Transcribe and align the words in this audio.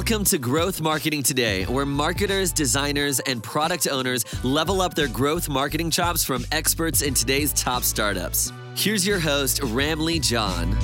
Welcome 0.00 0.24
to 0.24 0.38
Growth 0.38 0.80
Marketing 0.80 1.22
Today, 1.22 1.64
where 1.64 1.84
marketers, 1.84 2.52
designers, 2.52 3.20
and 3.20 3.42
product 3.42 3.86
owners 3.86 4.24
level 4.42 4.80
up 4.80 4.94
their 4.94 5.08
growth 5.08 5.46
marketing 5.46 5.90
chops 5.90 6.24
from 6.24 6.46
experts 6.52 7.02
in 7.02 7.12
today's 7.12 7.52
top 7.52 7.82
startups. 7.82 8.50
Here's 8.74 9.06
your 9.06 9.18
host, 9.18 9.60
Ramli 9.60 10.22
John. 10.22 10.74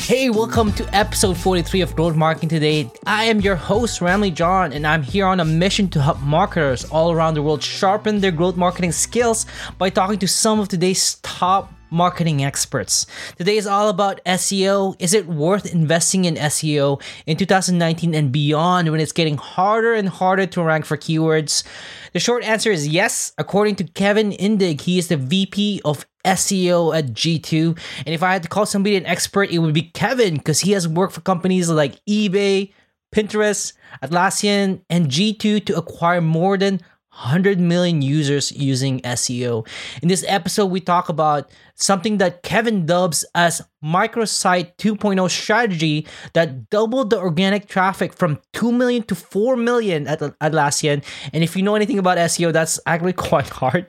Hey, 0.00 0.30
welcome 0.30 0.72
to 0.72 0.96
episode 0.96 1.36
43 1.36 1.82
of 1.82 1.94
Growth 1.94 2.16
Marketing 2.16 2.48
Today. 2.48 2.90
I 3.06 3.24
am 3.24 3.42
your 3.42 3.54
host, 3.54 4.00
Ramli 4.00 4.32
John, 4.32 4.72
and 4.72 4.86
I'm 4.86 5.02
here 5.02 5.26
on 5.26 5.38
a 5.38 5.44
mission 5.44 5.86
to 5.90 6.00
help 6.00 6.18
marketers 6.22 6.86
all 6.86 7.12
around 7.12 7.34
the 7.34 7.42
world 7.42 7.62
sharpen 7.62 8.20
their 8.22 8.32
growth 8.32 8.56
marketing 8.56 8.92
skills 8.92 9.44
by 9.76 9.90
talking 9.90 10.18
to 10.20 10.26
some 10.26 10.58
of 10.58 10.68
today's 10.68 11.16
top 11.16 11.70
marketing 11.90 12.44
experts. 12.44 13.06
Today 13.36 13.56
is 13.56 13.66
all 13.66 13.88
about 13.88 14.20
SEO. 14.24 14.96
Is 14.98 15.14
it 15.14 15.26
worth 15.26 15.72
investing 15.72 16.24
in 16.24 16.34
SEO 16.34 17.00
in 17.26 17.36
2019 17.36 18.14
and 18.14 18.32
beyond 18.32 18.90
when 18.90 19.00
it's 19.00 19.12
getting 19.12 19.36
harder 19.36 19.94
and 19.94 20.08
harder 20.08 20.46
to 20.46 20.62
rank 20.62 20.84
for 20.84 20.96
keywords? 20.96 21.64
The 22.12 22.20
short 22.20 22.44
answer 22.44 22.70
is 22.70 22.88
yes. 22.88 23.32
According 23.38 23.76
to 23.76 23.84
Kevin 23.84 24.32
Indig, 24.32 24.80
he 24.80 24.98
is 24.98 25.08
the 25.08 25.16
VP 25.16 25.82
of 25.84 26.06
SEO 26.24 26.96
at 26.96 27.12
G2. 27.12 27.78
And 28.04 28.14
if 28.14 28.22
I 28.22 28.32
had 28.32 28.42
to 28.42 28.48
call 28.48 28.66
somebody 28.66 28.96
an 28.96 29.06
expert, 29.06 29.50
it 29.50 29.58
would 29.58 29.74
be 29.74 29.90
Kevin 29.94 30.34
because 30.34 30.60
he 30.60 30.72
has 30.72 30.88
worked 30.88 31.14
for 31.14 31.20
companies 31.20 31.70
like 31.70 32.04
eBay, 32.06 32.72
Pinterest, 33.14 33.72
Atlassian, 34.02 34.82
and 34.90 35.06
G2 35.06 35.64
to 35.66 35.76
acquire 35.76 36.20
more 36.20 36.58
than 36.58 36.80
100 37.16 37.58
million 37.58 38.02
users 38.02 38.52
using 38.52 39.00
SEO. 39.00 39.66
In 40.02 40.08
this 40.08 40.24
episode, 40.28 40.66
we 40.66 40.80
talk 40.80 41.08
about 41.08 41.50
something 41.74 42.18
that 42.18 42.42
Kevin 42.42 42.84
dubs 42.84 43.24
as 43.34 43.62
microsite 43.84 44.76
2.0 44.76 45.30
strategy 45.30 46.06
that 46.32 46.70
doubled 46.70 47.10
the 47.10 47.18
organic 47.18 47.68
traffic 47.68 48.12
from 48.12 48.40
2 48.54 48.72
million 48.72 49.02
to 49.04 49.14
4 49.14 49.56
million 49.56 50.06
at 50.06 50.20
Atlassian. 50.20 51.04
And 51.32 51.44
if 51.44 51.56
you 51.56 51.62
know 51.62 51.74
anything 51.74 51.98
about 51.98 52.18
SEO, 52.18 52.52
that's 52.52 52.80
actually 52.86 53.12
quite 53.30 53.48
hard. 53.48 53.86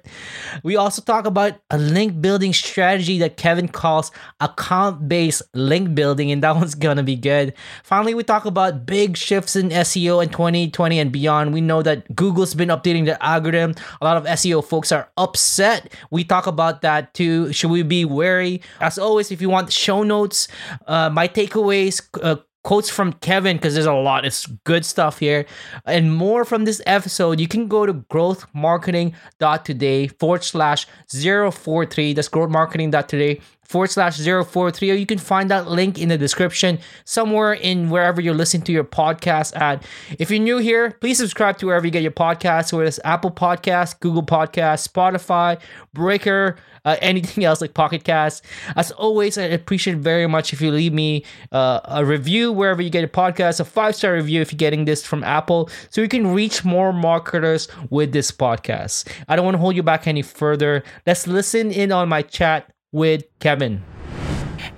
We 0.63 0.75
also 0.75 1.01
talk 1.01 1.25
about 1.25 1.53
a 1.69 1.77
link 1.77 2.21
building 2.21 2.53
strategy 2.53 3.17
that 3.19 3.37
Kevin 3.37 3.67
calls 3.67 4.11
account 4.39 5.07
based 5.07 5.41
link 5.53 5.95
building, 5.95 6.31
and 6.31 6.43
that 6.43 6.55
one's 6.57 6.75
gonna 6.75 7.03
be 7.03 7.15
good. 7.15 7.53
Finally, 7.83 8.13
we 8.13 8.23
talk 8.23 8.45
about 8.45 8.85
big 8.85 9.17
shifts 9.17 9.55
in 9.55 9.69
SEO 9.69 10.21
in 10.21 10.29
2020 10.29 10.99
and 10.99 11.11
beyond. 11.11 11.53
We 11.53 11.61
know 11.61 11.81
that 11.81 12.15
Google's 12.15 12.53
been 12.55 12.69
updating 12.69 13.05
the 13.05 13.23
algorithm. 13.23 13.75
A 14.01 14.05
lot 14.05 14.17
of 14.17 14.25
SEO 14.25 14.63
folks 14.63 14.91
are 14.91 15.09
upset. 15.17 15.93
We 16.11 16.23
talk 16.23 16.47
about 16.47 16.81
that 16.81 17.13
too. 17.13 17.53
Should 17.53 17.71
we 17.71 17.83
be 17.83 18.05
wary? 18.05 18.61
As 18.81 18.97
always, 18.97 19.31
if 19.31 19.41
you 19.41 19.49
want 19.49 19.71
show 19.77 20.03
notes, 20.03 20.47
uh, 20.87 21.09
my 21.09 21.27
takeaways, 21.27 22.01
uh, 22.21 22.37
quotes 22.63 22.89
from 22.89 23.13
Kevin, 23.13 23.55
because 23.55 23.75
there's 23.75 23.85
a 23.85 23.93
lot. 23.93 24.25
Of 24.25 24.63
good 24.65 24.83
stuff 24.83 25.19
here, 25.19 25.45
and 25.85 26.13
more 26.13 26.43
from 26.43 26.65
this 26.65 26.81
episode, 26.85 27.39
you 27.39 27.47
can 27.47 27.69
go 27.69 27.85
to 27.85 27.93
growthmarketing.today 27.93 30.07
forward 30.07 30.43
slash 30.43 30.85
043. 31.09 32.13
That's 32.13 32.27
growthmarketing.today 32.27 33.39
forward 33.67 33.89
slash 33.89 34.17
043 34.17 34.91
or 34.91 34.93
you 34.95 35.05
can 35.05 35.17
find 35.17 35.49
that 35.49 35.67
link 35.67 35.99
in 35.99 36.09
the 36.09 36.17
description 36.17 36.79
somewhere 37.05 37.53
in 37.53 37.89
wherever 37.89 38.21
you're 38.21 38.33
listening 38.33 38.63
to 38.63 38.71
your 38.71 38.83
podcast 38.83 39.55
at. 39.59 39.83
If 40.19 40.31
you're 40.31 40.39
new 40.39 40.57
here 40.57 40.91
please 41.01 41.17
subscribe 41.17 41.57
to 41.59 41.67
wherever 41.67 41.85
you 41.85 41.91
get 41.91 42.01
your 42.03 42.11
podcasts 42.11 42.71
whether 42.71 42.85
it's 42.85 42.99
apple 43.03 43.31
podcast 43.31 43.99
google 43.99 44.23
podcast 44.23 44.87
spotify 44.87 45.59
breaker 45.93 46.57
uh, 46.85 46.95
anything 47.01 47.43
else 47.43 47.59
like 47.59 47.73
pocket 47.73 48.03
cast. 48.03 48.45
As 48.75 48.91
always 48.91 49.37
i 49.37 49.43
appreciate 49.43 49.97
very 49.97 50.27
much 50.27 50.53
if 50.53 50.61
you 50.61 50.71
leave 50.71 50.93
me 50.93 51.25
uh, 51.51 51.81
a 51.85 52.05
review 52.05 52.51
wherever 52.51 52.81
you 52.81 52.89
get 52.89 52.99
your 52.99 53.09
podcast 53.09 53.59
a 53.59 53.65
five 53.65 53.95
star 53.95 54.13
review 54.13 54.41
if 54.41 54.51
you're 54.51 54.57
getting 54.57 54.85
this 54.85 55.05
from 55.05 55.23
apple 55.23 55.69
so 55.89 56.01
we 56.01 56.07
can 56.07 56.33
reach 56.33 56.63
more 56.63 56.93
marketers 56.93 57.67
with 57.89 58.11
this 58.11 58.31
podcast. 58.31 59.07
I 59.27 59.35
don't 59.35 59.45
want 59.45 59.55
to 59.55 59.59
hold 59.59 59.75
you 59.75 59.83
back 59.83 60.07
any 60.07 60.21
further. 60.21 60.83
Let's 61.05 61.27
listen 61.27 61.71
in 61.71 61.91
on 61.91 62.09
my 62.09 62.21
chat 62.21 62.71
with 62.91 63.23
Kevin. 63.39 63.83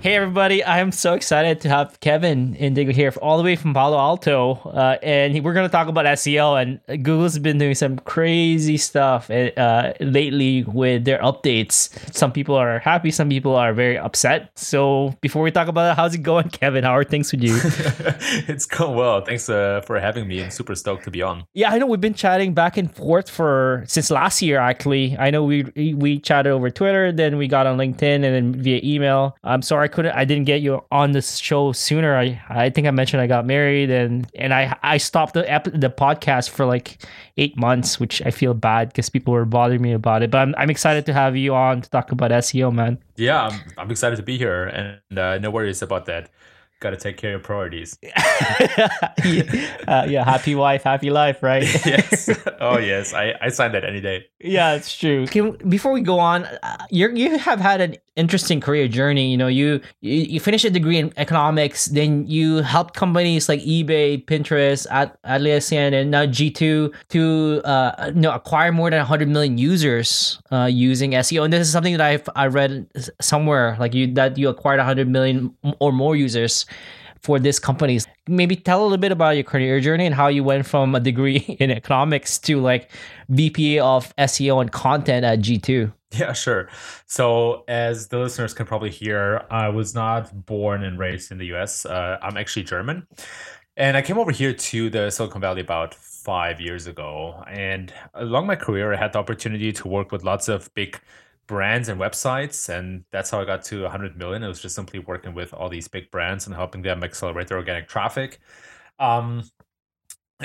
Hey 0.02 0.14
everybody, 0.14 0.64
I 0.64 0.78
am 0.78 0.92
so 0.92 1.12
excited 1.12 1.60
to 1.60 1.68
have 1.68 2.00
Kevin 2.00 2.54
Indig 2.54 2.90
here 2.90 3.12
all 3.20 3.36
the 3.36 3.44
way 3.44 3.54
from 3.54 3.74
Palo 3.74 3.98
Alto. 3.98 4.54
Uh, 4.54 4.96
and 5.02 5.44
we're 5.44 5.52
going 5.52 5.68
to 5.68 5.70
talk 5.70 5.88
about 5.88 6.06
SEO. 6.06 6.56
And 6.58 7.04
Google's 7.04 7.38
been 7.38 7.58
doing 7.58 7.74
some 7.74 7.98
crazy 7.98 8.78
stuff 8.78 9.30
uh, 9.30 9.92
lately 10.00 10.64
with 10.64 11.04
their 11.04 11.18
updates. 11.18 11.90
Some 12.14 12.32
people 12.32 12.54
are 12.54 12.78
happy, 12.78 13.10
some 13.10 13.28
people 13.28 13.54
are 13.54 13.74
very 13.74 13.98
upset. 13.98 14.50
So 14.56 15.14
before 15.20 15.42
we 15.42 15.50
talk 15.50 15.68
about 15.68 15.92
it, 15.92 15.96
how's 15.96 16.14
it 16.14 16.22
going, 16.22 16.48
Kevin? 16.60 16.84
How 16.84 16.96
are 16.96 17.04
things 17.04 17.30
with 17.30 17.42
you? 17.42 17.60
it's 18.48 18.64
going 18.64 18.96
well. 18.96 19.22
Thanks 19.22 19.50
uh, 19.50 19.82
for 19.82 20.00
having 20.00 20.26
me. 20.26 20.42
I'm 20.42 20.50
super 20.50 20.74
stoked 20.76 21.04
to 21.04 21.10
be 21.10 21.20
on. 21.20 21.44
Yeah, 21.52 21.72
I 21.72 21.78
know 21.78 21.84
we've 21.84 22.00
been 22.00 22.14
chatting 22.14 22.54
back 22.54 22.78
and 22.78 22.90
forth 22.90 23.28
for 23.28 23.84
since 23.86 24.10
last 24.10 24.40
year, 24.40 24.60
actually. 24.60 25.18
I 25.18 25.28
know 25.28 25.44
we 25.44 25.64
we 25.94 26.20
chatted 26.20 26.52
over 26.52 26.70
Twitter, 26.70 27.12
then 27.12 27.36
we 27.36 27.48
got 27.48 27.66
on 27.66 27.76
LinkedIn 27.76 28.24
and 28.24 28.24
then 28.24 28.54
via 28.54 28.80
email. 28.82 29.36
I'm 29.44 29.60
sorry 29.60 29.89
couldn't 29.90 30.16
I 30.16 30.24
didn't 30.24 30.44
get 30.44 30.62
you 30.62 30.82
on 30.90 31.12
the 31.12 31.20
show 31.20 31.72
sooner. 31.72 32.16
I 32.16 32.40
I 32.48 32.70
think 32.70 32.86
I 32.86 32.90
mentioned 32.90 33.20
I 33.20 33.26
got 33.26 33.44
married 33.44 33.90
and 33.90 34.26
and 34.34 34.54
I 34.54 34.74
I 34.82 34.96
stopped 34.96 35.34
the 35.34 35.44
ep- 35.50 35.74
the 35.74 35.90
podcast 35.90 36.48
for 36.48 36.64
like 36.64 36.98
8 37.36 37.56
months, 37.58 38.00
which 38.00 38.22
I 38.24 38.30
feel 38.30 38.54
bad 38.54 38.88
because 38.88 39.10
people 39.10 39.34
were 39.34 39.44
bothering 39.44 39.82
me 39.82 39.92
about 39.92 40.22
it. 40.22 40.30
But 40.30 40.38
I'm 40.38 40.54
I'm 40.56 40.70
excited 40.70 41.04
to 41.06 41.12
have 41.12 41.36
you 41.36 41.54
on 41.54 41.82
to 41.82 41.90
talk 41.90 42.12
about 42.12 42.30
SEO, 42.30 42.72
man. 42.72 42.98
Yeah, 43.16 43.48
I'm, 43.48 43.60
I'm 43.76 43.90
excited 43.90 44.16
to 44.16 44.22
be 44.22 44.38
here 44.38 44.64
and 44.64 45.18
uh, 45.18 45.38
no 45.38 45.50
worries 45.50 45.82
about 45.82 46.06
that 46.06 46.30
got 46.80 46.90
to 46.90 46.96
take 46.96 47.16
care 47.16 47.36
of 47.36 47.42
priorities. 47.42 47.96
uh, 49.86 50.06
yeah, 50.08 50.24
happy 50.24 50.54
wife, 50.54 50.82
happy 50.82 51.10
life, 51.10 51.42
right? 51.42 51.62
yes. 51.86 52.28
Oh, 52.60 52.76
yes. 52.76 53.14
I, 53.14 53.34
I 53.40 53.48
sign 53.48 53.72
that 53.72 53.86
any 53.86 54.02
day. 54.02 54.26
Yeah, 54.38 54.74
it's 54.74 54.94
true. 54.94 55.26
Can, 55.26 55.52
before 55.68 55.92
we 55.92 56.02
go 56.02 56.18
on, 56.18 56.44
uh, 56.44 56.76
you 56.90 57.08
you 57.14 57.38
have 57.38 57.58
had 57.58 57.80
an 57.80 57.96
interesting 58.16 58.60
career 58.60 58.86
journey. 58.86 59.30
You 59.30 59.38
know, 59.38 59.46
you 59.46 59.80
you, 60.02 60.36
you 60.36 60.40
finished 60.40 60.66
a 60.66 60.70
degree 60.70 60.98
in 60.98 61.10
economics, 61.16 61.86
then 61.86 62.26
you 62.26 62.58
helped 62.58 62.94
companies 62.94 63.48
like 63.48 63.60
eBay, 63.60 64.22
Pinterest, 64.22 64.86
At- 64.90 65.16
Atlassian, 65.22 65.94
and 65.94 66.10
now 66.10 66.26
G2 66.26 66.92
to 67.08 67.62
uh, 67.64 68.12
you 68.14 68.20
know 68.20 68.32
acquire 68.32 68.72
more 68.72 68.90
than 68.90 68.98
100 68.98 69.28
million 69.28 69.56
users 69.56 70.38
uh, 70.52 70.68
using 70.70 71.12
SEO. 71.12 71.44
And 71.44 71.52
this 71.52 71.66
is 71.66 71.72
something 71.72 71.96
that 71.96 72.04
I've 72.04 72.28
I 72.36 72.46
read 72.46 72.86
somewhere 73.22 73.76
like 73.80 73.94
you 73.94 74.12
that 74.14 74.36
you 74.36 74.50
acquired 74.50 74.78
100 74.78 75.08
million 75.08 75.56
or 75.80 75.92
more 75.92 76.14
users 76.14 76.66
for 77.22 77.38
these 77.38 77.58
companies. 77.58 78.06
Maybe 78.26 78.56
tell 78.56 78.80
a 78.80 78.84
little 78.84 78.98
bit 78.98 79.12
about 79.12 79.30
your 79.30 79.44
career 79.44 79.80
journey 79.80 80.06
and 80.06 80.14
how 80.14 80.28
you 80.28 80.42
went 80.42 80.66
from 80.66 80.94
a 80.94 81.00
degree 81.00 81.36
in 81.60 81.70
economics 81.70 82.38
to 82.40 82.60
like 82.60 82.90
VP 83.28 83.78
of 83.78 84.14
SEO 84.16 84.60
and 84.60 84.72
content 84.72 85.24
at 85.24 85.40
G2. 85.40 85.92
Yeah, 86.12 86.32
sure. 86.32 86.68
So, 87.06 87.64
as 87.68 88.08
the 88.08 88.18
listeners 88.18 88.52
can 88.52 88.66
probably 88.66 88.90
hear, 88.90 89.46
I 89.48 89.68
was 89.68 89.94
not 89.94 90.44
born 90.46 90.82
and 90.82 90.98
raised 90.98 91.30
in 91.30 91.38
the 91.38 91.54
US. 91.54 91.86
Uh, 91.86 92.18
I'm 92.20 92.36
actually 92.36 92.64
German. 92.64 93.06
And 93.76 93.96
I 93.96 94.02
came 94.02 94.18
over 94.18 94.32
here 94.32 94.52
to 94.52 94.90
the 94.90 95.10
Silicon 95.10 95.40
Valley 95.40 95.60
about 95.60 95.94
five 95.94 96.60
years 96.60 96.86
ago. 96.86 97.44
And 97.48 97.92
along 98.14 98.46
my 98.46 98.56
career, 98.56 98.92
I 98.92 98.96
had 98.96 99.12
the 99.12 99.20
opportunity 99.20 99.72
to 99.72 99.88
work 99.88 100.10
with 100.10 100.24
lots 100.24 100.48
of 100.48 100.72
big 100.74 101.00
brands 101.50 101.88
and 101.88 102.00
websites 102.00 102.68
and 102.68 103.04
that's 103.10 103.28
how 103.30 103.40
i 103.40 103.44
got 103.44 103.64
to 103.64 103.82
100 103.82 104.16
million. 104.16 104.44
It 104.44 104.46
was 104.46 104.62
just 104.62 104.76
simply 104.76 105.00
working 105.00 105.34
with 105.34 105.52
all 105.52 105.68
these 105.68 105.88
big 105.88 106.08
brands 106.12 106.46
and 106.46 106.54
helping 106.54 106.82
them 106.82 107.02
accelerate 107.02 107.48
their 107.48 107.58
organic 107.58 107.88
traffic. 107.88 108.38
Um, 109.00 109.42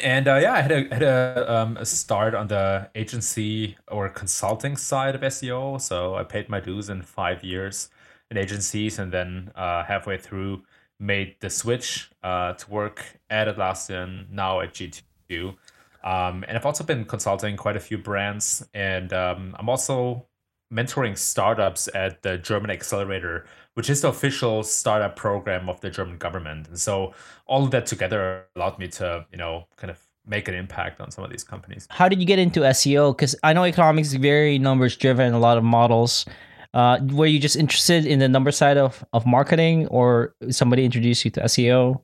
and 0.03 0.27
uh, 0.27 0.35
yeah 0.35 0.53
i 0.53 0.61
had, 0.61 0.71
a, 0.71 0.93
had 0.93 1.03
a, 1.03 1.55
um, 1.55 1.77
a, 1.77 1.85
start 1.85 2.33
on 2.35 2.47
the 2.47 2.89
agency 2.95 3.77
or 3.87 4.09
consulting 4.09 4.75
side 4.75 5.15
of 5.15 5.21
seo 5.21 5.79
so 5.79 6.15
i 6.15 6.23
paid 6.23 6.49
my 6.49 6.59
dues 6.59 6.89
in 6.89 7.01
five 7.01 7.43
years 7.43 7.89
in 8.29 8.37
agencies 8.37 8.99
and 8.99 9.11
then 9.13 9.51
uh, 9.55 9.83
halfway 9.83 10.17
through 10.17 10.61
made 10.99 11.35
the 11.39 11.49
switch 11.49 12.09
uh, 12.23 12.51
to 12.53 12.69
work 12.69 13.19
at 13.29 13.47
atlassian 13.47 14.29
now 14.29 14.59
at 14.59 14.73
g2 14.73 15.55
um, 16.03 16.43
and 16.47 16.57
i've 16.57 16.65
also 16.65 16.83
been 16.83 17.05
consulting 17.05 17.55
quite 17.55 17.77
a 17.77 17.79
few 17.79 17.97
brands 17.97 18.67
and 18.73 19.13
um, 19.13 19.55
i'm 19.57 19.69
also 19.69 20.27
mentoring 20.75 21.17
startups 21.17 21.87
at 21.95 22.21
the 22.23 22.37
German 22.37 22.69
Accelerator, 22.69 23.45
which 23.75 23.89
is 23.89 24.01
the 24.01 24.09
official 24.09 24.63
startup 24.63 25.15
program 25.15 25.69
of 25.69 25.79
the 25.81 25.89
German 25.89 26.17
government. 26.17 26.67
And 26.67 26.79
so 26.79 27.13
all 27.45 27.63
of 27.63 27.71
that 27.71 27.85
together 27.85 28.45
allowed 28.55 28.77
me 28.79 28.87
to, 28.89 29.25
you 29.31 29.37
know, 29.37 29.67
kind 29.77 29.91
of 29.91 29.99
make 30.27 30.47
an 30.47 30.55
impact 30.55 30.99
on 30.99 31.11
some 31.11 31.23
of 31.23 31.29
these 31.29 31.43
companies. 31.43 31.87
How 31.89 32.09
did 32.09 32.19
you 32.19 32.25
get 32.25 32.39
into 32.39 32.61
SEO? 32.61 33.15
Because 33.15 33.35
I 33.43 33.53
know 33.53 33.63
economics 33.63 34.09
is 34.09 34.15
very 34.15 34.57
numbers 34.57 34.97
driven, 34.97 35.33
a 35.33 35.39
lot 35.39 35.57
of 35.57 35.63
models. 35.63 36.25
Uh, 36.73 36.99
were 37.11 37.25
you 37.25 37.39
just 37.39 37.55
interested 37.55 38.05
in 38.05 38.19
the 38.19 38.27
number 38.27 38.51
side 38.51 38.77
of, 38.77 39.05
of 39.13 39.25
marketing 39.25 39.87
or 39.87 40.35
somebody 40.49 40.83
introduced 40.83 41.23
you 41.23 41.31
to 41.31 41.41
SEO? 41.41 42.01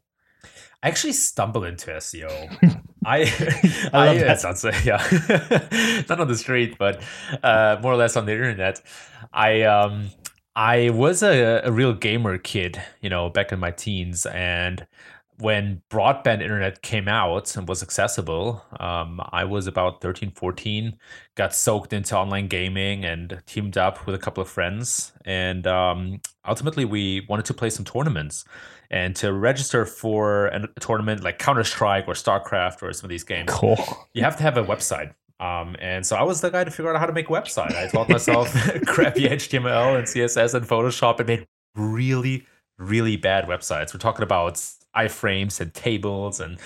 I 0.83 0.87
actually 0.87 1.13
stumbled 1.13 1.65
into 1.65 1.91
SEO. 1.91 2.81
I, 3.05 3.21
I, 3.93 4.09
I 4.09 4.17
that 4.17 4.41
sounds 4.41 4.63
yeah, 4.83 4.97
not 6.09 6.19
on 6.19 6.27
the 6.27 6.37
street, 6.37 6.77
but 6.77 7.01
uh, 7.43 7.77
more 7.81 7.93
or 7.93 7.97
less 7.97 8.15
on 8.15 8.25
the 8.25 8.31
internet. 8.31 8.81
I 9.33 9.61
um 9.63 10.09
I 10.55 10.89
was 10.89 11.23
a, 11.23 11.61
a 11.63 11.71
real 11.71 11.93
gamer 11.93 12.37
kid, 12.37 12.81
you 12.99 13.09
know, 13.09 13.29
back 13.29 13.51
in 13.51 13.59
my 13.59 13.71
teens, 13.71 14.25
and 14.25 14.85
when 15.41 15.81
broadband 15.89 16.41
internet 16.41 16.81
came 16.83 17.07
out 17.07 17.55
and 17.55 17.67
was 17.67 17.81
accessible, 17.81 18.63
um, 18.79 19.19
I 19.31 19.43
was 19.43 19.65
about 19.65 20.01
13, 20.01 20.31
14, 20.31 20.97
got 21.35 21.55
soaked 21.55 21.93
into 21.93 22.15
online 22.15 22.47
gaming 22.47 23.03
and 23.03 23.41
teamed 23.47 23.75
up 23.75 24.05
with 24.05 24.13
a 24.13 24.19
couple 24.19 24.43
of 24.43 24.49
friends. 24.49 25.13
And 25.25 25.65
um, 25.65 26.21
ultimately, 26.47 26.85
we 26.85 27.25
wanted 27.27 27.45
to 27.45 27.55
play 27.55 27.71
some 27.71 27.85
tournaments. 27.85 28.45
And 28.91 29.15
to 29.15 29.31
register 29.31 29.85
for 29.85 30.47
a 30.47 30.67
tournament 30.81 31.23
like 31.23 31.39
Counter 31.39 31.63
Strike 31.63 32.09
or 32.09 32.13
StarCraft 32.13 32.83
or 32.83 32.91
some 32.91 33.05
of 33.05 33.09
these 33.09 33.23
games, 33.23 33.49
cool. 33.49 33.77
you 34.13 34.21
have 34.21 34.35
to 34.35 34.43
have 34.43 34.57
a 34.57 34.63
website. 34.63 35.13
Um, 35.39 35.77
and 35.79 36.05
so 36.05 36.17
I 36.17 36.23
was 36.23 36.41
the 36.41 36.49
guy 36.49 36.65
to 36.65 36.69
figure 36.69 36.93
out 36.93 36.99
how 36.99 37.05
to 37.05 37.13
make 37.13 37.29
a 37.29 37.31
website. 37.31 37.73
I 37.73 37.87
taught 37.87 38.09
myself 38.17 38.53
crappy 38.85 39.29
HTML 39.29 39.97
and 39.97 40.05
CSS 40.05 40.53
and 40.53 40.67
Photoshop 40.67 41.19
and 41.19 41.27
made 41.27 41.47
really, 41.73 42.45
really 42.77 43.15
bad 43.15 43.45
websites. 43.45 43.93
We're 43.93 43.99
talking 43.99 44.23
about 44.23 44.55
iframes 44.95 45.61
and 45.61 45.73
tables 45.73 46.41
and 46.41 46.59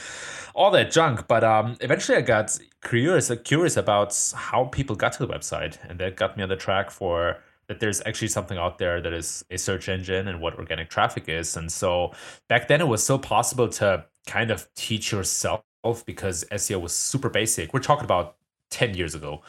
all 0.55 0.71
that 0.71 0.91
junk. 0.91 1.27
But 1.27 1.43
um, 1.43 1.77
eventually, 1.79 2.17
I 2.17 2.21
got 2.21 2.57
curious 2.83 3.31
curious 3.43 3.77
about 3.77 4.17
how 4.35 4.65
people 4.65 4.95
got 4.95 5.13
to 5.13 5.25
the 5.25 5.31
website, 5.31 5.77
and 5.87 5.99
that 5.99 6.15
got 6.15 6.37
me 6.37 6.43
on 6.43 6.49
the 6.49 6.55
track 6.55 6.89
for 6.89 7.37
that 7.67 7.79
there's 7.79 8.01
actually 8.05 8.27
something 8.27 8.57
out 8.57 8.77
there 8.77 9.01
that 9.01 9.13
is 9.13 9.43
a 9.49 9.57
search 9.57 9.89
engine 9.89 10.27
and 10.27 10.41
what 10.41 10.57
organic 10.57 10.89
traffic 10.89 11.27
is. 11.27 11.55
And 11.57 11.71
so 11.71 12.13
back 12.47 12.67
then, 12.67 12.81
it 12.81 12.87
was 12.87 13.03
still 13.03 13.19
possible 13.19 13.67
to 13.69 14.05
kind 14.27 14.51
of 14.51 14.67
teach 14.75 15.11
yourself 15.11 15.63
because 16.05 16.43
SEO 16.51 16.81
was 16.81 16.93
super 16.93 17.29
basic. 17.29 17.73
We're 17.73 17.79
talking 17.79 18.05
about 18.05 18.37
10 18.71 18.95
years 18.95 19.15
ago. 19.15 19.41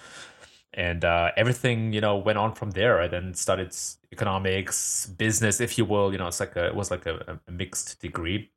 And 0.74 1.04
uh, 1.04 1.32
everything, 1.36 1.94
you 1.94 2.02
know, 2.02 2.16
went 2.16 2.36
on 2.36 2.52
from 2.54 2.72
there. 2.72 3.00
I 3.00 3.08
then 3.08 3.32
studied 3.32 3.74
economics, 4.12 5.06
business, 5.06 5.60
if 5.60 5.78
you 5.78 5.86
will. 5.86 6.12
You 6.12 6.18
know, 6.18 6.26
it's 6.26 6.40
like 6.40 6.54
a, 6.56 6.66
it 6.66 6.74
was 6.74 6.90
like 6.90 7.06
a, 7.06 7.40
a 7.46 7.50
mixed 7.50 8.00
degree 8.00 8.50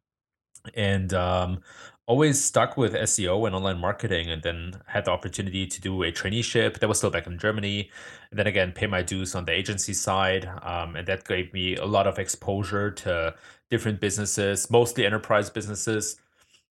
and 0.73 1.13
um, 1.13 1.61
always 2.09 2.43
stuck 2.43 2.75
with 2.75 2.93
SEO 2.93 3.45
and 3.45 3.55
online 3.55 3.77
marketing, 3.77 4.31
and 4.31 4.41
then 4.41 4.81
had 4.87 5.05
the 5.05 5.11
opportunity 5.11 5.67
to 5.67 5.79
do 5.79 6.01
a 6.01 6.11
traineeship 6.11 6.79
that 6.79 6.89
was 6.89 6.97
still 6.97 7.11
back 7.11 7.27
in 7.27 7.37
Germany, 7.37 7.91
and 8.31 8.39
then 8.39 8.47
again 8.47 8.71
pay 8.71 8.87
my 8.87 9.03
dues 9.03 9.35
on 9.35 9.45
the 9.45 9.51
agency 9.51 9.93
side, 9.93 10.49
um, 10.63 10.95
and 10.95 11.07
that 11.07 11.23
gave 11.25 11.53
me 11.53 11.75
a 11.75 11.85
lot 11.85 12.07
of 12.07 12.17
exposure 12.17 12.89
to 12.89 13.35
different 13.69 13.99
businesses, 13.99 14.71
mostly 14.71 15.05
enterprise 15.05 15.51
businesses 15.51 16.19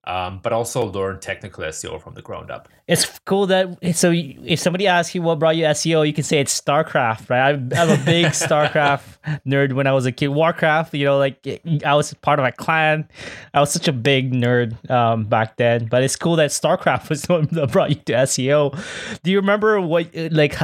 um, 0.09 0.41
but 0.43 0.55
also 0.55 0.91
learn 0.91 1.21
technical 1.21 1.63
SEO 1.65 2.01
from 2.03 2.15
the 2.15 2.23
ground 2.23 2.51
up. 2.51 2.69
It's 2.87 3.19
cool 3.27 3.47
that 3.49 3.95
so 3.95 4.11
if 4.15 4.59
somebody 4.59 4.87
asks 4.87 5.15
you 5.15 5.21
what 5.21 5.39
brought 5.39 5.57
you 5.57 5.65
SEO, 5.65 6.07
you 6.07 6.15
can 6.15 6.25
say 6.25 6.41
it's 6.41 6.59
StarCraft, 6.59 7.29
right? 7.29 7.51
I'm, 7.51 7.71
I'm 7.77 7.91
a 7.91 8.03
big 8.03 8.27
StarCraft 8.33 9.03
nerd 9.47 9.75
when 9.75 9.87
I 9.87 9.93
was 9.93 10.07
a 10.07 10.13
kid. 10.13 10.29
Warcraft, 10.29 10.95
you 10.95 11.05
know, 11.05 11.19
like 11.19 11.47
I 11.85 11.95
was 11.95 12.15
part 12.15 12.39
of 12.39 12.47
a 12.47 12.53
clan. 12.53 13.07
I 13.53 13.61
was 13.61 13.71
such 13.71 13.87
a 13.87 13.93
big 13.93 14.33
nerd 14.33 14.91
um, 14.91 15.25
back 15.25 15.59
then. 15.59 15.87
But 15.87 16.03
it's 16.03 16.17
cool 16.17 16.37
that 16.37 16.51
StarCraft 16.51 17.11
was 17.11 17.23
the 17.29 17.35
one 17.35 17.49
that 17.53 17.71
brought 17.71 17.91
you 17.91 17.97
to 17.97 18.13
SEO. 18.15 19.21
Do 19.23 19.31
you 19.31 19.39
remember 19.39 19.79
what 19.83 20.09
like? 20.33 20.55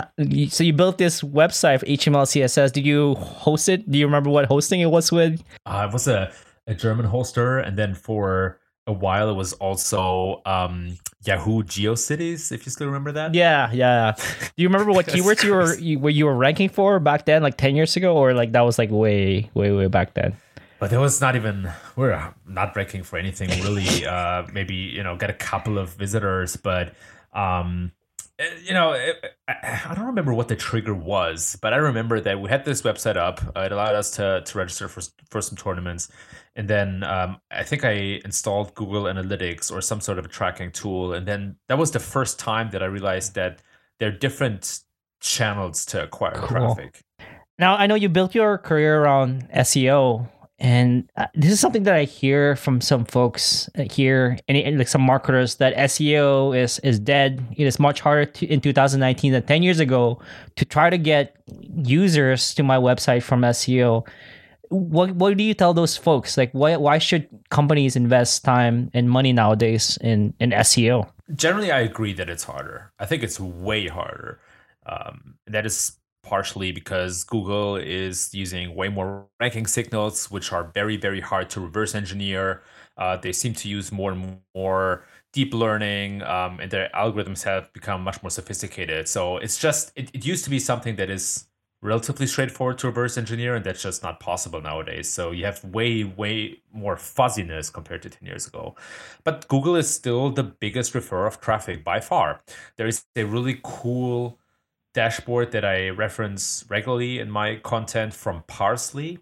So 0.48 0.64
you 0.64 0.72
built 0.72 0.96
this 0.96 1.20
website 1.20 1.80
for 1.80 1.86
HTML 1.86 2.24
CSS. 2.24 2.72
Did 2.72 2.86
you 2.86 3.14
host 3.16 3.68
it? 3.68 3.90
Do 3.90 3.98
you 3.98 4.06
remember 4.06 4.30
what 4.30 4.46
hosting 4.46 4.80
it 4.80 4.90
was 4.90 5.12
with? 5.12 5.42
Uh, 5.66 5.86
it 5.86 5.92
was 5.92 6.08
a 6.08 6.32
a 6.66 6.74
German 6.74 7.06
hoster, 7.06 7.62
and 7.62 7.76
then 7.76 7.94
for 7.94 8.58
a 8.86 8.92
while 8.92 9.30
it 9.30 9.34
was 9.34 9.52
also 9.54 10.42
um, 10.44 10.98
Yahoo 11.24 11.62
GeoCities, 11.62 12.52
if 12.52 12.66
you 12.66 12.72
still 12.72 12.86
remember 12.86 13.12
that. 13.12 13.34
Yeah, 13.34 13.70
yeah. 13.72 14.14
Do 14.16 14.62
you 14.62 14.68
remember 14.68 14.92
what 14.92 15.06
keywords 15.08 15.42
you 15.42 15.54
were 15.54 15.74
you, 15.76 15.98
were 15.98 16.10
you 16.10 16.26
were 16.26 16.34
ranking 16.36 16.68
for 16.68 17.00
back 17.00 17.24
then, 17.24 17.42
like 17.42 17.56
ten 17.56 17.76
years 17.76 17.96
ago, 17.96 18.16
or 18.16 18.34
like 18.34 18.52
that 18.52 18.60
was 18.62 18.78
like 18.78 18.90
way, 18.90 19.50
way, 19.54 19.72
way 19.72 19.86
back 19.86 20.14
then? 20.14 20.36
But 20.78 20.90
there 20.90 21.00
was 21.00 21.20
not 21.20 21.34
even 21.34 21.70
we're 21.96 22.34
not 22.46 22.76
ranking 22.76 23.02
for 23.04 23.18
anything 23.18 23.48
really. 23.62 24.06
uh, 24.06 24.46
maybe 24.52 24.74
you 24.74 25.02
know 25.02 25.16
get 25.16 25.30
a 25.30 25.34
couple 25.34 25.78
of 25.78 25.90
visitors, 25.94 26.56
but 26.56 26.94
um, 27.32 27.92
eh, 28.38 28.44
you 28.62 28.74
know, 28.74 28.92
I 29.48 29.94
don't 29.94 30.06
remember 30.06 30.34
what 30.34 30.48
the 30.48 30.56
trigger 30.56 30.94
was, 30.94 31.56
but 31.62 31.72
I 31.72 31.76
remember 31.76 32.20
that 32.20 32.40
we 32.40 32.50
had 32.50 32.66
this 32.66 32.82
website 32.82 33.16
up. 33.16 33.40
It 33.56 33.72
allowed 33.72 33.94
us 33.94 34.10
to 34.16 34.42
to 34.44 34.58
register 34.58 34.88
for 34.88 35.00
for 35.30 35.40
some 35.40 35.56
tournaments, 35.56 36.10
and 36.56 36.68
then 36.68 37.02
um, 37.04 37.38
I 37.50 37.64
think 37.64 37.84
I 37.84 38.20
installed 38.24 38.74
Google 38.74 39.04
Analytics 39.04 39.72
or 39.72 39.80
some 39.80 40.00
sort 40.00 40.18
of 40.18 40.24
a 40.24 40.28
tracking 40.28 40.70
tool, 40.70 41.12
and 41.12 41.26
then 41.26 41.56
that 41.68 41.78
was 41.78 41.90
the 41.90 41.98
first 42.00 42.38
time 42.38 42.70
that 42.70 42.82
I 42.82 42.86
realized 42.86 43.34
that 43.34 43.60
there 43.98 44.08
are 44.08 44.12
different 44.12 44.80
channels 45.20 45.84
to 45.86 46.02
acquire 46.02 46.34
cool. 46.34 46.48
traffic. 46.48 47.02
Now 47.58 47.76
I 47.76 47.86
know 47.86 47.94
you 47.94 48.08
built 48.08 48.34
your 48.34 48.58
career 48.58 49.02
around 49.02 49.48
SEO, 49.54 50.28
and 50.60 51.10
uh, 51.16 51.26
this 51.34 51.50
is 51.50 51.58
something 51.58 51.82
that 51.84 51.94
I 51.94 52.04
hear 52.04 52.54
from 52.54 52.80
some 52.80 53.04
folks 53.04 53.68
uh, 53.76 53.84
here, 53.90 54.38
and 54.46 54.78
like 54.78 54.88
some 54.88 55.02
marketers, 55.02 55.56
that 55.56 55.74
SEO 55.76 56.56
is 56.56 56.78
is 56.80 57.00
dead. 57.00 57.44
It 57.56 57.66
is 57.66 57.80
much 57.80 58.00
harder 58.00 58.26
to, 58.26 58.46
in 58.46 58.60
2019 58.60 59.32
than 59.32 59.42
10 59.42 59.62
years 59.64 59.80
ago 59.80 60.20
to 60.54 60.64
try 60.64 60.88
to 60.88 60.98
get 60.98 61.36
users 61.48 62.54
to 62.54 62.62
my 62.62 62.76
website 62.76 63.24
from 63.24 63.42
SEO 63.42 64.06
what 64.68 65.12
what 65.12 65.36
do 65.36 65.44
you 65.44 65.54
tell 65.54 65.74
those 65.74 65.96
folks? 65.96 66.36
Like, 66.36 66.50
why 66.52 66.76
why 66.76 66.98
should 66.98 67.28
companies 67.50 67.96
invest 67.96 68.44
time 68.44 68.90
and 68.94 69.10
money 69.10 69.32
nowadays 69.32 69.98
in 70.00 70.34
in 70.40 70.50
SEO? 70.50 71.08
Generally, 71.34 71.72
I 71.72 71.80
agree 71.80 72.12
that 72.14 72.28
it's 72.28 72.44
harder. 72.44 72.92
I 72.98 73.06
think 73.06 73.22
it's 73.22 73.40
way 73.40 73.88
harder. 73.88 74.40
Um, 74.86 75.36
that 75.46 75.64
is 75.64 75.98
partially 76.22 76.72
because 76.72 77.24
Google 77.24 77.76
is 77.76 78.34
using 78.34 78.74
way 78.74 78.88
more 78.88 79.26
ranking 79.40 79.66
signals, 79.66 80.30
which 80.30 80.52
are 80.52 80.64
very 80.74 80.96
very 80.96 81.20
hard 81.20 81.50
to 81.50 81.60
reverse 81.60 81.94
engineer. 81.94 82.62
Uh, 82.96 83.16
they 83.16 83.32
seem 83.32 83.54
to 83.54 83.68
use 83.68 83.90
more 83.90 84.12
and 84.12 84.40
more 84.54 85.04
deep 85.32 85.52
learning, 85.52 86.22
um, 86.22 86.60
and 86.60 86.70
their 86.70 86.88
algorithms 86.94 87.42
have 87.42 87.72
become 87.72 88.02
much 88.02 88.22
more 88.22 88.30
sophisticated. 88.30 89.08
So 89.08 89.38
it's 89.38 89.58
just 89.58 89.92
it, 89.96 90.10
it 90.14 90.24
used 90.24 90.44
to 90.44 90.50
be 90.50 90.60
something 90.60 90.96
that 90.96 91.10
is 91.10 91.46
relatively 91.84 92.26
straightforward 92.26 92.78
to 92.78 92.86
reverse 92.86 93.18
engineer, 93.18 93.54
and 93.54 93.64
that's 93.64 93.82
just 93.82 94.02
not 94.02 94.18
possible 94.18 94.60
nowadays. 94.60 95.08
So 95.08 95.32
you 95.32 95.44
have 95.44 95.62
way, 95.62 96.02
way 96.02 96.62
more 96.72 96.96
fuzziness 96.96 97.68
compared 97.68 98.02
to 98.02 98.10
10 98.10 98.26
years 98.26 98.46
ago. 98.46 98.74
But 99.22 99.46
Google 99.48 99.76
is 99.76 99.94
still 99.94 100.30
the 100.30 100.42
biggest 100.42 100.94
referrer 100.94 101.26
of 101.26 101.42
traffic 101.42 101.84
by 101.84 102.00
far. 102.00 102.40
There 102.76 102.86
is 102.86 103.04
a 103.14 103.24
really 103.24 103.60
cool 103.62 104.38
dashboard 104.94 105.52
that 105.52 105.64
I 105.64 105.90
reference 105.90 106.64
regularly 106.70 107.18
in 107.18 107.30
my 107.30 107.56
content 107.56 108.14
from 108.14 108.44
Parse.ly 108.46 109.18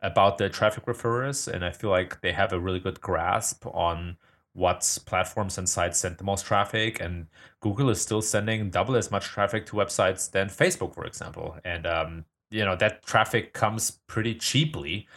about 0.00 0.38
the 0.38 0.48
traffic 0.48 0.84
referrers, 0.86 1.52
and 1.52 1.64
I 1.64 1.70
feel 1.72 1.90
like 1.90 2.20
they 2.20 2.32
have 2.32 2.52
a 2.52 2.60
really 2.60 2.78
good 2.78 3.00
grasp 3.00 3.66
on 3.66 4.18
what 4.54 4.98
platforms 5.04 5.58
and 5.58 5.68
sites 5.68 5.98
send 5.98 6.16
the 6.16 6.24
most 6.24 6.46
traffic 6.46 7.00
and 7.00 7.26
google 7.60 7.90
is 7.90 8.00
still 8.00 8.22
sending 8.22 8.70
double 8.70 8.96
as 8.96 9.10
much 9.10 9.26
traffic 9.26 9.66
to 9.66 9.74
websites 9.74 10.30
than 10.30 10.48
facebook 10.48 10.94
for 10.94 11.04
example. 11.04 11.58
And 11.64 11.86
um, 11.86 12.24
you 12.50 12.64
know 12.64 12.76
that 12.76 13.04
traffic 13.04 13.52
comes 13.52 13.90
pretty 14.06 14.34
cheaply. 14.34 15.08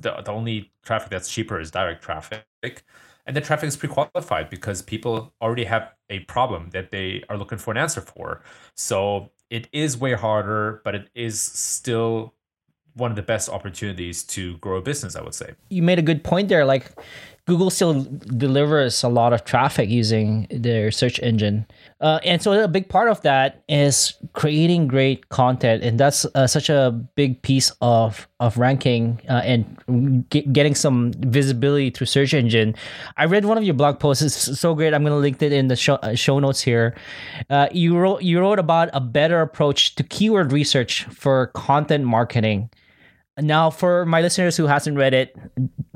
The, 0.00 0.22
the 0.24 0.32
only 0.32 0.72
traffic 0.82 1.10
that's 1.10 1.30
cheaper 1.30 1.60
is 1.60 1.70
direct 1.70 2.02
traffic. 2.02 2.84
And 3.24 3.36
the 3.36 3.40
traffic 3.40 3.68
is 3.68 3.76
pre-qualified 3.76 4.50
because 4.50 4.82
people 4.82 5.32
already 5.40 5.64
have 5.64 5.92
a 6.10 6.20
problem 6.20 6.70
that 6.70 6.90
they 6.90 7.22
are 7.28 7.36
looking 7.38 7.58
for 7.58 7.70
an 7.70 7.76
answer 7.76 8.00
for. 8.00 8.42
So 8.74 9.30
it 9.48 9.68
is 9.72 9.96
way 9.96 10.14
harder 10.14 10.80
but 10.84 10.94
it 10.94 11.10
is 11.14 11.40
still 11.40 12.34
one 12.94 13.10
of 13.10 13.16
the 13.16 13.22
best 13.22 13.48
opportunities 13.48 14.22
to 14.22 14.58
grow 14.58 14.76
a 14.76 14.82
business 14.82 15.16
i 15.16 15.22
would 15.22 15.34
say. 15.34 15.54
You 15.70 15.82
made 15.82 15.98
a 15.98 16.02
good 16.02 16.24
point 16.24 16.48
there. 16.48 16.64
Like 16.64 16.90
Google 17.48 17.70
still 17.70 18.04
delivers 18.04 19.02
a 19.02 19.08
lot 19.08 19.32
of 19.32 19.44
traffic 19.44 19.88
using 19.88 20.46
their 20.48 20.92
search 20.92 21.18
engine. 21.18 21.66
Uh, 22.00 22.20
and 22.24 22.40
so 22.40 22.52
a 22.52 22.68
big 22.68 22.88
part 22.88 23.08
of 23.08 23.20
that 23.22 23.64
is 23.68 24.14
creating 24.32 24.86
great 24.86 25.28
content. 25.28 25.82
And 25.82 25.98
that's 25.98 26.24
uh, 26.36 26.46
such 26.46 26.70
a 26.70 26.92
big 27.16 27.42
piece 27.42 27.72
of, 27.80 28.28
of 28.38 28.58
ranking 28.58 29.20
uh, 29.28 29.42
and 29.44 30.24
get, 30.30 30.52
getting 30.52 30.76
some 30.76 31.12
visibility 31.14 31.90
through 31.90 32.06
search 32.06 32.32
engine. 32.32 32.76
I 33.16 33.24
read 33.24 33.44
one 33.44 33.58
of 33.58 33.64
your 33.64 33.74
blog 33.74 33.98
posts. 33.98 34.22
It's 34.22 34.60
so 34.60 34.76
great. 34.76 34.94
I'm 34.94 35.02
going 35.02 35.10
to 35.10 35.18
link 35.18 35.42
it 35.42 35.52
in 35.52 35.66
the 35.66 35.76
show, 35.76 35.94
uh, 35.94 36.14
show 36.14 36.38
notes 36.38 36.62
here. 36.62 36.94
Uh, 37.50 37.66
you, 37.72 37.98
wrote, 37.98 38.22
you 38.22 38.38
wrote 38.38 38.60
about 38.60 38.88
a 38.92 39.00
better 39.00 39.40
approach 39.40 39.96
to 39.96 40.04
keyword 40.04 40.52
research 40.52 41.04
for 41.06 41.48
content 41.48 42.04
marketing. 42.04 42.70
Now, 43.38 43.70
for 43.70 44.04
my 44.04 44.20
listeners 44.20 44.56
who 44.56 44.66
hasn't 44.66 44.96
read 44.96 45.14
it, 45.14 45.34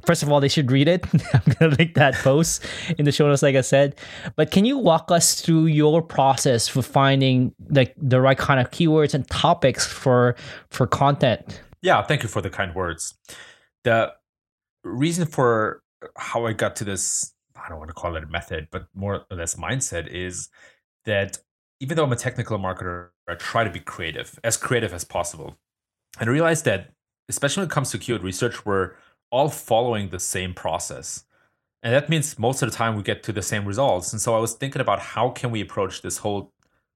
first 0.06 0.22
of 0.22 0.32
all, 0.32 0.40
they 0.40 0.48
should 0.48 0.70
read 0.70 0.88
it. 0.88 1.04
I'm 1.34 1.54
gonna 1.58 1.76
link 1.76 1.94
that 1.94 2.14
post 2.14 2.64
in 2.98 3.04
the 3.04 3.12
show 3.12 3.26
notes, 3.28 3.42
like 3.42 3.56
I 3.56 3.60
said. 3.60 3.96
But 4.36 4.50
can 4.50 4.64
you 4.64 4.78
walk 4.78 5.10
us 5.10 5.40
through 5.40 5.66
your 5.66 6.00
process 6.00 6.66
for 6.66 6.80
finding 6.80 7.52
like 7.68 7.94
the 7.96 8.20
right 8.20 8.38
kind 8.38 8.58
of 8.58 8.70
keywords 8.70 9.12
and 9.12 9.28
topics 9.28 9.86
for 9.86 10.34
for 10.70 10.86
content? 10.86 11.60
Yeah, 11.82 12.02
thank 12.02 12.22
you 12.22 12.28
for 12.28 12.40
the 12.40 12.50
kind 12.50 12.74
words. 12.74 13.14
The 13.84 14.12
reason 14.82 15.26
for 15.26 15.82
how 16.16 16.46
I 16.46 16.52
got 16.52 16.76
to 16.76 16.84
this, 16.84 17.34
I 17.54 17.68
don't 17.68 17.78
want 17.78 17.90
to 17.90 17.94
call 17.94 18.16
it 18.16 18.24
a 18.24 18.26
method, 18.26 18.68
but 18.70 18.86
more 18.94 19.26
or 19.30 19.36
less 19.36 19.56
mindset 19.56 20.08
is 20.08 20.48
that 21.04 21.38
even 21.80 21.96
though 21.96 22.04
I'm 22.04 22.12
a 22.12 22.16
technical 22.16 22.58
marketer, 22.58 23.10
I 23.28 23.34
try 23.34 23.64
to 23.64 23.70
be 23.70 23.80
creative, 23.80 24.38
as 24.42 24.56
creative 24.56 24.94
as 24.94 25.04
possible. 25.04 25.58
And 26.18 26.30
I 26.30 26.32
realized 26.32 26.64
that 26.64 26.92
especially 27.28 27.62
when 27.62 27.68
it 27.68 27.72
comes 27.72 27.90
to 27.90 27.98
keyword 27.98 28.22
research, 28.22 28.64
we're 28.64 28.92
all 29.30 29.48
following 29.48 30.08
the 30.08 30.20
same 30.20 30.54
process. 30.54 31.24
And 31.82 31.92
that 31.92 32.08
means 32.08 32.38
most 32.38 32.62
of 32.62 32.70
the 32.70 32.76
time 32.76 32.96
we 32.96 33.02
get 33.02 33.22
to 33.24 33.32
the 33.32 33.42
same 33.42 33.64
results. 33.64 34.12
And 34.12 34.20
so 34.20 34.34
I 34.34 34.40
was 34.40 34.54
thinking 34.54 34.80
about 34.80 35.00
how 35.00 35.30
can 35.30 35.50
we 35.50 35.60
approach 35.60 36.02
this 36.02 36.18
whole 36.18 36.52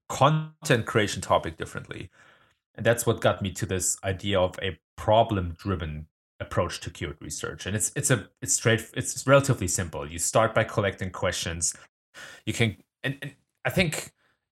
content 0.09 0.85
creation 0.85 1.21
topic 1.21 1.57
differently. 1.57 2.09
And 2.75 2.85
that's 2.85 3.05
what 3.05 3.21
got 3.21 3.41
me 3.41 3.51
to 3.51 3.65
this 3.65 3.97
idea 4.03 4.39
of 4.39 4.57
a 4.61 4.77
problem 4.97 5.55
driven 5.57 6.07
approach 6.39 6.81
to 6.81 6.89
keyword 6.89 7.17
research. 7.21 7.65
And 7.65 7.75
it's 7.75 7.91
it's 7.95 8.11
a 8.11 8.27
it's 8.41 8.53
straight 8.53 8.89
it's 8.93 9.25
relatively 9.27 9.67
simple. 9.67 10.09
You 10.09 10.19
start 10.19 10.53
by 10.53 10.63
collecting 10.63 11.11
questions. 11.11 11.73
You 12.45 12.53
can 12.53 12.77
and, 13.03 13.17
and 13.21 13.31
I 13.63 13.69
think 13.69 14.11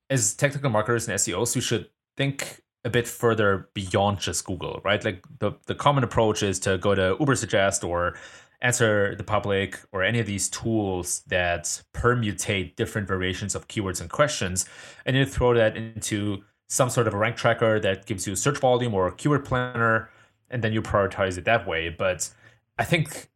as 0.09 0.33
technical 0.33 0.69
marketers 0.69 1.07
and 1.07 1.17
SEOs, 1.17 1.55
we 1.55 1.61
should 1.61 1.89
think 2.15 2.61
a 2.85 2.89
bit 2.89 3.07
further 3.07 3.69
beyond 3.73 4.19
just 4.19 4.45
Google, 4.45 4.81
right? 4.83 5.03
Like 5.03 5.23
the, 5.39 5.51
the 5.65 5.75
common 5.75 6.03
approach 6.03 6.43
is 6.43 6.59
to 6.59 6.77
go 6.77 6.95
to 6.95 7.15
Ubersuggest 7.19 7.87
or 7.87 8.17
Answer 8.61 9.15
the 9.15 9.23
Public 9.23 9.79
or 9.91 10.03
any 10.03 10.19
of 10.19 10.25
these 10.25 10.49
tools 10.49 11.21
that 11.27 11.81
permutate 11.93 12.75
different 12.75 13.07
variations 13.07 13.55
of 13.55 13.67
keywords 13.67 14.01
and 14.01 14.09
questions, 14.09 14.65
and 15.05 15.15
you 15.15 15.25
throw 15.25 15.53
that 15.53 15.77
into 15.77 16.43
some 16.67 16.89
sort 16.89 17.07
of 17.07 17.13
a 17.13 17.17
rank 17.17 17.35
tracker 17.35 17.79
that 17.79 18.05
gives 18.05 18.27
you 18.27 18.35
search 18.35 18.59
volume 18.59 18.93
or 18.93 19.07
a 19.07 19.11
keyword 19.13 19.43
planner, 19.43 20.09
and 20.49 20.63
then 20.63 20.71
you 20.71 20.81
prioritize 20.81 21.37
it 21.37 21.45
that 21.45 21.67
way. 21.67 21.89
But 21.89 22.29
I 22.77 22.83
think 22.83 23.29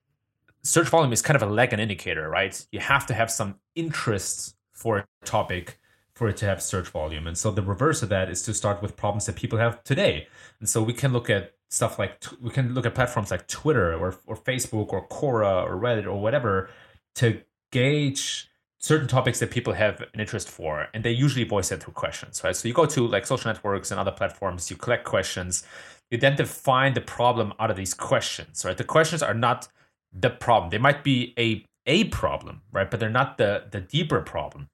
search 0.62 0.88
volume 0.88 1.12
is 1.12 1.22
kind 1.22 1.36
of 1.36 1.42
a 1.42 1.52
lag 1.52 1.74
and 1.74 1.82
indicator, 1.82 2.30
right? 2.30 2.66
You 2.72 2.80
have 2.80 3.06
to 3.08 3.14
have 3.14 3.32
some 3.32 3.56
interest 3.76 4.56
for 4.72 5.00
a 5.00 5.06
topic 5.26 5.80
for 6.16 6.28
it 6.30 6.38
to 6.38 6.46
have 6.46 6.62
search 6.62 6.90
volume. 6.90 7.28
And 7.28 7.38
so 7.38 7.52
the 7.52 7.62
reverse 7.62 8.04
of 8.04 8.10
that 8.10 8.30
is 8.30 8.44
to 8.44 8.54
start 8.54 8.82
with 8.82 8.96
problems 8.96 9.26
that 9.26 9.36
people 9.36 9.60
have 9.60 9.84
today. 9.84 10.28
And 10.60 10.70
so 10.70 10.84
we 10.84 10.94
can 10.94 11.12
look 11.12 11.30
at 11.30 11.54
stuff 11.70 11.98
like 11.98 12.24
we 12.40 12.52
can 12.52 12.74
look 12.74 12.86
at 12.86 12.94
platforms 12.94 13.32
like 13.32 13.48
Twitter 13.48 13.94
or 13.96 14.16
or 14.28 14.36
Facebook 14.36 14.94
or 14.94 15.08
Quora 15.08 15.64
or 15.64 15.76
Reddit 15.76 16.06
or 16.06 16.20
whatever 16.22 16.70
to 17.16 17.42
gauge 17.72 18.50
certain 18.80 19.08
topics 19.08 19.40
that 19.40 19.50
people 19.50 19.74
have 19.74 20.02
an 20.14 20.20
interest 20.20 20.50
for 20.50 20.88
and 20.94 21.04
they 21.04 21.12
usually 21.12 21.46
voice 21.46 21.72
it 21.72 21.82
through 21.82 21.94
questions 21.94 22.44
right? 22.44 22.56
So 22.56 22.68
you 22.68 22.74
go 22.74 22.86
to 22.86 23.08
like 23.08 23.26
social 23.26 23.52
networks 23.52 23.90
and 23.90 24.00
other 24.00 24.12
platforms 24.12 24.70
you 24.70 24.76
collect 24.76 25.06
questions 25.06 25.64
you 26.12 26.18
then 26.20 26.36
define 26.36 26.94
the 26.94 27.02
problem 27.02 27.54
out 27.60 27.72
of 27.72 27.78
these 27.78 27.96
questions 27.96 28.64
right? 28.64 28.78
The 28.78 28.84
questions 28.84 29.24
are 29.24 29.34
not 29.34 29.68
the 30.12 30.30
problem. 30.30 30.70
They 30.70 30.78
might 30.78 31.04
be 31.04 31.34
a 31.40 31.66
a 31.88 32.04
problem 32.06 32.62
right? 32.72 32.90
But 32.92 33.00
they're 33.00 33.10
not 33.10 33.38
the 33.38 33.64
the 33.72 33.82
deeper 33.82 34.22
problem 34.22 34.68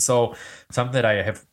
so 0.00 0.34
something 0.70 0.94
that 0.94 1.04
I 1.04 1.22
have 1.22 1.46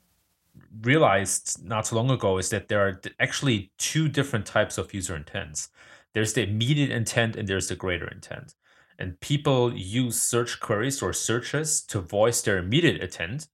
realized 0.82 1.64
not 1.64 1.88
so 1.88 1.96
long 1.96 2.10
ago 2.10 2.38
is 2.38 2.50
that 2.50 2.68
there 2.68 2.86
are 2.88 3.02
actually 3.20 3.72
two 3.78 4.08
different 4.08 4.46
types 4.46 4.78
of 4.78 4.94
user 4.94 5.16
intents. 5.16 5.70
There's 6.14 6.34
the 6.34 6.44
immediate 6.44 6.92
intent 6.92 7.36
and 7.36 7.48
there's 7.48 7.68
the 7.68 7.76
greater 7.76 8.08
intent. 8.08 8.56
And 9.00 9.20
people 9.20 9.74
use 9.74 10.22
search 10.22 10.60
queries 10.60 11.02
or 11.02 11.14
searches 11.14 11.82
to 11.84 12.00
voice 12.00 12.42
their 12.42 12.58
immediate 12.58 13.02
intent, 13.02 13.48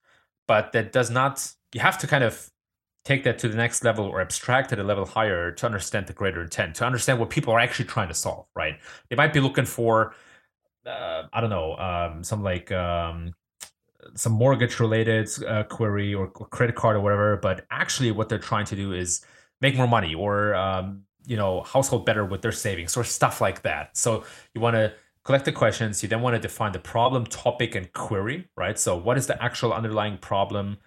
but 0.48 0.74
that 0.74 0.92
does 0.92 1.10
not, 1.10 1.54
you 1.74 1.80
have 1.80 1.98
to 2.00 2.08
kind 2.08 2.24
of 2.24 2.52
take 3.06 3.24
that 3.24 3.40
to 3.40 3.48
the 3.48 3.56
next 3.56 3.84
level 3.84 4.06
or 4.06 4.22
abstract 4.22 4.74
it 4.74 4.80
a 4.80 4.84
level 4.84 5.06
higher 5.06 5.52
to 5.52 5.66
understand 5.66 6.08
the 6.08 6.14
greater 6.14 6.42
intent, 6.42 6.76
to 6.76 6.86
understand 6.86 7.20
what 7.20 7.30
people 7.30 7.54
are 7.54 7.60
actually 7.60 7.86
trying 7.86 8.10
to 8.10 8.14
solve, 8.14 8.46
right? 8.56 8.78
They 9.10 9.16
might 9.16 9.34
be 9.34 9.40
looking 9.40 9.66
for, 9.66 10.14
uh, 10.86 11.24
I 11.32 11.42
don't 11.42 11.50
know, 11.50 11.78
um, 11.78 12.24
some 12.24 12.44
like 12.44 12.72
um, 12.72 13.34
some 14.16 14.32
mortgage 14.32 14.80
related 14.80 15.30
uh, 15.46 15.64
query 15.64 16.14
or, 16.14 16.32
or, 16.36 16.48
credit 16.48 16.76
card 16.76 16.96
or 16.96 17.02
whatever 17.02 17.38
but 17.38 17.66
actually 17.72 18.12
what 18.12 18.30
they're 18.30 18.38
trying 18.38 18.66
to 18.66 18.76
do 18.76 18.94
is 18.94 19.26
make 19.62 19.76
more 19.76 19.88
money 19.88 20.16
or 20.16 20.56
um, 20.56 21.04
you 21.26 21.36
know 21.36 21.62
household 21.64 22.06
better 22.06 22.26
with 22.26 22.42
their 22.42 22.52
savings 22.52 22.96
or 22.98 23.04
stuff 23.04 23.42
like 23.42 23.62
that. 23.64 23.96
So 23.96 24.24
you 24.54 24.62
want 24.62 24.76
to 24.76 24.94
collect 25.24 25.46
the 25.46 25.52
questions 25.52 26.02
you 26.02 26.10
then 26.10 26.22
want 26.22 26.36
to 26.36 26.40
define 26.40 26.72
the 26.72 26.80
problem 26.80 27.26
topic 27.26 27.76
and 27.76 27.92
query 27.94 28.48
right? 28.56 28.80
So 28.80 28.96
what 28.96 29.18
is 29.18 29.28
the 29.28 29.42
actual 29.42 29.74
underlying 29.74 30.18
problem? 30.18 30.78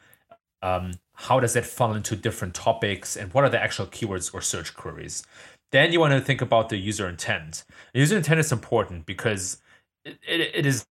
Um, 0.63 0.93
how 1.15 1.41
does 1.41 1.55
that 1.55 1.67
funnel 1.67 1.97
into 1.97 2.17
different 2.17 2.55
topics? 2.55 3.17
And 3.17 3.33
what 3.35 3.45
are 3.45 3.51
the 3.51 3.61
actual 3.61 3.87
keywords 3.87 4.33
or 4.33 4.41
search 4.41 4.75
queries? 4.75 5.25
Then 5.71 5.93
you 5.93 6.01
want 6.01 6.13
to 6.13 6.21
think 6.21 6.41
about 6.41 6.69
the 6.69 6.77
user 6.77 7.09
intent. 7.09 7.65
User 7.95 8.17
intent 8.17 8.41
is 8.41 8.53
important 8.53 9.07
because 9.07 9.61
it, 10.05 10.19
it, 10.27 10.51
it 10.55 10.67
is 10.67 10.87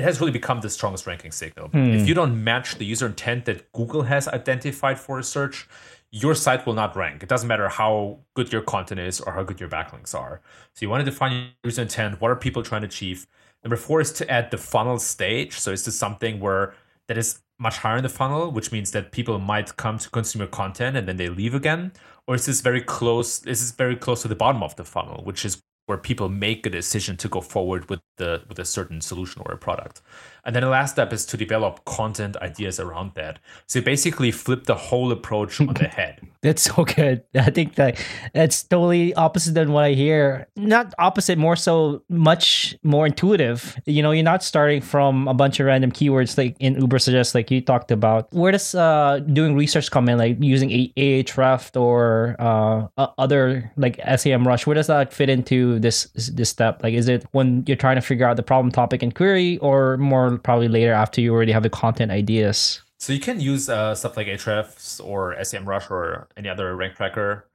it 0.00 0.04
has 0.04 0.18
really 0.20 0.32
become 0.32 0.60
the 0.60 0.70
strongest 0.70 1.06
ranking 1.06 1.30
signal. 1.30 1.68
Hmm. 1.68 1.90
If 1.92 2.08
you 2.08 2.14
don't 2.14 2.42
match 2.42 2.76
the 2.76 2.86
user 2.86 3.06
intent 3.06 3.44
that 3.44 3.70
Google 3.72 4.02
has 4.02 4.26
identified 4.28 4.98
for 4.98 5.18
a 5.18 5.22
search, 5.22 5.68
your 6.10 6.34
site 6.34 6.66
will 6.66 6.72
not 6.72 6.96
rank. 6.96 7.22
It 7.22 7.28
doesn't 7.28 7.46
matter 7.46 7.68
how 7.68 8.20
good 8.34 8.50
your 8.52 8.62
content 8.62 9.00
is 9.00 9.20
or 9.20 9.32
how 9.32 9.42
good 9.42 9.60
your 9.60 9.68
backlinks 9.68 10.14
are. 10.14 10.40
So 10.74 10.78
you 10.84 10.88
want 10.88 11.04
to 11.04 11.10
define 11.10 11.32
your 11.32 11.42
user 11.64 11.82
intent. 11.82 12.20
What 12.20 12.30
are 12.30 12.36
people 12.36 12.62
trying 12.62 12.80
to 12.80 12.88
achieve? 12.88 13.26
Number 13.62 13.76
four 13.76 14.00
is 14.00 14.10
to 14.14 14.30
add 14.30 14.50
the 14.50 14.56
funnel 14.58 14.98
stage. 14.98 15.52
So 15.52 15.70
is 15.70 15.84
this 15.84 15.98
something 15.98 16.40
where 16.40 16.74
that 17.06 17.18
is 17.18 17.40
much 17.58 17.76
higher 17.76 17.98
in 17.98 18.02
the 18.02 18.08
funnel, 18.08 18.50
which 18.50 18.72
means 18.72 18.90
that 18.92 19.12
people 19.12 19.38
might 19.38 19.76
come 19.76 19.98
to 19.98 20.08
consume 20.08 20.40
your 20.40 20.48
content 20.48 20.96
and 20.96 21.06
then 21.06 21.18
they 21.18 21.28
leave 21.28 21.54
again? 21.54 21.92
Or 22.26 22.34
is 22.34 22.46
this 22.46 22.62
very 22.62 22.80
close? 22.80 23.44
Is 23.44 23.60
this 23.60 23.72
very 23.72 23.96
close 23.96 24.22
to 24.22 24.28
the 24.28 24.34
bottom 24.34 24.62
of 24.62 24.74
the 24.76 24.84
funnel, 24.84 25.22
which 25.24 25.44
is 25.44 25.62
where 25.90 25.98
people 25.98 26.28
make 26.28 26.64
a 26.64 26.70
decision 26.70 27.16
to 27.16 27.28
go 27.28 27.40
forward 27.40 27.90
with 27.90 27.98
the 28.16 28.44
with 28.48 28.60
a 28.60 28.64
certain 28.64 29.00
solution 29.00 29.42
or 29.44 29.52
a 29.52 29.58
product. 29.58 30.00
And 30.44 30.54
then 30.54 30.62
the 30.62 30.68
last 30.68 30.92
step 30.92 31.12
is 31.12 31.26
to 31.26 31.36
develop 31.36 31.84
content 31.84 32.36
ideas 32.36 32.80
around 32.80 33.12
that. 33.14 33.40
So 33.66 33.80
you 33.80 33.84
basically 33.84 34.30
flip 34.30 34.64
the 34.64 34.74
whole 34.74 35.12
approach 35.12 35.60
on 35.60 35.74
the 35.74 35.88
head. 35.98 36.20
That's 36.42 36.62
so 36.62 36.84
good. 36.84 37.24
I 37.34 37.50
think 37.50 37.74
that 37.74 37.98
that's 38.32 38.62
totally 38.62 39.12
opposite 39.14 39.54
than 39.54 39.72
what 39.72 39.84
I 39.84 39.92
hear. 39.92 40.48
Not 40.56 40.94
opposite, 40.98 41.36
more 41.36 41.56
so 41.56 42.02
much 42.08 42.76
more 42.82 43.04
intuitive. 43.04 43.76
You 43.84 44.02
know, 44.02 44.12
you're 44.12 44.22
not 44.22 44.42
starting 44.42 44.80
from 44.80 45.28
a 45.28 45.34
bunch 45.34 45.60
of 45.60 45.66
random 45.66 45.92
keywords 45.92 46.38
like 46.38 46.56
in 46.60 46.80
Uber 46.80 47.00
suggests, 47.00 47.34
like 47.34 47.50
you 47.50 47.60
talked 47.60 47.90
about. 47.90 48.32
Where 48.32 48.52
does 48.52 48.74
uh, 48.74 49.18
doing 49.18 49.56
research 49.56 49.90
come 49.90 50.08
in, 50.08 50.16
like 50.18 50.36
using 50.40 50.70
Ahrefs 50.96 51.78
or 51.78 52.36
uh, 52.38 52.86
other 53.18 53.70
like 53.76 53.98
SEMrush? 53.98 54.66
Where 54.66 54.74
does 54.74 54.86
that 54.86 55.12
fit 55.12 55.28
into 55.28 55.79
this 55.82 56.04
this 56.14 56.50
step? 56.50 56.82
Like, 56.82 56.94
is 56.94 57.08
it 57.08 57.26
when 57.32 57.64
you're 57.66 57.76
trying 57.76 57.96
to 57.96 58.02
figure 58.02 58.26
out 58.26 58.36
the 58.36 58.42
problem 58.42 58.72
topic 58.72 59.02
and 59.02 59.14
query, 59.14 59.58
or 59.58 59.96
more 59.96 60.38
probably 60.38 60.68
later 60.68 60.92
after 60.92 61.20
you 61.20 61.32
already 61.32 61.52
have 61.52 61.62
the 61.62 61.70
content 61.70 62.10
ideas. 62.10 62.80
So 62.98 63.12
you 63.12 63.20
can 63.20 63.40
use 63.40 63.68
uh, 63.68 63.94
stuff 63.94 64.16
like 64.16 64.26
Ahrefs 64.26 65.02
or 65.02 65.34
SEMrush 65.36 65.90
or 65.90 66.28
any 66.36 66.48
other 66.48 66.76
rank 66.76 66.96
tracker 66.96 67.46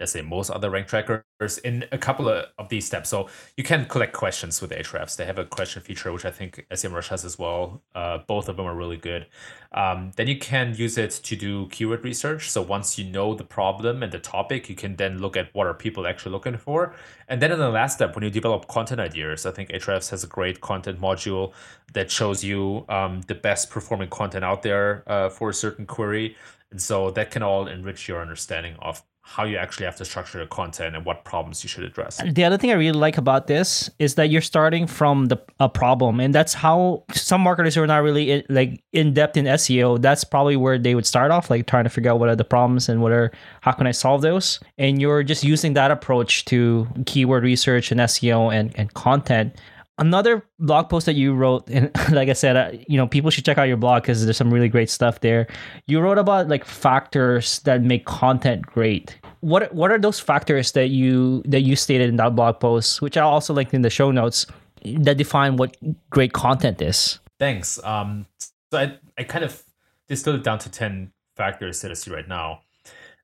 let's 0.00 0.12
say 0.12 0.22
most 0.22 0.50
other 0.50 0.70
rank 0.70 0.88
trackers 0.88 1.58
in 1.58 1.84
a 1.92 1.98
couple 1.98 2.28
of, 2.28 2.46
these 2.70 2.86
steps. 2.86 3.10
So 3.10 3.28
you 3.56 3.64
can 3.64 3.84
collect 3.84 4.12
questions 4.12 4.62
with 4.62 4.70
Ahrefs. 4.70 5.16
They 5.16 5.26
have 5.26 5.38
a 5.38 5.44
question 5.44 5.82
feature, 5.82 6.12
which 6.12 6.24
I 6.24 6.30
think 6.30 6.66
SEMrush 6.70 7.08
has 7.08 7.24
as 7.24 7.38
well. 7.38 7.82
Uh, 7.94 8.18
both 8.26 8.48
of 8.48 8.56
them 8.56 8.66
are 8.66 8.74
really 8.74 8.96
good. 8.96 9.26
Um, 9.72 10.12
then 10.16 10.26
you 10.26 10.38
can 10.38 10.74
use 10.74 10.98
it 10.98 11.10
to 11.10 11.36
do 11.36 11.68
keyword 11.68 12.02
research. 12.04 12.50
So 12.50 12.62
once 12.62 12.98
you 12.98 13.04
know 13.04 13.34
the 13.34 13.44
problem 13.44 14.02
and 14.02 14.10
the 14.10 14.18
topic, 14.18 14.68
you 14.68 14.74
can 14.74 14.96
then 14.96 15.18
look 15.18 15.36
at 15.36 15.54
what 15.54 15.66
are 15.66 15.74
people 15.74 16.06
actually 16.06 16.32
looking 16.32 16.56
for. 16.56 16.94
And 17.28 17.40
then 17.42 17.52
in 17.52 17.58
the 17.58 17.70
last 17.70 17.94
step, 17.94 18.14
when 18.14 18.24
you 18.24 18.30
develop 18.30 18.66
content 18.68 19.00
ideas, 19.00 19.46
I 19.46 19.50
think 19.50 19.70
Ahrefs 19.70 20.10
has 20.10 20.24
a 20.24 20.26
great 20.26 20.60
content 20.60 21.00
module 21.00 21.52
that 21.92 22.10
shows 22.10 22.42
you 22.42 22.84
um, 22.88 23.20
the 23.22 23.34
best 23.34 23.70
performing 23.70 24.08
content 24.08 24.44
out 24.44 24.62
there 24.62 25.04
uh, 25.06 25.28
for 25.28 25.50
a 25.50 25.54
certain 25.54 25.86
query. 25.86 26.36
And 26.70 26.80
so 26.80 27.10
that 27.10 27.30
can 27.30 27.42
all 27.42 27.66
enrich 27.66 28.06
your 28.08 28.20
understanding 28.20 28.76
of 28.80 29.02
how 29.30 29.44
you 29.44 29.56
actually 29.56 29.86
have 29.86 29.94
to 29.94 30.04
structure 30.04 30.38
your 30.38 30.46
content 30.48 30.96
and 30.96 31.04
what 31.04 31.24
problems 31.24 31.62
you 31.62 31.68
should 31.68 31.84
address. 31.84 32.20
The 32.32 32.42
other 32.42 32.58
thing 32.58 32.72
I 32.72 32.74
really 32.74 32.98
like 32.98 33.16
about 33.16 33.46
this 33.46 33.88
is 34.00 34.16
that 34.16 34.28
you're 34.28 34.42
starting 34.42 34.88
from 34.88 35.26
the 35.26 35.38
a 35.60 35.68
problem, 35.68 36.18
and 36.18 36.34
that's 36.34 36.52
how 36.52 37.04
some 37.12 37.40
marketers 37.42 37.76
who 37.76 37.82
are 37.82 37.86
not 37.86 38.02
really 38.02 38.32
in, 38.32 38.42
like 38.48 38.82
in 38.92 39.14
depth 39.14 39.36
in 39.36 39.44
SEO. 39.44 40.02
That's 40.02 40.24
probably 40.24 40.56
where 40.56 40.78
they 40.78 40.96
would 40.96 41.06
start 41.06 41.30
off, 41.30 41.48
like 41.48 41.68
trying 41.68 41.84
to 41.84 41.90
figure 41.90 42.10
out 42.10 42.18
what 42.18 42.28
are 42.28 42.34
the 42.34 42.44
problems 42.44 42.88
and 42.88 43.02
what 43.02 43.12
are 43.12 43.30
how 43.60 43.70
can 43.70 43.86
I 43.86 43.92
solve 43.92 44.20
those. 44.20 44.58
And 44.78 45.00
you're 45.00 45.22
just 45.22 45.44
using 45.44 45.74
that 45.74 45.92
approach 45.92 46.44
to 46.46 46.88
keyword 47.06 47.44
research 47.44 47.92
and 47.92 48.00
SEO 48.00 48.52
and 48.52 48.72
and 48.76 48.92
content 48.94 49.54
another 50.00 50.42
blog 50.58 50.88
post 50.88 51.06
that 51.06 51.14
you 51.14 51.34
wrote 51.34 51.68
and 51.68 51.90
like 52.10 52.28
i 52.28 52.32
said 52.32 52.56
uh, 52.56 52.70
you 52.88 52.96
know 52.96 53.06
people 53.06 53.30
should 53.30 53.44
check 53.44 53.58
out 53.58 53.64
your 53.64 53.76
blog 53.76 54.02
because 54.02 54.24
there's 54.24 54.36
some 54.36 54.52
really 54.52 54.68
great 54.68 54.90
stuff 54.90 55.20
there 55.20 55.46
you 55.86 56.00
wrote 56.00 56.18
about 56.18 56.48
like 56.48 56.64
factors 56.64 57.60
that 57.60 57.82
make 57.82 58.06
content 58.06 58.62
great 58.62 59.19
what 59.40 59.72
what 59.74 59.90
are 59.90 59.98
those 59.98 60.20
factors 60.20 60.72
that 60.72 60.88
you 60.88 61.42
that 61.46 61.60
you 61.60 61.76
stated 61.76 62.08
in 62.08 62.16
that 62.16 62.34
blog 62.34 62.60
post 62.60 63.00
which 63.00 63.16
i'll 63.16 63.28
also 63.28 63.54
link 63.54 63.72
in 63.72 63.82
the 63.82 63.90
show 63.90 64.10
notes 64.10 64.46
that 64.84 65.16
define 65.16 65.56
what 65.56 65.76
great 66.10 66.32
content 66.32 66.80
is? 66.80 67.18
Thanks. 67.38 67.82
Um 67.84 68.26
so 68.70 68.78
i, 68.78 68.98
I 69.18 69.24
kind 69.24 69.44
of 69.44 69.62
distilled 70.08 70.36
it 70.36 70.44
down 70.44 70.58
to 70.60 70.70
10 70.70 71.12
factors 71.36 71.80
that 71.82 71.90
i 71.90 71.94
see 71.94 72.10
right 72.10 72.28
now. 72.28 72.60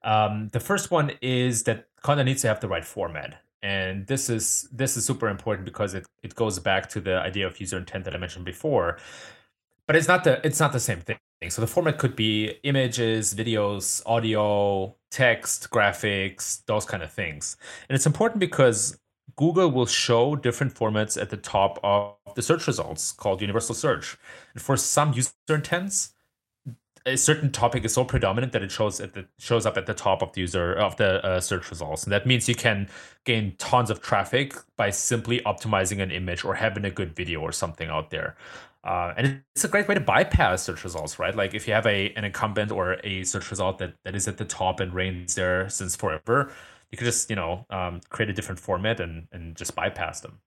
Um, 0.02 0.48
the 0.52 0.60
first 0.60 0.90
one 0.90 1.12
is 1.20 1.64
that 1.64 1.88
content 2.02 2.26
needs 2.26 2.42
to 2.42 2.48
have 2.48 2.60
the 2.60 2.68
right 2.68 2.84
format. 2.84 3.42
And 3.62 4.06
this 4.06 4.30
is 4.30 4.68
this 4.70 4.96
is 4.96 5.04
super 5.04 5.28
important 5.28 5.64
because 5.64 5.94
it, 5.94 6.06
it 6.22 6.34
goes 6.34 6.58
back 6.58 6.88
to 6.90 7.00
the 7.00 7.16
idea 7.18 7.46
of 7.46 7.58
user 7.58 7.78
intent 7.78 8.04
that 8.04 8.14
i 8.14 8.18
mentioned 8.18 8.44
before 8.44 8.98
but 9.86 9.96
it's 9.96 10.08
not 10.08 10.24
the 10.24 10.44
it's 10.46 10.60
not 10.60 10.72
the 10.72 10.80
same 10.80 11.00
thing 11.00 11.18
so 11.48 11.60
the 11.60 11.66
format 11.66 11.98
could 11.98 12.16
be 12.16 12.58
images 12.62 13.34
videos 13.34 14.02
audio 14.06 14.94
text 15.10 15.70
graphics 15.70 16.64
those 16.66 16.84
kind 16.84 17.02
of 17.02 17.12
things 17.12 17.56
and 17.88 17.94
it's 17.94 18.06
important 18.06 18.40
because 18.40 18.98
Google 19.36 19.70
will 19.70 19.86
show 19.86 20.34
different 20.36 20.74
formats 20.74 21.20
at 21.20 21.30
the 21.30 21.36
top 21.36 21.78
of 21.82 22.14
the 22.34 22.42
search 22.42 22.66
results 22.66 23.12
called 23.12 23.40
universal 23.40 23.74
search. 23.74 24.16
And 24.54 24.62
for 24.62 24.76
some 24.76 25.12
user 25.12 25.32
intents, 25.48 26.14
a 27.04 27.16
certain 27.16 27.52
topic 27.52 27.84
is 27.84 27.94
so 27.94 28.04
predominant 28.04 28.52
that 28.52 28.62
it 28.62 28.70
shows 28.70 29.00
at 29.00 29.14
the 29.14 29.26
shows 29.38 29.64
up 29.64 29.76
at 29.76 29.86
the 29.86 29.94
top 29.94 30.22
of 30.22 30.32
the 30.32 30.40
user 30.40 30.72
of 30.72 30.96
the 30.96 31.24
uh, 31.24 31.40
search 31.40 31.70
results, 31.70 32.02
and 32.02 32.12
that 32.12 32.26
means 32.26 32.48
you 32.48 32.54
can 32.54 32.88
gain 33.24 33.54
tons 33.58 33.90
of 33.90 34.00
traffic 34.00 34.54
by 34.76 34.90
simply 34.90 35.40
optimizing 35.40 36.02
an 36.02 36.10
image 36.10 36.44
or 36.44 36.56
having 36.56 36.84
a 36.84 36.90
good 36.90 37.14
video 37.14 37.40
or 37.40 37.52
something 37.52 37.88
out 37.88 38.10
there. 38.10 38.36
Uh, 38.86 39.12
and 39.16 39.42
it's 39.56 39.64
a 39.64 39.68
great 39.68 39.88
way 39.88 39.96
to 39.96 40.00
bypass 40.00 40.62
search 40.62 40.84
results, 40.84 41.18
right? 41.18 41.34
Like 41.34 41.54
if 41.54 41.66
you 41.66 41.74
have 41.74 41.86
a 41.86 42.12
an 42.14 42.24
incumbent 42.24 42.70
or 42.70 42.98
a 43.02 43.24
search 43.24 43.50
result 43.50 43.78
that, 43.78 43.94
that 44.04 44.14
is 44.14 44.28
at 44.28 44.36
the 44.36 44.44
top 44.44 44.78
and 44.78 44.94
reigns 44.94 45.34
there 45.34 45.68
since 45.68 45.96
forever, 45.96 46.52
you 46.92 46.96
could 46.96 47.04
just 47.04 47.28
you 47.28 47.34
know 47.34 47.66
um, 47.70 48.00
create 48.10 48.30
a 48.30 48.32
different 48.32 48.60
format 48.60 49.00
and 49.00 49.26
and 49.32 49.56
just 49.56 49.74
bypass 49.74 50.20
them. 50.20 50.38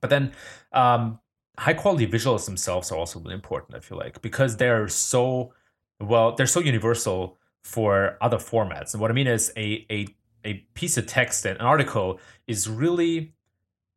But 0.00 0.10
then 0.10 0.32
um, 0.72 1.20
high 1.56 1.74
quality 1.74 2.04
visuals 2.06 2.46
themselves 2.46 2.90
are 2.90 2.98
also 2.98 3.20
really 3.20 3.34
important. 3.34 3.76
I 3.76 3.80
feel 3.80 3.96
like 3.96 4.20
because 4.22 4.56
they're 4.56 4.88
so 4.88 5.54
well, 6.00 6.34
they're 6.34 6.46
so 6.48 6.58
universal 6.60 7.38
for 7.62 8.18
other 8.20 8.38
formats. 8.38 8.92
And 8.92 9.00
what 9.00 9.12
I 9.12 9.14
mean 9.14 9.28
is 9.28 9.52
a 9.56 9.86
a 9.88 10.08
a 10.44 10.54
piece 10.74 10.96
of 10.96 11.06
text, 11.06 11.46
an 11.46 11.58
article, 11.58 12.18
is 12.48 12.68
really 12.68 13.34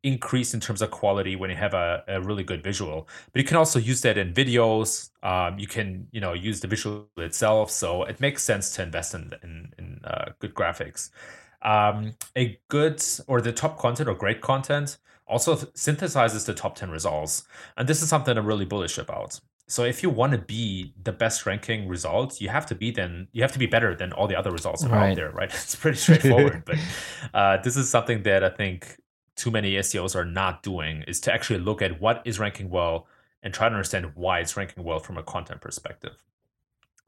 increased 0.06 0.54
in 0.54 0.60
terms 0.60 0.82
of 0.82 0.92
quality 0.92 1.36
when 1.36 1.50
you 1.50 1.56
have 1.56 1.74
a, 1.74 2.04
a 2.08 2.22
really 2.22 2.44
good 2.44 2.64
visual. 2.64 3.08
But 3.34 3.42
you 3.42 3.48
can 3.48 3.58
also 3.58 3.80
use 3.80 4.02
that 4.02 4.18
in 4.18 4.34
videos. 4.34 5.10
Um, 5.24 5.60
you 5.60 5.68
can 5.68 6.08
you 6.12 6.22
know 6.22 6.34
use 6.34 6.60
the 6.62 6.68
visual 6.68 7.10
itself, 7.18 7.72
so 7.72 8.04
it 8.04 8.22
makes 8.22 8.44
sense 8.44 8.74
to 8.76 8.84
invest 8.84 9.14
in 9.14 9.34
in, 9.44 9.74
in 9.78 10.02
uh, 10.04 10.32
good 10.40 10.54
graphics. 10.54 11.10
Um, 11.62 12.14
a 12.38 12.60
good 12.70 13.04
or 13.28 13.42
the 13.42 13.52
top 13.52 13.78
content 13.80 14.08
or 14.08 14.14
great 14.14 14.42
content 14.42 14.98
also 15.28 15.56
synthesizes 15.56 16.46
the 16.46 16.54
top 16.54 16.76
10 16.76 16.92
results. 16.92 17.48
And 17.78 17.90
this 17.90 18.04
is 18.04 18.10
something 18.10 18.38
I'm 18.38 18.46
really 18.46 18.66
bullish 18.66 19.00
about 19.00 19.40
so 19.68 19.84
if 19.84 20.04
you 20.04 20.10
want 20.10 20.32
to 20.32 20.38
be 20.38 20.94
the 21.04 21.12
best 21.12 21.46
ranking 21.46 21.88
result 21.88 22.40
you 22.40 22.50
have 22.50 22.66
to 22.66 22.76
be 22.76 22.92
then 22.92 23.28
you 23.32 23.42
have 23.42 23.52
to 23.52 23.60
be 23.60 23.66
better 23.66 23.96
than 23.96 24.14
all 24.14 24.28
the 24.28 24.36
other 24.36 24.52
results 24.52 24.84
that 24.84 24.92
right. 24.92 24.98
are 24.98 25.10
out 25.10 25.16
there 25.16 25.32
right 25.32 25.50
it's 25.54 25.76
pretty 25.76 25.98
straightforward 25.98 26.64
but 26.66 26.78
uh, 27.34 27.58
this 27.64 27.76
is 27.78 27.90
something 27.90 28.24
that 28.24 28.44
i 28.44 28.50
think 28.50 29.00
too 29.36 29.52
many 29.52 29.76
seos 29.78 30.16
are 30.16 30.26
not 30.26 30.64
doing 30.64 31.04
is 31.08 31.20
to 31.22 31.34
actually 31.34 31.60
look 31.60 31.82
at 31.82 32.02
what 32.02 32.22
is 32.26 32.40
ranking 32.40 32.70
well 32.70 33.08
and 33.44 33.54
try 33.54 33.70
to 33.70 33.76
understand 33.76 34.12
why 34.16 34.40
it's 34.40 34.58
ranking 34.58 34.84
well 34.84 35.00
from 35.00 35.18
a 35.18 35.24
content 35.24 35.62
perspective. 35.62 36.24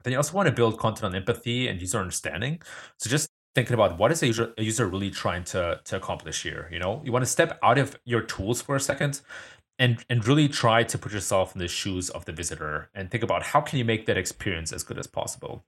Then 0.04 0.12
you 0.12 0.18
also 0.18 0.34
want 0.34 0.46
to 0.46 0.54
build 0.54 0.78
content 0.78 1.04
on 1.04 1.14
empathy 1.14 1.68
and 1.68 1.80
user 1.80 1.98
understanding. 1.98 2.62
So 2.98 3.10
just 3.10 3.30
thinking 3.54 3.74
about 3.74 3.98
what 3.98 4.12
is 4.12 4.22
a 4.22 4.26
user, 4.26 4.52
a 4.56 4.62
user 4.62 4.86
really 4.86 5.10
trying 5.10 5.42
to, 5.42 5.80
to 5.84 5.96
accomplish 5.96 6.42
here 6.42 6.68
you 6.70 6.78
know? 6.78 7.02
You 7.04 7.12
want 7.12 7.24
to 7.24 7.30
step 7.30 7.58
out 7.62 7.78
of 7.78 7.98
your 8.04 8.20
tools 8.20 8.62
for 8.62 8.76
a 8.76 8.80
second 8.80 9.20
and 9.78 10.04
and 10.10 10.26
really 10.26 10.48
try 10.48 10.82
to 10.82 10.98
put 10.98 11.12
yourself 11.12 11.54
in 11.54 11.60
the 11.60 11.68
shoes 11.68 12.10
of 12.10 12.24
the 12.24 12.32
visitor 12.32 12.90
and 12.94 13.10
think 13.10 13.22
about 13.22 13.42
how 13.42 13.60
can 13.60 13.78
you 13.78 13.84
make 13.84 14.06
that 14.06 14.16
experience 14.16 14.72
as 14.72 14.82
good 14.82 14.98
as 14.98 15.06
possible. 15.06 15.64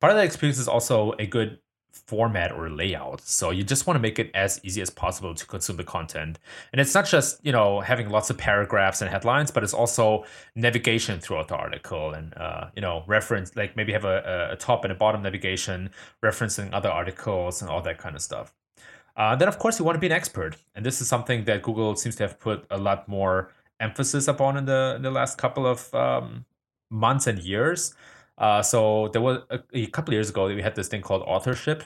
Part 0.00 0.12
of 0.12 0.16
that 0.16 0.24
experience 0.24 0.58
is 0.58 0.68
also 0.68 1.12
a 1.18 1.26
good 1.26 1.58
format 1.92 2.52
or 2.52 2.70
layout. 2.70 3.20
So 3.20 3.50
you 3.50 3.62
just 3.62 3.86
want 3.86 3.96
to 3.96 4.00
make 4.00 4.18
it 4.18 4.30
as 4.34 4.60
easy 4.62 4.80
as 4.80 4.90
possible 4.90 5.34
to 5.34 5.46
consume 5.46 5.76
the 5.76 5.84
content. 5.84 6.38
And 6.72 6.80
it's 6.80 6.94
not 6.94 7.06
just 7.06 7.44
you 7.44 7.52
know 7.52 7.80
having 7.80 8.08
lots 8.08 8.30
of 8.30 8.38
paragraphs 8.38 9.02
and 9.02 9.10
headlines 9.10 9.50
but 9.50 9.62
it's 9.62 9.74
also 9.74 10.24
navigation 10.54 11.20
throughout 11.20 11.48
the 11.48 11.56
article 11.56 12.12
and 12.12 12.34
uh, 12.36 12.68
you 12.74 12.82
know 12.82 13.04
reference 13.06 13.56
like 13.56 13.76
maybe 13.76 13.92
have 13.92 14.04
a, 14.04 14.50
a 14.52 14.56
top 14.56 14.84
and 14.84 14.92
a 14.92 14.94
bottom 14.94 15.22
navigation 15.22 15.90
referencing 16.24 16.72
other 16.72 16.90
articles 16.90 17.62
and 17.62 17.70
all 17.70 17.82
that 17.82 17.98
kind 17.98 18.14
of 18.16 18.22
stuff. 18.22 18.54
Uh, 19.16 19.34
then, 19.34 19.48
of 19.48 19.58
course, 19.58 19.80
you 19.80 19.84
want 19.84 19.96
to 19.96 20.00
be 20.00 20.06
an 20.06 20.12
expert, 20.12 20.56
and 20.76 20.86
this 20.86 21.00
is 21.00 21.08
something 21.08 21.44
that 21.44 21.60
Google 21.60 21.96
seems 21.96 22.14
to 22.16 22.22
have 22.22 22.38
put 22.38 22.64
a 22.70 22.78
lot 22.78 23.08
more 23.08 23.50
emphasis 23.80 24.28
upon 24.28 24.56
in 24.56 24.64
the 24.64 24.94
in 24.96 25.02
the 25.02 25.10
last 25.10 25.38
couple 25.38 25.66
of 25.66 25.92
um, 25.92 26.44
months 26.88 27.26
and 27.26 27.40
years. 27.40 27.94
Uh, 28.38 28.62
so 28.62 29.08
there 29.08 29.20
was 29.20 29.38
a, 29.50 29.58
a, 29.72 29.86
couple 29.88 30.14
years 30.14 30.30
ago 30.30 30.48
that 30.48 30.54
we 30.54 30.62
had 30.62 30.76
this 30.76 30.88
thing 30.88 31.02
called 31.02 31.22
authorship. 31.26 31.82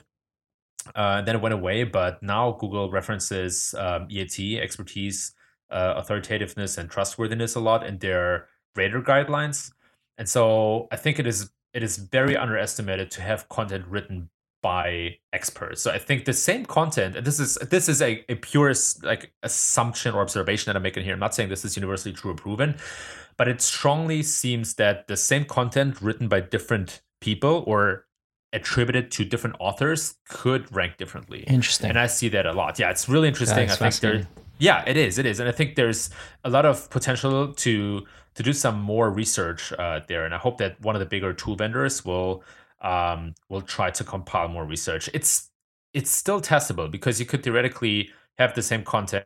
Uh, 0.95 1.21
then 1.21 1.35
it 1.35 1.41
went 1.41 1.53
away, 1.53 1.83
but 1.83 2.21
now 2.21 2.51
Google 2.59 2.91
references 2.91 3.73
um, 3.77 4.07
EAT, 4.09 4.59
expertise, 4.61 5.33
uh, 5.71 5.95
authoritativeness, 5.97 6.77
and 6.77 6.89
trustworthiness 6.89 7.55
a 7.55 7.59
lot 7.59 7.85
in 7.85 7.97
their 7.97 8.47
rater 8.75 9.01
guidelines. 9.01 9.71
And 10.17 10.29
so 10.29 10.87
I 10.91 10.97
think 10.97 11.19
it 11.19 11.25
is 11.25 11.49
it 11.73 11.81
is 11.81 11.97
very 11.97 12.37
underestimated 12.37 13.09
to 13.11 13.21
have 13.21 13.49
content 13.49 13.85
written 13.87 14.29
by 14.61 15.17
experts. 15.33 15.81
So 15.81 15.91
I 15.91 15.97
think 15.99 16.25
the 16.25 16.33
same 16.33 16.65
content, 16.65 17.15
and 17.15 17.27
this 17.27 17.39
is 17.39 17.55
this 17.55 17.89
is 17.89 18.01
a, 18.01 18.23
a 18.29 18.35
purest 18.35 19.03
like 19.03 19.33
assumption 19.43 20.13
or 20.13 20.21
observation 20.21 20.69
that 20.69 20.75
I'm 20.75 20.83
making 20.83 21.03
here. 21.03 21.13
I'm 21.13 21.19
not 21.19 21.33
saying 21.33 21.49
this 21.49 21.65
is 21.65 21.75
universally 21.75 22.13
true 22.13 22.31
or 22.31 22.35
proven, 22.35 22.75
but 23.37 23.47
it 23.47 23.61
strongly 23.61 24.23
seems 24.23 24.75
that 24.75 25.07
the 25.07 25.17
same 25.17 25.45
content 25.45 26.01
written 26.01 26.27
by 26.27 26.39
different 26.39 27.01
people 27.21 27.63
or 27.67 28.05
attributed 28.51 29.09
to 29.09 29.25
different 29.25 29.55
authors 29.59 30.15
could 30.29 30.73
rank 30.75 30.97
differently. 30.97 31.43
Interesting. 31.47 31.89
And 31.89 31.99
I 31.99 32.07
see 32.07 32.29
that 32.29 32.45
a 32.45 32.53
lot. 32.53 32.77
Yeah, 32.77 32.91
it's 32.91 33.09
really 33.09 33.27
interesting. 33.27 33.69
I 33.69 33.75
think 33.75 33.95
there 33.95 34.27
yeah, 34.59 34.83
it 34.87 34.97
is. 34.97 35.17
It 35.17 35.25
is. 35.25 35.39
And 35.39 35.49
I 35.49 35.51
think 35.51 35.75
there's 35.75 36.09
a 36.43 36.49
lot 36.49 36.65
of 36.65 36.89
potential 36.89 37.53
to 37.53 38.05
to 38.35 38.43
do 38.43 38.53
some 38.53 38.81
more 38.81 39.11
research 39.11 39.73
uh, 39.73 39.99
there. 40.07 40.25
And 40.25 40.33
I 40.33 40.37
hope 40.37 40.57
that 40.57 40.79
one 40.81 40.95
of 40.95 40.99
the 40.99 41.05
bigger 41.05 41.33
tool 41.33 41.55
vendors 41.55 42.05
will 42.05 42.43
um, 42.81 43.35
will 43.49 43.61
try 43.61 43.89
to 43.91 44.03
compile 44.03 44.47
more 44.47 44.65
research. 44.65 45.09
It's 45.13 45.49
it's 45.93 46.11
still 46.11 46.41
testable 46.41 46.89
because 46.89 47.19
you 47.19 47.25
could 47.25 47.43
theoretically 47.43 48.09
have 48.37 48.55
the 48.55 48.61
same 48.61 48.83
content 48.83 49.25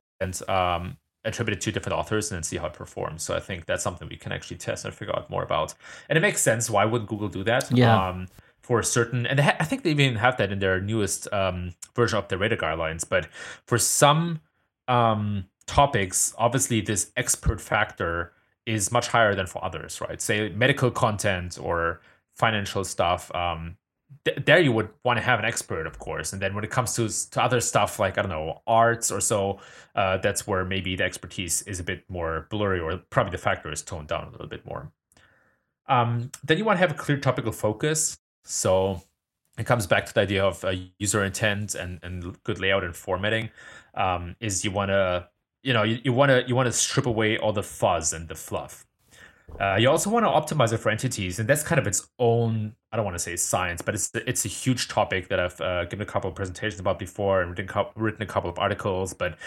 um, 0.50 0.98
attributed 1.28 1.62
to 1.62 1.72
different 1.72 1.98
authors 1.98 2.32
and 2.32 2.38
then 2.38 2.44
see 2.44 2.58
how 2.58 2.68
it 2.68 2.74
performs. 2.74 3.22
So 3.24 3.36
I 3.36 3.40
think 3.40 3.66
that's 3.66 3.84
something 3.84 4.08
we 4.08 4.18
can 4.18 4.32
actually 4.32 4.58
test 4.58 4.86
and 4.86 4.94
figure 4.94 5.16
out 5.16 5.30
more 5.30 5.44
about. 5.44 5.76
And 6.10 6.18
it 6.18 6.22
makes 6.22 6.42
sense. 6.42 6.70
Why 6.70 6.86
would 6.86 7.06
Google 7.08 7.28
do 7.28 7.44
that? 7.44 7.70
Yeah. 7.72 8.10
Um, 8.10 8.28
for 8.62 8.84
certain, 8.84 9.26
and 9.26 9.40
ha- 9.40 9.56
I 9.62 9.64
think 9.64 9.84
they 9.84 9.92
even 9.92 10.18
have 10.18 10.36
that 10.38 10.52
in 10.52 10.60
their 10.60 10.82
newest 10.82 11.32
um, 11.32 11.74
version 11.96 12.20
of 12.20 12.28
the 12.28 12.38
rater 12.38 12.58
guidelines. 12.58 13.08
But 13.08 13.28
for 13.66 13.78
some 13.78 14.42
um, 14.90 15.46
topics, 15.68 16.34
obviously 16.38 16.82
this 16.82 17.12
expert 17.16 17.62
factor 17.62 18.34
is 18.66 18.92
much 18.92 19.08
higher 19.08 19.34
than 19.36 19.48
for 19.48 19.64
others, 19.64 20.02
right? 20.02 20.22
Say 20.22 20.50
medical 20.50 20.92
content 20.92 21.58
or 21.62 22.02
financial 22.34 22.84
stuff, 22.84 23.34
um, 23.34 23.78
th- 24.26 24.46
there 24.46 24.60
you 24.60 24.72
would 24.72 24.90
want 25.04 25.18
to 25.18 25.24
have 25.24 25.40
an 25.40 25.46
expert, 25.46 25.88
of 25.88 26.00
course. 26.00 26.34
And 26.34 26.42
then 26.42 26.56
when 26.56 26.64
it 26.64 26.70
comes 26.70 26.96
to 26.96 27.10
to 27.32 27.42
other 27.42 27.62
stuff 27.62 28.00
like 28.00 28.18
I 28.18 28.22
don't 28.22 28.32
know 28.32 28.62
arts 28.68 29.12
or 29.12 29.20
so, 29.20 29.60
uh, 29.96 30.18
that's 30.18 30.48
where 30.48 30.66
maybe 30.66 30.96
the 30.96 31.04
expertise 31.04 31.62
is 31.64 31.80
a 31.80 31.84
bit 31.84 32.04
more 32.10 32.48
blurry, 32.50 32.80
or 32.80 32.98
probably 33.10 33.32
the 33.32 33.38
factor 33.38 33.72
is 33.72 33.82
toned 33.82 34.08
down 34.08 34.28
a 34.28 34.32
little 34.32 34.48
bit 34.48 34.66
more. 34.66 34.92
Um, 35.88 36.32
then 36.44 36.58
you 36.58 36.66
want 36.66 36.78
to 36.78 36.82
have 36.82 36.92
a 36.92 36.96
clear 36.96 37.18
topical 37.18 37.52
focus. 37.52 38.18
So 38.44 39.02
it 39.58 39.66
comes 39.66 39.88
back 39.88 40.06
to 40.06 40.14
the 40.14 40.22
idea 40.22 40.46
of 40.46 40.64
uh, 40.64 40.74
user 41.00 41.24
intent 41.24 41.76
and, 41.76 42.00
and 42.04 42.42
good 42.44 42.60
layout 42.60 42.84
and 42.84 42.96
formatting. 42.96 43.50
Um, 43.94 44.36
is 44.40 44.64
you 44.64 44.72
want 44.72 44.90
to 44.90 45.28
you 45.64 45.74
know 45.74 45.84
you 45.84 46.14
want 46.14 46.30
to 46.30 46.46
you 46.48 46.56
want 46.56 46.68
to 46.68 46.72
strip 46.72 47.06
away 47.06 47.38
all 47.38 47.54
the 47.54 47.64
fuzz 47.64 48.14
and 48.14 48.28
the 48.28 48.36
fluff 48.36 48.87
uh, 49.60 49.76
you 49.76 49.90
also 49.90 50.10
want 50.10 50.26
to 50.26 50.56
optimize 50.56 50.74
it 50.74 50.78
for 50.78 50.90
entities, 50.90 51.40
and 51.40 51.48
that's 51.48 51.64
kind 51.64 51.80
of 51.80 51.88
its 51.88 52.10
own. 52.20 52.76
I 52.92 52.96
don't 52.96 53.06
want 53.06 53.16
to 53.16 53.20
say 53.20 53.36
science, 53.36 53.82
but 53.82 53.96
it's 53.96 54.12
it's 54.14 54.46
a 54.46 54.48
huge 54.48 54.88
topic 54.88 55.30
that 55.30 55.40
I've 55.40 55.60
uh, 55.62 55.86
given 55.86 56.08
a 56.08 56.12
couple 56.12 56.30
of 56.30 56.36
presentations 56.36 56.80
about 56.80 57.00
before 57.00 57.42
and 57.42 57.58
written, 57.58 57.86
written 57.96 58.22
a 58.22 58.26
couple 58.26 58.50
of 58.50 58.60
articles. 58.60 59.14
But 59.14 59.38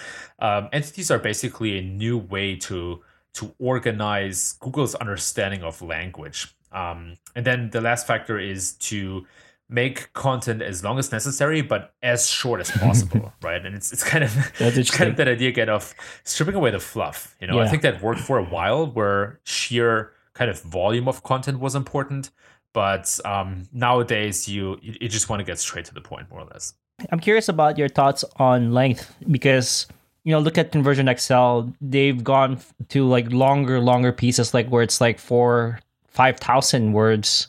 um, 0.41 0.69
entities 0.73 1.11
are 1.11 1.19
basically 1.19 1.79
a 1.79 1.83
new 1.83 2.19
way 2.19 2.57
to 2.57 3.03
to 3.35 3.55
organize 3.59 4.53
Google's 4.61 4.95
understanding 4.97 5.63
of 5.63 5.81
language. 5.81 6.55
Um, 6.73 7.17
and 7.37 7.45
then 7.45 7.71
the 7.71 7.81
last 7.81 8.07
factor 8.07 8.39
is 8.39 8.73
to 8.75 9.27
make 9.71 10.13
content 10.13 10.63
as 10.63 10.83
long 10.83 10.99
as 10.99 11.13
necessary, 11.13 11.63
but 11.63 11.95
as 12.03 12.29
short 12.29 12.61
as 12.61 12.71
possible, 12.71 13.33
right? 13.43 13.65
And 13.65 13.75
it's 13.75 13.93
it's 13.93 14.03
kind 14.03 14.25
of 14.25 14.53
it's 14.59 14.91
kind 14.91 15.09
of 15.09 15.17
that 15.17 15.29
idea 15.29 15.49
again 15.49 15.69
of 15.69 15.95
stripping 16.25 16.55
away 16.55 16.71
the 16.71 16.81
fluff. 16.81 17.37
You 17.41 17.47
know, 17.47 17.57
yeah. 17.57 17.63
I 17.63 17.69
think 17.69 17.83
that 17.83 18.03
worked 18.03 18.21
for 18.21 18.39
a 18.39 18.45
while, 18.45 18.87
where 18.87 19.41
sheer 19.45 20.13
kind 20.35 20.51
of 20.51 20.61
volume 20.63 21.09
of 21.09 21.23
content 21.23 21.61
was 21.61 21.75
important, 21.75 22.31
but 22.73 23.19
um, 23.25 23.69
nowadays 23.73 24.49
you 24.49 24.79
you 24.83 25.09
just 25.09 25.29
want 25.29 25.41
to 25.41 25.45
get 25.45 25.59
straight 25.59 25.85
to 25.87 25.95
the 25.95 26.01
point, 26.01 26.31
more 26.31 26.41
or 26.41 26.47
less. 26.47 26.75
I'm 27.11 27.21
curious 27.21 27.49
about 27.49 27.79
your 27.79 27.89
thoughts 27.89 28.25
on 28.37 28.73
length 28.73 29.15
because 29.31 29.87
you 30.25 30.33
know 30.33 30.41
look 30.41 30.59
at 30.59 30.73
ConversionXL 30.73 31.75
they've 31.81 32.23
gone 32.23 32.61
to 32.89 33.07
like 33.07 33.31
longer 33.33 33.81
longer 33.81 34.13
pieces 34.13 34.53
like 34.53 34.69
where 34.69 34.83
it's 34.83 35.01
like 35.01 35.19
four 35.19 35.81
five 36.09 36.39
thousand 36.39 36.93
words 36.93 37.49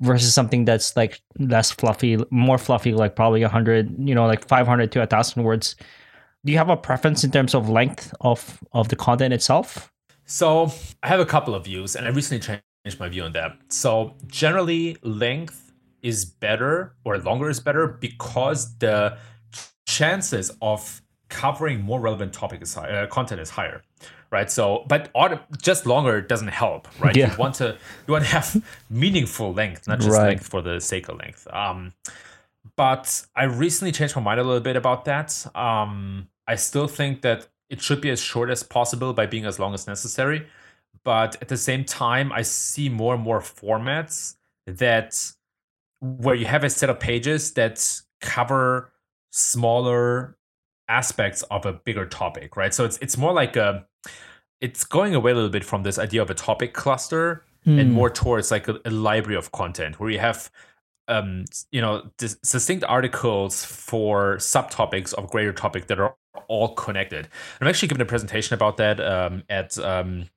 versus 0.00 0.34
something 0.34 0.64
that's 0.64 0.96
like 0.96 1.20
less 1.38 1.70
fluffy, 1.70 2.18
more 2.30 2.58
fluffy, 2.58 2.92
like 2.92 3.14
probably 3.14 3.42
100, 3.42 3.96
you 3.98 4.14
know, 4.14 4.26
like 4.26 4.46
500 4.46 4.90
to 4.92 4.98
1,000 5.00 5.42
words. 5.42 5.76
Do 6.44 6.52
you 6.52 6.58
have 6.58 6.70
a 6.70 6.76
preference 6.76 7.22
in 7.22 7.30
terms 7.30 7.54
of 7.54 7.68
length 7.68 8.14
of, 8.22 8.60
of 8.72 8.88
the 8.88 8.96
content 8.96 9.34
itself? 9.34 9.92
So 10.24 10.72
I 11.02 11.08
have 11.08 11.20
a 11.20 11.26
couple 11.26 11.54
of 11.54 11.64
views, 11.64 11.96
and 11.96 12.06
I 12.06 12.10
recently 12.10 12.40
changed 12.40 12.98
my 12.98 13.08
view 13.08 13.24
on 13.24 13.32
that. 13.32 13.58
So 13.68 14.14
generally, 14.28 14.96
length 15.02 15.72
is 16.02 16.24
better 16.24 16.94
or 17.04 17.18
longer 17.18 17.50
is 17.50 17.60
better 17.60 17.86
because 17.86 18.78
the 18.78 19.18
chances 19.86 20.50
of 20.62 21.02
covering 21.28 21.80
more 21.82 22.00
relevant 22.00 22.32
topic 22.32 22.62
is 22.62 22.74
high, 22.74 22.90
uh, 22.90 23.06
content 23.06 23.40
is 23.40 23.50
higher, 23.50 23.82
right? 24.30 24.50
So, 24.50 24.84
but 24.88 25.10
auto, 25.14 25.40
just 25.60 25.86
longer 25.86 26.20
doesn't 26.20 26.48
help, 26.48 26.88
right? 27.00 27.16
Yeah. 27.16 27.32
You 27.32 27.38
want 27.38 27.54
to 27.56 27.76
you 28.06 28.12
want 28.12 28.24
to 28.24 28.30
have 28.30 28.62
meaningful 28.90 29.52
length, 29.52 29.88
not 29.88 29.98
just 30.00 30.10
Right. 30.10 30.28
length 30.28 30.46
for 30.48 30.62
the 30.62 30.80
sake 30.80 31.08
of 31.08 31.18
length. 31.18 31.46
Um, 31.52 31.92
but 32.76 33.24
I 33.34 33.44
recently 33.44 33.92
changed 33.92 34.16
my 34.16 34.22
mind 34.22 34.40
a 34.40 34.44
little 34.44 34.60
bit 34.60 34.76
about 34.76 35.04
that. 35.06 35.46
Um, 35.56 36.28
I 36.46 36.56
still 36.56 36.86
think 36.88 37.22
that 37.22 37.48
it 37.68 37.80
should 37.80 38.00
be 38.00 38.10
as 38.10 38.20
short 38.20 38.50
as 38.50 38.62
possible 38.62 39.12
by 39.12 39.26
being 39.26 39.46
as 39.46 39.58
long 39.58 39.74
as 39.74 39.86
necessary. 39.86 40.46
But 41.04 41.36
at 41.40 41.48
the 41.48 41.56
same 41.56 41.84
time, 41.84 42.32
I 42.32 42.42
see 42.42 42.88
more 42.88 43.14
and 43.14 43.22
more 43.22 43.40
formats 43.40 44.36
that 44.66 45.32
where 46.00 46.34
you 46.34 46.46
have 46.46 46.64
a 46.64 46.70
set 46.70 46.90
of 46.90 46.98
pages 47.00 47.52
that 47.52 48.02
cover 48.20 48.92
smaller 49.30 50.36
aspects 50.88 51.42
of 51.44 51.64
a 51.64 51.72
bigger 51.72 52.04
topic, 52.06 52.56
right? 52.56 52.74
So 52.74 52.84
it's 52.84 52.98
it's 52.98 53.16
more 53.16 53.32
like 53.32 53.56
a 53.56 53.86
it's 54.60 54.84
going 54.84 55.14
away 55.14 55.32
a 55.32 55.34
little 55.34 55.50
bit 55.50 55.64
from 55.64 55.82
this 55.82 55.98
idea 55.98 56.22
of 56.22 56.30
a 56.30 56.34
topic 56.34 56.72
cluster 56.74 57.44
and 57.66 57.88
Hmm. 57.88 57.92
more 57.92 58.08
towards 58.08 58.50
like 58.50 58.68
a, 58.68 58.80
a 58.86 58.90
library 58.90 59.36
of 59.36 59.52
content 59.52 60.00
where 60.00 60.08
you 60.08 60.18
have 60.18 60.50
um 61.08 61.44
you 61.70 61.80
know 61.80 62.08
dis- 62.16 62.36
distinct 62.36 62.84
articles 62.88 63.64
for 63.64 64.36
subtopics 64.36 65.12
of 65.12 65.28
greater 65.30 65.52
topic 65.52 65.86
that 65.88 66.00
are 66.00 66.14
all 66.48 66.74
connected. 66.74 67.28
I'm 67.60 67.68
actually 67.68 67.88
giving 67.88 68.02
a 68.02 68.06
presentation 68.06 68.54
about 68.54 68.76
that 68.78 69.00
um, 69.00 69.44
at 69.48 69.78
um, 69.78 70.28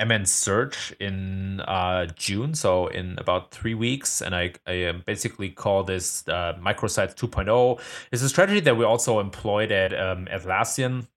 MnSearch 0.00 0.94
in 1.00 1.60
uh, 1.60 2.06
June, 2.14 2.54
so 2.54 2.86
in 2.86 3.18
about 3.18 3.50
three 3.50 3.74
weeks. 3.74 4.20
And 4.20 4.34
I, 4.34 4.52
I 4.66 4.84
um, 4.84 5.02
basically 5.04 5.50
call 5.50 5.82
this 5.82 6.26
uh, 6.28 6.54
microsites 6.60 7.14
2.0. 7.16 7.80
It's 8.12 8.22
a 8.22 8.28
strategy 8.28 8.60
that 8.60 8.76
we 8.76 8.84
also 8.84 9.18
employed 9.18 9.72
at 9.72 9.92
um, 9.98 10.26
Atlassian 10.26 11.08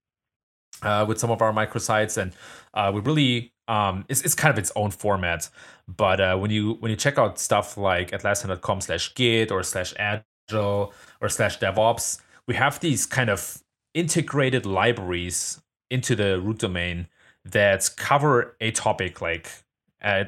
uh, 0.81 1.05
with 1.07 1.19
some 1.19 1.31
of 1.31 1.41
our 1.41 1.53
microsites, 1.53 2.17
and 2.17 2.33
uh, 2.73 2.91
we 2.93 3.01
really 3.01 3.53
um, 3.67 4.05
it's, 4.09 4.21
it's 4.21 4.35
kind 4.35 4.51
of 4.51 4.57
its 4.57 4.71
own 4.75 4.91
format. 4.91 5.49
But 5.87 6.19
uh, 6.19 6.37
when 6.37 6.51
you 6.51 6.73
when 6.79 6.91
you 6.91 6.97
check 6.97 7.17
out 7.17 7.39
stuff 7.39 7.77
like 7.77 8.11
Atlassian.com/git 8.11 9.51
or 9.51 9.63
slash 9.63 9.93
Agile 9.97 10.93
or 11.21 11.29
slash 11.29 11.59
DevOps, 11.59 12.21
we 12.47 12.55
have 12.55 12.79
these 12.79 13.05
kind 13.05 13.29
of 13.29 13.61
integrated 13.93 14.65
libraries 14.65 15.61
into 15.89 16.15
the 16.15 16.39
root 16.39 16.59
domain 16.59 17.07
that 17.45 17.89
cover 17.97 18.55
a 18.61 18.71
topic 18.71 19.21
like 19.21 19.49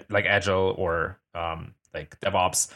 like 0.10 0.26
agile 0.26 0.76
or 0.78 1.20
um, 1.34 1.74
like 1.94 2.20
DevOps, 2.20 2.72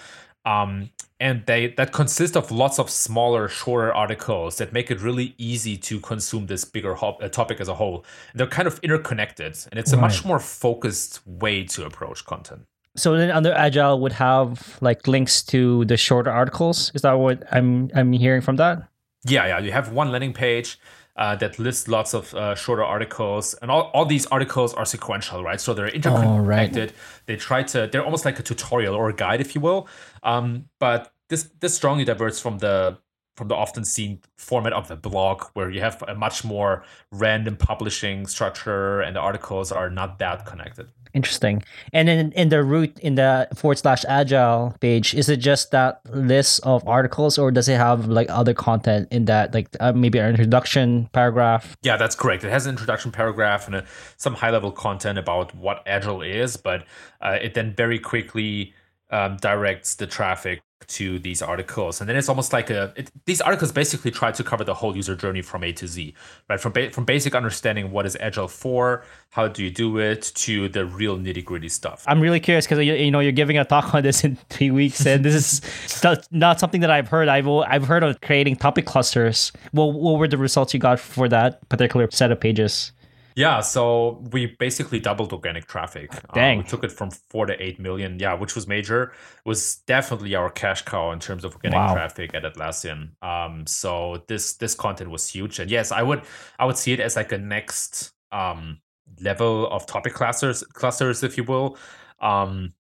um, 0.48 0.90
and 1.20 1.44
they 1.46 1.68
that 1.78 1.92
consist 1.92 2.38
of 2.38 2.52
lots 2.52 2.80
of 2.80 2.90
smaller, 2.90 3.50
shorter 3.50 3.94
articles 3.94 4.58
that 4.60 4.72
make 4.72 4.90
it 4.90 5.02
really 5.02 5.36
easy 5.38 5.76
to 5.78 6.00
consume 6.00 6.46
this 6.46 6.64
bigger 6.64 6.94
hop, 6.94 7.22
uh, 7.22 7.28
topic 7.28 7.60
as 7.60 7.68
a 7.68 7.74
whole. 7.74 8.06
And 8.32 8.40
they're 8.40 8.48
kind 8.48 8.68
of 8.68 8.80
interconnected, 8.82 9.58
and 9.70 9.80
it's 9.80 9.92
a 9.92 9.98
much 9.98 10.24
more 10.24 10.40
focused 10.40 11.22
way 11.26 11.66
to 11.66 11.86
approach 11.86 12.26
content. 12.26 12.62
So 12.96 13.18
then 13.18 13.30
under 13.30 13.52
Agile 13.52 14.00
would 14.00 14.14
have 14.14 14.78
like 14.80 15.08
links 15.08 15.44
to 15.44 15.86
the 15.86 15.98
shorter 15.98 16.32
articles. 16.32 16.92
Is 16.96 17.02
that 17.02 17.14
what 17.14 17.44
I'm 17.52 17.92
I'm 17.94 18.14
hearing 18.14 18.42
from 18.42 18.56
that? 18.58 18.88
Yeah, 19.26 19.48
yeah. 19.48 19.60
You 19.60 19.72
have 19.74 19.92
one 19.92 20.12
landing 20.12 20.34
page 20.34 20.80
uh, 21.18 21.36
that 21.38 21.58
lists 21.58 21.88
lots 21.88 22.14
of 22.14 22.34
uh, 22.34 22.56
shorter 22.56 22.84
articles, 22.84 23.54
and 23.56 23.72
all, 23.72 23.90
all 23.94 24.06
these 24.06 24.26
articles 24.28 24.74
are 24.74 24.86
sequential, 24.86 25.44
right? 25.44 25.60
So 25.60 25.74
they're 25.74 25.88
interconnected. 25.90 26.94
They 27.26 27.36
try 27.36 27.64
to. 27.64 27.90
They're 27.92 28.04
almost 28.04 28.26
like 28.26 28.40
a 28.40 28.44
tutorial 28.44 28.96
or 28.96 29.10
a 29.10 29.14
guide, 29.14 29.42
if 29.42 29.56
you 29.56 29.62
will. 29.62 29.88
Um, 30.24 30.66
but 30.80 31.12
this 31.30 31.50
this 31.60 31.74
strongly 31.76 32.06
diverts 32.06 32.40
from 32.40 32.60
the 32.60 32.98
from 33.38 33.48
the 33.48 33.56
often 33.56 33.86
seen 33.86 34.20
format 34.36 34.74
of 34.74 34.88
the 34.88 34.96
blog, 34.96 35.44
where 35.54 35.70
you 35.70 35.80
have 35.80 36.04
a 36.08 36.16
much 36.16 36.44
more 36.44 36.84
random 37.12 37.56
publishing 37.56 38.26
structure, 38.26 39.00
and 39.00 39.16
the 39.16 39.20
articles 39.20 39.72
are 39.72 39.90
not 39.90 40.20
that 40.20 40.46
connected. 40.46 40.88
Interesting. 41.14 41.64
And 41.94 42.08
then 42.08 42.32
in 42.34 42.50
the 42.50 42.64
root 42.64 43.00
in 43.00 43.16
the 43.16 43.48
forward 43.56 43.78
slash 43.78 44.04
agile 44.08 44.76
page, 44.82 45.14
is 45.14 45.30
it 45.30 45.38
just 45.38 45.72
that 45.72 46.02
list 46.10 46.60
of 46.64 46.86
articles, 46.88 47.38
or 47.38 47.52
does 47.52 47.70
it 47.70 47.78
have 47.78 48.08
like 48.08 48.28
other 48.30 48.54
content 48.54 49.08
in 49.12 49.26
that, 49.26 49.54
like 49.54 49.70
uh, 49.80 49.94
maybe 49.94 50.20
an 50.20 50.30
introduction 50.30 51.10
paragraph? 51.14 51.78
Yeah, 51.82 51.98
that's 51.98 52.16
correct. 52.16 52.44
It 52.44 52.50
has 52.50 52.66
an 52.66 52.72
introduction 52.72 53.12
paragraph 53.12 53.68
and 53.68 53.76
a, 53.78 53.86
some 54.18 54.36
high 54.36 54.52
level 54.52 54.72
content 54.72 55.18
about 55.18 55.56
what 55.56 55.82
Agile 55.86 56.22
is, 56.22 56.58
but 56.58 56.86
uh, 57.22 57.38
it 57.42 57.54
then 57.54 57.74
very 57.74 58.00
quickly 58.00 58.74
um, 59.10 59.38
directs 59.38 59.96
the 59.96 60.08
traffic 60.08 60.62
to 60.86 61.20
these 61.20 61.42
articles, 61.42 62.00
and 62.00 62.10
then 62.10 62.16
it's 62.16 62.30
almost 62.30 62.54
like 62.54 62.70
a. 62.70 62.94
It, 62.96 63.12
these 63.26 63.42
articles 63.42 63.72
basically 63.72 64.12
try 64.12 64.32
to 64.32 64.44
cover 64.44 64.64
the 64.64 64.74
whole 64.74 64.96
user 64.96 65.16
journey 65.16 65.42
from 65.42 65.64
A 65.64 65.72
to 65.74 65.88
Z, 65.88 66.14
right? 66.50 66.60
From 66.60 66.72
ba- 66.72 66.92
from 66.92 67.04
basic 67.04 67.34
understanding 67.36 67.92
what 67.92 68.06
is 68.06 68.16
Agile 68.20 68.48
for, 68.48 69.04
how 69.32 69.48
do 69.48 69.64
you 69.64 69.72
do 69.72 69.98
it, 69.98 70.22
to 70.36 70.70
the 70.70 70.86
real 70.86 71.18
nitty 71.18 71.44
gritty 71.44 71.70
stuff. 71.70 72.04
I'm 72.08 72.22
really 72.22 72.40
curious 72.40 72.66
because 72.66 72.86
you, 72.86 72.94
you 72.94 73.12
know 73.12 73.20
you're 73.20 73.32
giving 73.32 73.58
a 73.58 73.66
talk 73.66 73.94
on 73.94 74.04
this 74.04 74.24
in 74.24 74.36
three 74.50 74.72
weeks, 74.72 75.06
and 75.06 75.26
this 75.26 75.34
is 75.34 75.62
st- 75.88 76.28
not 76.32 76.60
something 76.60 76.82
that 76.82 76.92
I've 76.92 77.08
heard. 77.08 77.28
I've 77.28 77.48
I've 77.48 77.86
heard 77.86 78.04
of 78.04 78.22
creating 78.22 78.58
topic 78.58 78.86
clusters. 78.86 79.52
Well, 79.74 79.92
what 79.92 80.20
were 80.20 80.28
the 80.28 80.38
results 80.38 80.74
you 80.74 80.80
got 80.80 81.00
for 81.00 81.28
that 81.30 81.68
particular 81.70 82.10
set 82.12 82.32
of 82.32 82.40
pages? 82.40 82.92
Yeah, 83.38 83.62
so 83.62 84.24
we 84.32 84.48
basically 84.48 85.00
doubled 85.00 85.32
organic 85.32 85.68
traffic. 85.68 86.12
Uh, 86.16 86.34
Dang. 86.34 86.58
we 86.58 86.64
took 86.64 86.84
it 86.84 86.92
from 86.92 87.12
four 87.12 87.46
to 87.46 87.54
eight 87.64 87.80
million. 87.80 88.18
Yeah, 88.20 88.34
which 88.34 88.56
was 88.56 88.68
major. 88.68 89.14
Was 89.46 89.76
definitely 89.86 90.34
our 90.34 90.50
cash 90.50 90.82
cow 90.82 91.12
in 91.12 91.20
terms 91.20 91.44
of 91.46 91.54
organic 91.54 91.78
Wow. 91.78 91.94
traffic 91.94 92.34
at 92.34 92.42
Atlassian. 92.42 93.12
Um, 93.22 93.68
so 93.68 94.24
this 94.28 94.56
this 94.56 94.74
content 94.74 95.12
was 95.12 95.30
huge, 95.30 95.60
and 95.60 95.70
yes, 95.70 95.92
I 95.92 96.02
would 96.02 96.24
I 96.58 96.66
would 96.66 96.78
see 96.78 96.94
it 96.94 97.00
as 97.00 97.16
like 97.16 97.32
a 97.32 97.38
next 97.38 98.12
um 98.32 98.80
level 99.22 99.68
of 99.70 99.86
topic 99.86 100.16
clusters 100.16 100.64
clusters, 100.74 101.22
if 101.22 101.38
you 101.38 101.44
will. 101.44 101.78
Um, 102.20 102.74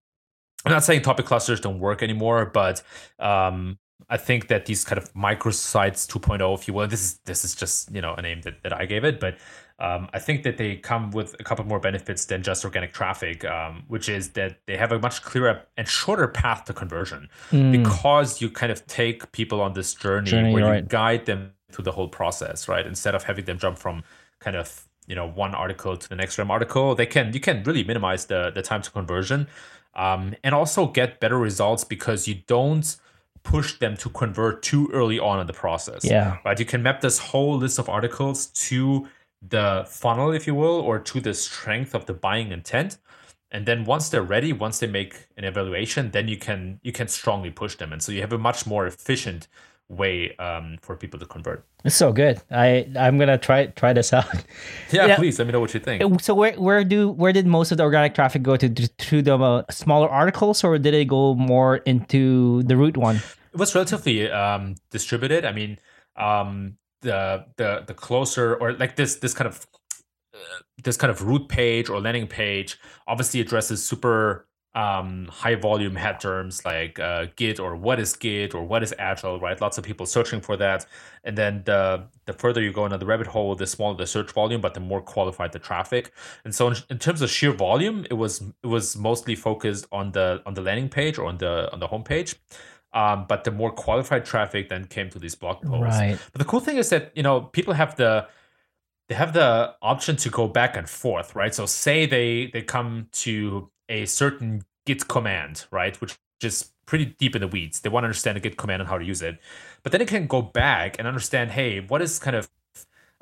I'm 0.65 0.71
not 0.71 0.83
saying 0.83 1.03
topic 1.03 1.27
clusters 1.27 1.59
don't 1.61 1.77
work 1.79 2.01
anymore, 2.01 2.47
but 2.51 2.81
um, 3.19 3.77
I 4.09 4.17
think 4.17 4.47
that 4.47 4.65
these 4.65 4.83
kind 4.83 4.97
of 4.97 5.13
microsites 5.13 6.07
2.0, 6.07 6.57
if 6.57 6.67
you 6.67 6.73
will, 6.73 6.87
this 6.87 7.01
is 7.01 7.19
this 7.25 7.45
is 7.45 7.53
just 7.53 7.91
you 7.93 8.01
know 8.01 8.15
a 8.15 8.23
name 8.23 8.41
that, 8.41 8.63
that 8.63 8.73
I 8.73 8.85
gave 8.87 9.03
it, 9.03 9.19
but 9.19 9.37
um, 9.79 10.09
I 10.11 10.19
think 10.19 10.41
that 10.43 10.57
they 10.57 10.75
come 10.77 11.11
with 11.11 11.35
a 11.39 11.43
couple 11.43 11.63
more 11.65 11.79
benefits 11.79 12.25
than 12.25 12.41
just 12.41 12.65
organic 12.65 12.93
traffic, 12.93 13.45
um, 13.45 13.83
which 13.87 14.09
is 14.09 14.29
that 14.29 14.59
they 14.65 14.75
have 14.75 14.91
a 14.91 14.97
much 14.97 15.21
clearer 15.21 15.61
and 15.77 15.87
shorter 15.87 16.27
path 16.27 16.65
to 16.65 16.73
conversion 16.73 17.29
because 17.51 18.41
you 18.41 18.49
kind 18.49 18.71
of 18.71 18.85
take 18.87 19.31
people 19.31 19.61
on 19.61 19.73
this 19.73 19.93
journey, 19.93 20.31
Journey, 20.31 20.53
where 20.53 20.63
you 20.63 20.69
right. 20.69 20.87
guide 20.87 21.25
them 21.27 21.51
through 21.71 21.83
the 21.83 21.91
whole 21.91 22.07
process, 22.07 22.67
right? 22.67 22.87
Instead 22.87 23.13
of 23.13 23.23
having 23.23 23.45
them 23.45 23.59
jump 23.59 23.77
from 23.77 24.03
kind 24.39 24.55
of 24.55 24.87
you 25.05 25.15
know 25.15 25.27
one 25.27 25.53
article 25.53 25.95
to 25.95 26.09
the 26.09 26.15
next 26.15 26.39
RAM 26.39 26.49
article, 26.49 26.95
they 26.95 27.05
can 27.05 27.31
you 27.33 27.39
can 27.39 27.61
really 27.63 27.83
minimize 27.83 28.25
the 28.25 28.51
the 28.53 28.63
time 28.63 28.81
to 28.81 28.89
conversion, 28.89 29.47
um, 29.93 30.33
and 30.43 30.55
also 30.55 30.87
get 30.87 31.19
better 31.19 31.37
results 31.37 31.83
because 31.83 32.27
you 32.27 32.35
don't 32.47 32.97
push 33.43 33.77
them 33.79 33.95
to 33.95 34.09
convert 34.09 34.61
too 34.61 34.89
early 34.91 35.19
on 35.19 35.39
in 35.39 35.47
the 35.47 35.53
process 35.53 36.03
Yeah. 36.03 36.37
right? 36.43 36.59
You 36.59 36.65
can 36.65 36.83
map 36.83 36.99
this 36.99 37.17
whole 37.17 37.55
list 37.57 37.79
of 37.79 37.87
articles 37.87 38.47
to 38.67 39.07
the 39.41 39.85
funnel, 39.87 40.31
if 40.31 40.47
you 40.47 40.55
will, 40.55 40.79
or 40.79 40.99
to 40.99 41.19
the 41.19 41.33
strength 41.33 41.93
of 41.95 42.05
the 42.05 42.13
buying 42.13 42.51
intent. 42.51 42.97
And 43.51 43.65
then 43.65 43.85
once 43.85 44.09
they're 44.09 44.21
ready, 44.21 44.51
once 44.51 44.79
they 44.79 44.87
make 44.87 45.27
an 45.37 45.45
evaluation, 45.45 46.11
then 46.11 46.27
you 46.27 46.37
can 46.37 46.79
you 46.83 46.91
can 46.91 47.07
strongly 47.07 47.49
push 47.49 47.75
them, 47.75 47.93
and 47.93 48.01
so 48.03 48.11
you 48.11 48.19
have 48.21 48.33
a 48.33 48.37
much 48.37 48.65
more 48.67 48.85
efficient 48.85 49.47
way 49.89 50.35
um, 50.35 50.77
for 50.81 50.97
people 50.97 51.17
to 51.17 51.25
convert. 51.25 51.65
It's 51.85 51.95
so 51.95 52.11
good. 52.11 52.41
I 52.51 52.89
I'm 52.99 53.17
gonna 53.17 53.37
try 53.37 53.67
try 53.67 53.93
this 53.93 54.11
out. 54.11 54.25
Yeah, 54.91 55.05
Yeah. 55.05 55.15
please 55.15 55.39
let 55.39 55.47
me 55.47 55.53
know 55.53 55.61
what 55.61 55.73
you 55.73 55.79
think. 55.79 56.03
So 56.21 56.35
where 56.35 56.53
where 56.59 56.83
do 56.83 57.09
where 57.11 57.31
did 57.31 57.47
most 57.47 57.71
of 57.71 57.77
the 57.77 57.83
organic 57.85 58.15
traffic 58.15 58.43
go 58.43 58.57
to 58.57 58.67
to 58.67 59.21
the 59.21 59.37
uh, 59.37 59.63
smaller 59.71 60.09
articles, 60.09 60.65
or 60.65 60.77
did 60.77 60.93
it 60.93 61.05
go 61.05 61.33
more 61.35 61.77
into 61.85 62.63
the 62.63 62.75
root 62.75 62.97
one? 62.97 63.21
it 63.53 63.57
was 63.57 63.73
relatively 63.73 64.29
um, 64.29 64.75
distributed. 64.91 65.45
I 65.45 65.53
mean, 65.53 65.79
um, 66.17 66.75
the 67.07 67.45
the 67.55 67.83
the 67.87 67.93
closer 67.93 68.55
or 68.55 68.73
like 68.73 68.95
this 68.97 69.15
this 69.15 69.33
kind 69.33 69.47
of 69.47 69.65
uh, 70.33 70.59
this 70.83 70.97
kind 70.97 71.09
of 71.09 71.21
root 71.21 71.47
page 71.47 71.89
or 71.89 72.01
landing 72.01 72.27
page 72.27 72.77
obviously 73.07 73.39
addresses 73.39 73.83
super 73.83 74.45
um, 74.75 75.27
high 75.31 75.55
volume 75.55 75.95
head 75.95 76.19
terms 76.19 76.63
like 76.63 76.99
uh, 76.99 77.25
Git 77.35 77.59
or 77.59 77.75
what 77.75 77.99
is 77.99 78.15
Git 78.15 78.53
or 78.53 78.63
what 78.63 78.83
is 78.83 78.93
Agile, 78.99 79.39
right? 79.39 79.59
Lots 79.59 79.77
of 79.79 79.83
people 79.83 80.05
searching 80.05 80.39
for 80.39 80.55
that. 80.57 80.85
And 81.23 81.35
then 81.37 81.63
the 81.65 82.03
the 82.25 82.33
further 82.33 82.61
you 82.61 82.71
go 82.71 82.85
into 82.85 82.97
the 82.97 83.05
rabbit 83.05 83.27
hole, 83.27 83.55
the 83.55 83.65
smaller 83.65 83.95
the 83.95 84.05
search 84.05 84.31
volume, 84.31 84.61
but 84.61 84.73
the 84.73 84.79
more 84.79 85.01
qualified 85.01 85.51
the 85.53 85.59
traffic. 85.59 86.11
And 86.45 86.53
so 86.53 86.67
in, 86.67 86.75
in 86.89 86.99
terms 86.99 87.21
of 87.21 87.29
sheer 87.31 87.53
volume, 87.53 88.05
it 88.11 88.15
was 88.15 88.43
it 88.63 88.67
was 88.67 88.97
mostly 88.97 89.35
focused 89.35 89.87
on 89.91 90.11
the 90.11 90.41
on 90.45 90.53
the 90.53 90.61
landing 90.61 90.89
page 90.89 91.17
or 91.17 91.25
on 91.25 91.37
the 91.37 91.71
on 91.73 91.79
the 91.79 91.87
homepage. 91.87 92.35
Um, 92.93 93.25
but 93.27 93.43
the 93.43 93.51
more 93.51 93.71
qualified 93.71 94.25
traffic 94.25 94.69
then 94.69 94.85
came 94.85 95.09
to 95.09 95.19
these 95.19 95.35
blog 95.35 95.61
posts. 95.61 95.97
Right. 95.97 96.17
But 96.31 96.39
the 96.39 96.45
cool 96.45 96.61
thing 96.61 96.77
is 96.77 96.89
that 96.89 97.11
you 97.15 97.23
know 97.23 97.41
people 97.41 97.73
have 97.73 97.95
the 97.95 98.27
they 99.07 99.15
have 99.15 99.33
the 99.33 99.75
option 99.81 100.15
to 100.17 100.29
go 100.29 100.47
back 100.47 100.75
and 100.75 100.89
forth, 100.89 101.35
right? 101.35 101.53
So 101.53 101.65
say 101.65 102.05
they 102.05 102.47
they 102.47 102.61
come 102.61 103.07
to 103.13 103.69
a 103.89 104.05
certain 104.05 104.63
Git 104.85 105.07
command, 105.07 105.65
right, 105.69 105.99
which 105.99 106.17
is 106.41 106.71
pretty 106.85 107.05
deep 107.05 107.35
in 107.35 107.41
the 107.41 107.47
weeds. 107.47 107.81
They 107.81 107.89
want 107.89 108.03
to 108.03 108.07
understand 108.07 108.37
a 108.37 108.39
Git 108.39 108.57
command 108.57 108.81
and 108.81 108.89
how 108.89 108.97
to 108.97 109.05
use 109.05 109.21
it, 109.21 109.39
but 109.83 109.91
then 109.91 110.01
it 110.01 110.07
can 110.07 110.27
go 110.27 110.41
back 110.41 110.97
and 110.97 111.07
understand, 111.07 111.51
hey, 111.51 111.81
what 111.81 112.01
is 112.01 112.19
kind 112.19 112.35
of 112.35 112.49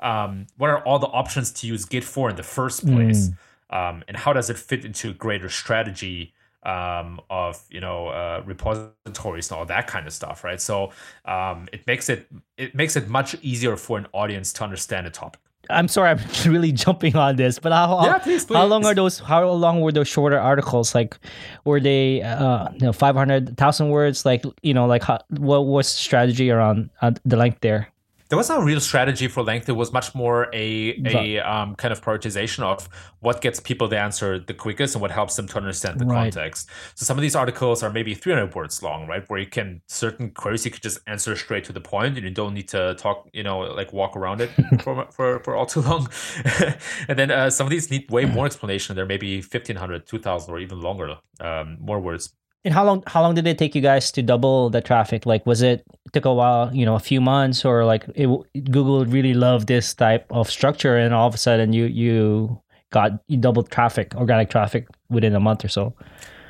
um, 0.00 0.46
what 0.56 0.70
are 0.70 0.84
all 0.84 0.98
the 0.98 1.06
options 1.08 1.50
to 1.52 1.66
use 1.66 1.84
Git 1.84 2.04
for 2.04 2.30
in 2.30 2.36
the 2.36 2.42
first 2.42 2.86
place, 2.86 3.30
um, 3.70 4.04
and 4.06 4.16
how 4.16 4.32
does 4.32 4.48
it 4.50 4.58
fit 4.58 4.84
into 4.84 5.10
a 5.10 5.12
greater 5.12 5.48
strategy 5.48 6.34
um, 6.66 7.20
of 7.30 7.64
you 7.70 7.80
know 7.80 8.08
uh, 8.08 8.42
repositories 8.44 9.50
and 9.50 9.58
all 9.58 9.64
that 9.66 9.86
kind 9.86 10.06
of 10.06 10.12
stuff, 10.12 10.44
right? 10.44 10.60
So 10.60 10.90
um, 11.24 11.68
it 11.72 11.86
makes 11.86 12.08
it 12.08 12.28
it 12.58 12.74
makes 12.74 12.96
it 12.96 13.08
much 13.08 13.36
easier 13.40 13.76
for 13.76 13.96
an 13.96 14.06
audience 14.12 14.52
to 14.54 14.64
understand 14.64 15.06
a 15.06 15.10
topic. 15.10 15.40
I'm 15.70 15.88
sorry, 15.88 16.10
I'm 16.10 16.20
really 16.52 16.72
jumping 16.72 17.16
on 17.16 17.36
this, 17.36 17.58
but 17.58 17.72
how, 17.72 18.04
Yeah, 18.04 18.18
please, 18.18 18.46
how 18.48 18.66
long 18.66 18.84
are 18.86 18.94
those? 18.94 19.18
How 19.18 19.48
long 19.50 19.80
were 19.80 19.90
those 19.90 20.06
shorter 20.06 20.38
articles? 20.38 20.94
Like, 20.94 21.18
were 21.64 21.80
they, 21.80 22.22
uh, 22.22 22.70
you 22.74 22.86
know, 22.86 22.92
500,000 22.92 23.88
words? 23.88 24.24
Like, 24.24 24.44
you 24.62 24.74
know, 24.74 24.86
like 24.86 25.02
how, 25.02 25.18
what 25.30 25.66
was 25.66 25.88
strategy 25.88 26.50
around 26.50 26.90
uh, 27.02 27.12
the 27.24 27.36
length 27.36 27.62
there? 27.62 27.88
There 28.28 28.36
was 28.36 28.48
no 28.48 28.60
real 28.60 28.80
strategy 28.80 29.28
for 29.28 29.42
length. 29.42 29.68
It 29.68 29.72
was 29.72 29.92
much 29.92 30.14
more 30.14 30.48
a 30.52 31.00
a 31.04 31.38
um, 31.40 31.76
kind 31.76 31.92
of 31.92 32.00
prioritization 32.02 32.62
of 32.64 32.88
what 33.20 33.40
gets 33.40 33.60
people 33.60 33.86
the 33.88 33.98
answer 33.98 34.38
the 34.38 34.54
quickest 34.54 34.94
and 34.96 35.02
what 35.02 35.12
helps 35.12 35.36
them 35.36 35.46
to 35.48 35.56
understand 35.58 36.00
the 36.00 36.04
Right. 36.04 36.32
context. 36.32 36.68
So 36.94 37.04
some 37.04 37.16
of 37.18 37.22
these 37.22 37.36
articles 37.36 37.82
are 37.82 37.90
maybe 37.90 38.14
300 38.14 38.54
words 38.54 38.82
long, 38.82 39.06
right? 39.06 39.28
Where 39.28 39.38
you 39.38 39.46
can 39.46 39.80
certain 39.88 40.30
queries 40.30 40.64
you 40.64 40.70
could 40.72 40.82
just 40.82 40.98
answer 41.06 41.36
straight 41.36 41.64
to 41.64 41.72
the 41.72 41.80
point, 41.80 42.16
and 42.16 42.24
you 42.24 42.30
don't 42.32 42.54
need 42.54 42.68
to 42.68 42.94
talk, 42.94 43.28
you 43.32 43.42
know, 43.44 43.60
like 43.60 43.92
walk 43.92 44.16
around 44.16 44.40
it 44.40 44.50
for 44.82 45.06
for, 45.12 45.38
for 45.40 45.54
all 45.54 45.66
too 45.66 45.80
long. 45.82 46.08
and 47.08 47.18
then 47.18 47.30
uh, 47.30 47.48
some 47.50 47.66
of 47.66 47.70
these 47.70 47.90
need 47.90 48.10
way 48.10 48.24
more 48.36 48.46
explanation. 48.46 48.96
They're 48.96 49.06
maybe 49.06 49.40
1500, 49.40 50.06
2000, 50.06 50.52
or 50.52 50.58
even 50.58 50.80
longer, 50.80 51.16
um, 51.40 51.76
more 51.80 52.00
words. 52.00 52.32
And 52.66 52.74
how 52.74 52.84
long? 52.84 53.04
How 53.06 53.22
long 53.22 53.34
did 53.36 53.46
it 53.46 53.58
take 53.58 53.76
you 53.76 53.80
guys 53.80 54.10
to 54.10 54.22
double 54.22 54.70
the 54.70 54.80
traffic? 54.80 55.24
Like, 55.24 55.46
was 55.46 55.62
it, 55.62 55.84
it 56.04 56.12
took 56.12 56.24
a 56.24 56.34
while? 56.34 56.74
You 56.74 56.84
know, 56.84 56.96
a 56.96 57.04
few 57.10 57.20
months, 57.20 57.64
or 57.64 57.84
like 57.84 58.04
it, 58.16 58.26
Google 58.72 59.06
really 59.06 59.34
loved 59.34 59.68
this 59.68 59.94
type 59.94 60.26
of 60.30 60.50
structure, 60.50 60.96
and 60.98 61.14
all 61.14 61.28
of 61.28 61.34
a 61.34 61.38
sudden 61.38 61.72
you 61.72 61.84
you 61.86 62.60
got 62.90 63.12
you 63.28 63.36
doubled 63.38 63.70
traffic, 63.70 64.14
organic 64.16 64.50
traffic 64.50 64.88
within 65.08 65.36
a 65.36 65.40
month 65.40 65.64
or 65.64 65.68
so. 65.68 65.94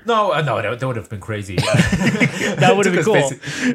No, 0.07 0.33
uh, 0.33 0.40
no, 0.40 0.62
that, 0.62 0.81
that 0.81 0.87
would 0.87 0.96
have 0.96 1.11
been 1.11 1.20
crazy. 1.20 1.57
That 2.46 2.57
that 2.61 2.76
would've 2.76 2.94
been 2.94 3.05
cool. 3.05 3.31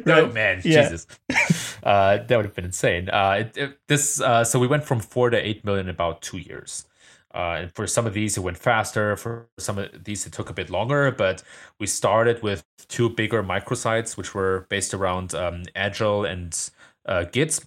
No, 0.06 0.24
Right. 0.24 0.34
man, 0.34 0.62
Yeah. 0.64 0.82
Jesus, 0.82 1.06
uh, 1.84 2.16
that 2.26 2.36
would 2.36 2.46
have 2.46 2.54
been 2.54 2.64
insane. 2.64 3.08
Uh, 3.10 3.36
it, 3.46 3.56
it- 3.56 3.78
this, 3.86 4.20
uh, 4.20 4.42
so 4.42 4.58
we 4.58 4.66
went 4.66 4.82
from 4.84 4.98
four 4.98 5.30
to 5.30 5.36
eight 5.36 5.64
million 5.64 5.86
in 5.86 5.90
about 5.94 6.22
two 6.22 6.38
years. 6.38 6.86
Uh, 7.34 7.56
and 7.60 7.72
for 7.74 7.86
some 7.86 8.06
of 8.06 8.14
these, 8.14 8.36
it 8.36 8.40
went 8.40 8.58
faster. 8.58 9.16
For 9.16 9.48
some 9.58 9.78
of 9.78 10.04
these, 10.04 10.26
it 10.26 10.32
took 10.32 10.50
a 10.50 10.54
bit 10.54 10.70
longer. 10.70 11.10
But 11.10 11.42
we 11.78 11.86
started 11.86 12.42
with 12.42 12.64
two 12.88 13.08
bigger 13.08 13.42
microsites, 13.42 14.16
which 14.16 14.34
were 14.34 14.66
based 14.68 14.94
around 14.94 15.34
um, 15.34 15.62
Agile 15.74 16.24
and 16.24 16.70
uh, 17.06 17.24
Git, 17.24 17.58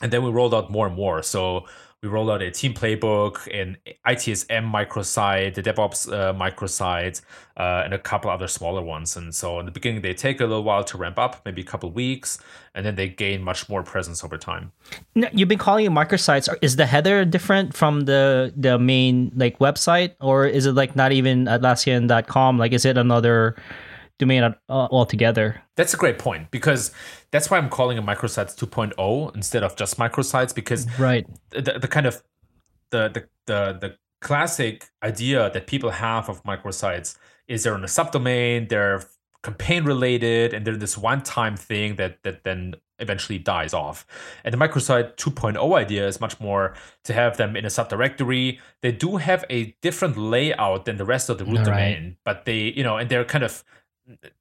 and 0.00 0.12
then 0.12 0.22
we 0.22 0.30
rolled 0.30 0.54
out 0.54 0.70
more 0.70 0.86
and 0.86 0.96
more. 0.96 1.22
So 1.22 1.66
we 2.02 2.08
rolled 2.08 2.30
out 2.30 2.42
a 2.42 2.50
team 2.50 2.74
playbook, 2.74 3.46
an 3.56 3.76
ITSM 4.04 4.72
microsite, 4.72 5.54
the 5.54 5.62
DevOps 5.62 6.12
uh, 6.12 6.34
microsite, 6.34 7.20
uh, 7.56 7.82
and 7.84 7.94
a 7.94 7.98
couple 7.98 8.28
other 8.28 8.48
smaller 8.48 8.82
ones. 8.82 9.16
And 9.16 9.32
so 9.32 9.60
in 9.60 9.66
the 9.66 9.70
beginning, 9.70 10.02
they 10.02 10.12
take 10.12 10.40
a 10.40 10.44
little 10.44 10.64
while 10.64 10.82
to 10.82 10.98
ramp 10.98 11.16
up, 11.16 11.42
maybe 11.44 11.62
a 11.62 11.64
couple 11.64 11.92
weeks, 11.92 12.38
and 12.74 12.84
then 12.84 12.96
they 12.96 13.08
gain 13.08 13.40
much 13.40 13.68
more 13.68 13.84
presence 13.84 14.24
over 14.24 14.36
time. 14.36 14.72
No, 15.14 15.28
You've 15.32 15.48
been 15.48 15.58
calling 15.58 15.86
it 15.86 15.92
microsites. 15.92 16.52
Is 16.60 16.74
the 16.74 16.86
header 16.86 17.24
different 17.24 17.76
from 17.76 18.00
the 18.00 18.52
the 18.56 18.80
main 18.80 19.30
like 19.36 19.60
website, 19.60 20.14
or 20.20 20.44
is 20.44 20.66
it 20.66 20.72
like 20.72 20.96
not 20.96 21.12
even 21.12 21.44
Atlassian.com? 21.44 22.58
Like, 22.58 22.72
is 22.72 22.84
it 22.84 22.98
another 22.98 23.54
domain 24.18 24.42
uh, 24.42 24.54
altogether? 24.68 25.62
That's 25.76 25.94
a 25.94 25.96
great 25.96 26.18
point 26.18 26.50
because 26.50 26.90
that's 27.32 27.50
why 27.50 27.58
I'm 27.58 27.68
calling 27.70 27.98
it 27.98 28.04
microsites 28.04 28.54
2.0 28.56 29.34
instead 29.34 29.62
of 29.64 29.76
just 29.76 29.98
microsites 29.98 30.54
because 30.54 30.86
Right. 30.98 31.26
the, 31.50 31.78
the 31.80 31.88
kind 31.88 32.06
of 32.06 32.22
the, 32.90 33.08
the 33.08 33.28
the 33.46 33.78
the 33.80 33.96
classic 34.20 34.86
idea 35.02 35.50
that 35.52 35.66
people 35.66 35.90
have 35.90 36.28
of 36.28 36.42
microsites 36.44 37.16
is 37.48 37.64
they're 37.64 37.74
in 37.76 37.82
a 37.84 37.88
subdomain, 37.88 38.68
they're 38.68 39.02
campaign 39.42 39.84
related, 39.84 40.54
and 40.54 40.64
they're 40.66 40.76
this 40.76 40.96
one-time 40.96 41.56
thing 41.56 41.96
that 41.96 42.22
that 42.22 42.44
then 42.44 42.74
eventually 43.00 43.38
dies 43.38 43.74
off. 43.74 44.06
And 44.44 44.54
the 44.54 44.58
microsite 44.58 45.16
2.0 45.16 45.76
idea 45.76 46.06
is 46.06 46.20
much 46.20 46.38
more 46.38 46.74
to 47.04 47.12
have 47.12 47.36
them 47.36 47.56
in 47.56 47.64
a 47.64 47.68
subdirectory. 47.68 48.60
They 48.82 48.92
do 48.92 49.16
have 49.16 49.44
a 49.50 49.74
different 49.82 50.16
layout 50.16 50.84
than 50.84 50.98
the 50.98 51.04
rest 51.04 51.28
of 51.28 51.38
the 51.38 51.44
root 51.44 51.62
Right. 51.62 51.64
domain, 51.64 52.16
but 52.24 52.44
they, 52.44 52.58
you 52.76 52.84
know, 52.84 52.98
and 52.98 53.10
they're 53.10 53.24
kind 53.24 53.42
of 53.42 53.64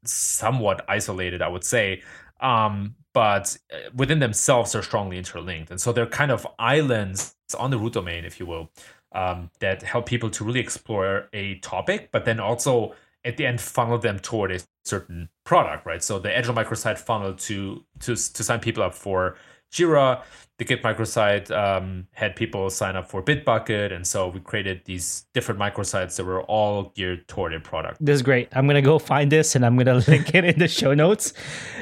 somewhat 0.03 0.85
isolated, 0.87 1.41
I 1.41 1.47
would 1.47 1.63
say. 1.63 2.01
Um, 2.41 2.95
but 3.13 3.57
uh, 3.73 3.89
within 3.95 4.19
themselves, 4.19 4.71
they're 4.71 4.83
strongly 4.83 5.17
interlinked. 5.17 5.71
And 5.71 5.79
so 5.79 5.91
they're 5.91 6.05
kind 6.05 6.31
of 6.31 6.47
islands 6.59 7.35
on 7.57 7.71
the 7.71 7.77
root 7.77 7.93
domain, 7.93 8.25
if 8.25 8.39
you 8.39 8.45
will, 8.45 8.71
um, 9.11 9.49
that 9.59 9.83
help 9.83 10.05
people 10.05 10.29
to 10.31 10.43
really 10.43 10.59
explore 10.59 11.27
a 11.33 11.55
topic, 11.55 12.09
but 12.11 12.25
then 12.25 12.39
also 12.39 12.95
at 13.23 13.37
the 13.37 13.45
end 13.45 13.61
funnel 13.61 13.97
them 13.97 14.19
toward 14.19 14.51
a 14.51 14.59
certain 14.83 15.29
product, 15.43 15.85
right? 15.85 16.03
So 16.03 16.19
the 16.19 16.35
Agile 16.35 16.55
microsite 16.55 16.97
funnel 16.97 17.33
to 17.33 17.83
to 17.99 18.15
to 18.15 18.43
sign 18.43 18.59
people 18.59 18.83
up 18.83 18.93
for 18.93 19.35
Jira. 19.71 20.23
The 20.61 20.65
Git 20.65 20.83
microsite 20.83 21.49
um, 21.49 22.05
had 22.11 22.35
people 22.35 22.69
sign 22.69 22.95
up 22.95 23.09
for 23.09 23.23
Bitbucket, 23.23 23.91
and 23.91 24.05
so 24.05 24.27
we 24.27 24.39
created 24.41 24.83
these 24.85 25.25
different 25.33 25.59
microsites 25.59 26.17
that 26.17 26.23
were 26.23 26.43
all 26.43 26.91
geared 26.95 27.27
toward 27.27 27.55
a 27.55 27.59
product. 27.59 27.97
This 27.99 28.17
is 28.17 28.21
great. 28.21 28.47
I'm 28.51 28.67
gonna 28.67 28.83
go 28.83 28.99
find 28.99 29.31
this 29.31 29.55
and 29.55 29.65
I'm 29.65 29.75
gonna 29.75 29.95
link 30.07 30.35
it 30.35 30.45
in 30.45 30.59
the 30.59 30.67
show 30.67 30.93
notes, 30.93 31.33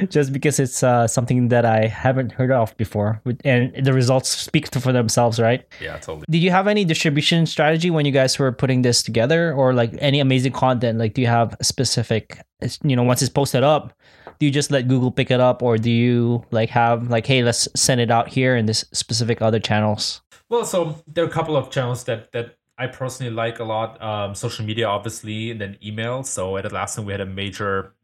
just 0.08 0.32
because 0.32 0.62
it's 0.62 0.82
uh, 0.82 1.08
something 1.08 1.50
that 1.50 1.66
I 1.66 1.88
haven't 1.88 2.32
heard 2.32 2.52
of 2.52 2.78
before, 2.78 3.22
and 3.44 3.76
the 3.86 3.92
results 3.92 4.30
speak 4.30 4.74
for 4.74 4.94
themselves, 4.94 5.42
right? 5.42 5.68
Yeah, 5.82 5.98
totally. 5.98 6.24
Did 6.30 6.38
you 6.38 6.52
have 6.52 6.66
any 6.66 6.86
distribution 6.86 7.48
strategy 7.48 7.90
when 7.90 8.06
you 8.06 8.14
guys 8.14 8.40
were 8.40 8.54
putting 8.54 8.84
this 8.84 9.04
together, 9.04 9.52
or 9.52 9.74
like 9.74 9.94
any 10.00 10.22
amazing 10.22 10.54
content? 10.54 11.00
Like, 11.00 11.16
do 11.16 11.22
you 11.22 11.28
have 11.28 11.54
specific, 11.62 12.40
you 12.84 12.96
know, 12.96 13.04
once 13.04 13.22
it's 13.22 13.28
posted 13.28 13.62
up, 13.62 13.92
do 14.40 14.46
you 14.46 14.52
just 14.54 14.72
let 14.72 14.88
Google 14.88 15.12
pick 15.12 15.32
it 15.32 15.42
up, 15.42 15.62
or 15.62 15.78
do 15.78 15.92
you 15.92 16.46
like 16.52 16.70
have 16.70 17.10
like, 17.10 17.26
hey, 17.26 17.44
let's 17.44 17.68
send 17.76 18.00
it 18.00 18.10
out 18.10 18.30
here 18.30 18.56
in 18.56 18.66
this 18.70 18.86
specific 18.94 19.42
other 19.42 19.60
channels? 19.60 20.22
Well, 20.50 20.64
so 20.64 21.02
there 21.08 21.24
are 21.24 21.28
a 21.28 21.32
couple 21.32 21.58
of 21.58 21.70
channels 21.72 22.04
that 22.06 22.32
that 22.32 22.56
I 22.78 22.88
personally 22.88 23.32
like 23.32 23.60
a 23.60 23.64
lot. 23.64 24.02
Um, 24.02 24.36
social 24.36 24.66
media, 24.66 24.88
obviously, 24.88 25.52
and 25.52 25.60
then 25.60 25.78
email. 25.84 26.24
So 26.24 26.56
at 26.58 26.66
Atlassian, 26.66 27.04
we 27.04 27.12
had 27.12 27.22
a 27.22 27.26
major 27.26 27.96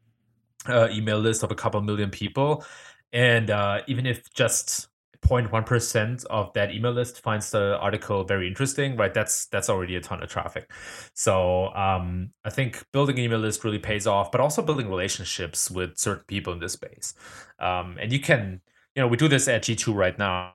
uh, 0.68 0.90
email 0.92 1.20
list 1.20 1.44
of 1.44 1.52
a 1.52 1.56
couple 1.56 1.80
million 1.82 2.10
people, 2.10 2.66
and 3.14 3.50
uh, 3.50 3.82
even 3.88 4.06
if 4.06 4.32
just 4.34 4.90
0.1 5.26 5.66
percent 5.66 6.26
of 6.26 6.54
that 6.54 6.72
email 6.72 6.92
list 6.92 7.22
finds 7.22 7.52
the 7.52 7.78
article 7.80 8.24
very 8.24 8.48
interesting, 8.48 8.98
right? 8.98 9.14
That's 9.14 9.46
that's 9.48 9.70
already 9.70 9.96
a 9.96 10.02
ton 10.02 10.22
of 10.22 10.30
traffic. 10.30 10.72
So 11.14 11.74
um, 11.74 12.32
I 12.44 12.50
think 12.50 12.84
building 12.92 13.18
an 13.20 13.26
email 13.26 13.40
list 13.40 13.64
really 13.64 13.80
pays 13.80 14.06
off, 14.08 14.32
but 14.32 14.42
also 14.42 14.62
building 14.62 14.90
relationships 14.90 15.72
with 15.72 15.98
certain 15.98 16.26
people 16.28 16.54
in 16.54 16.60
this 16.60 16.74
space. 16.74 17.14
Um, 17.60 17.98
and 18.00 18.12
you 18.12 18.20
can 18.20 18.62
you 18.96 19.02
know 19.02 19.08
we 19.08 19.18
do 19.18 19.28
this 19.28 19.48
at 19.48 19.64
g2 19.64 19.94
right 19.94 20.18
now. 20.18 20.54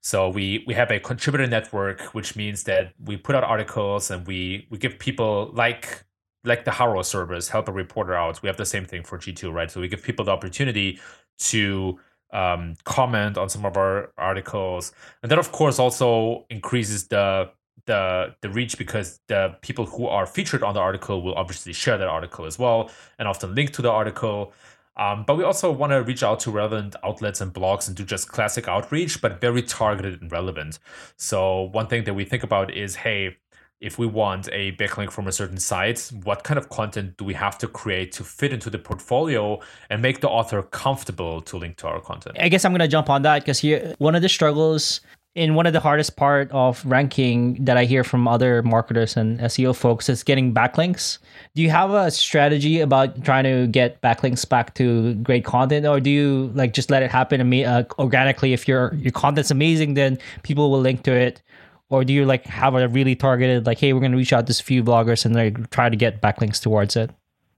So 0.00 0.28
we 0.28 0.64
we 0.66 0.74
have 0.74 0.90
a 0.90 0.98
contributor 0.98 1.46
network 1.46 2.00
which 2.14 2.36
means 2.36 2.64
that 2.64 2.92
we 3.04 3.16
put 3.16 3.34
out 3.36 3.44
articles 3.44 4.10
and 4.10 4.26
we 4.26 4.66
we 4.70 4.78
give 4.78 4.98
people 4.98 5.50
like 5.54 6.04
like 6.44 6.64
the 6.64 6.70
HARO 6.70 7.02
service 7.02 7.48
help 7.48 7.68
a 7.68 7.72
reporter 7.72 8.14
out. 8.14 8.42
We 8.42 8.48
have 8.48 8.56
the 8.56 8.66
same 8.66 8.84
thing 8.84 9.04
for 9.04 9.18
g2 9.18 9.52
right? 9.52 9.70
So 9.70 9.80
we 9.80 9.88
give 9.88 10.02
people 10.02 10.24
the 10.24 10.32
opportunity 10.32 11.00
to 11.38 11.98
um, 12.32 12.74
comment 12.84 13.38
on 13.38 13.48
some 13.48 13.64
of 13.64 13.76
our 13.76 14.12
articles. 14.18 14.92
And 15.22 15.30
that 15.30 15.38
of 15.38 15.52
course 15.52 15.78
also 15.78 16.44
increases 16.50 17.06
the 17.08 17.50
the 17.86 18.34
the 18.40 18.50
reach 18.50 18.78
because 18.78 19.20
the 19.28 19.54
people 19.60 19.86
who 19.86 20.06
are 20.06 20.26
featured 20.26 20.64
on 20.64 20.74
the 20.74 20.80
article 20.80 21.22
will 21.22 21.34
obviously 21.34 21.72
share 21.72 21.96
that 21.96 22.08
article 22.08 22.44
as 22.44 22.58
well 22.58 22.90
and 23.18 23.28
often 23.28 23.54
link 23.54 23.72
to 23.72 23.82
the 23.82 23.90
article 23.90 24.52
um, 24.96 25.24
but 25.26 25.36
we 25.36 25.44
also 25.44 25.70
want 25.70 25.92
to 25.92 26.02
reach 26.02 26.22
out 26.22 26.40
to 26.40 26.50
relevant 26.50 26.96
outlets 27.04 27.40
and 27.40 27.52
blogs 27.52 27.86
and 27.86 27.96
do 27.96 28.04
just 28.04 28.28
classic 28.28 28.68
outreach, 28.68 29.20
but 29.20 29.40
very 29.40 29.62
targeted 29.62 30.22
and 30.22 30.32
relevant. 30.32 30.78
So 31.16 31.64
one 31.72 31.86
thing 31.86 32.04
that 32.04 32.14
we 32.14 32.24
think 32.24 32.42
about 32.42 32.74
is, 32.74 32.96
hey, 32.96 33.36
if 33.80 33.98
we 33.98 34.06
want 34.06 34.48
a 34.52 34.72
backlink 34.72 35.10
from 35.10 35.26
a 35.26 35.32
certain 35.32 35.58
site, 35.58 36.10
what 36.24 36.44
kind 36.44 36.56
of 36.56 36.70
content 36.70 37.18
do 37.18 37.24
we 37.24 37.34
have 37.34 37.58
to 37.58 37.68
create 37.68 38.10
to 38.12 38.24
fit 38.24 38.52
into 38.52 38.70
the 38.70 38.78
portfolio 38.78 39.60
and 39.90 40.00
make 40.00 40.20
the 40.20 40.28
author 40.28 40.62
comfortable 40.62 41.42
to 41.42 41.58
link 41.58 41.76
to 41.76 41.86
our 41.86 42.00
content? 42.00 42.36
I 42.40 42.48
guess 42.48 42.64
I'm 42.64 42.72
gonna 42.72 42.88
jump 42.88 43.10
on 43.10 43.22
that 43.22 43.40
because 43.42 43.58
here 43.58 43.94
one 43.98 44.14
of 44.14 44.22
the 44.22 44.30
struggles 44.30 45.02
in 45.36 45.54
one 45.54 45.66
of 45.66 45.74
the 45.74 45.80
hardest 45.80 46.16
part 46.16 46.50
of 46.50 46.84
ranking 46.86 47.62
that 47.66 47.76
I 47.76 47.84
hear 47.84 48.02
from 48.02 48.26
other 48.26 48.62
marketers 48.62 49.18
and 49.18 49.38
SEO 49.38 49.76
folks 49.76 50.08
is 50.08 50.22
getting 50.22 50.54
backlinks. 50.54 51.18
Do 51.54 51.60
you 51.60 51.68
have 51.68 51.90
a 51.90 52.10
strategy 52.10 52.80
about 52.80 53.22
trying 53.22 53.44
to 53.44 53.66
get 53.66 54.00
backlinks 54.00 54.48
back 54.48 54.72
to 54.74 55.14
great 55.16 55.44
content, 55.44 55.84
or 55.84 56.00
do 56.00 56.08
you 56.08 56.50
like 56.54 56.72
just 56.72 56.90
let 56.90 57.02
it 57.02 57.10
happen 57.10 57.42
and 57.42 57.66
uh, 57.66 57.84
organically? 57.98 58.54
If 58.54 58.66
your 58.66 58.94
your 58.94 59.12
content's 59.12 59.50
amazing, 59.50 59.92
then 59.92 60.18
people 60.42 60.70
will 60.70 60.80
link 60.80 61.02
to 61.02 61.12
it. 61.12 61.42
Or 61.90 62.02
do 62.02 62.14
you 62.14 62.24
like 62.24 62.46
have 62.46 62.74
a 62.74 62.88
really 62.88 63.14
targeted 63.14 63.66
like, 63.66 63.78
hey, 63.78 63.92
we're 63.92 64.00
gonna 64.00 64.16
reach 64.16 64.32
out 64.32 64.40
to 64.40 64.46
this 64.46 64.60
few 64.60 64.82
bloggers 64.82 65.26
and 65.26 65.34
like 65.34 65.68
try 65.70 65.90
to 65.90 65.96
get 65.96 66.22
backlinks 66.22 66.60
towards 66.62 66.96
it? 66.96 67.10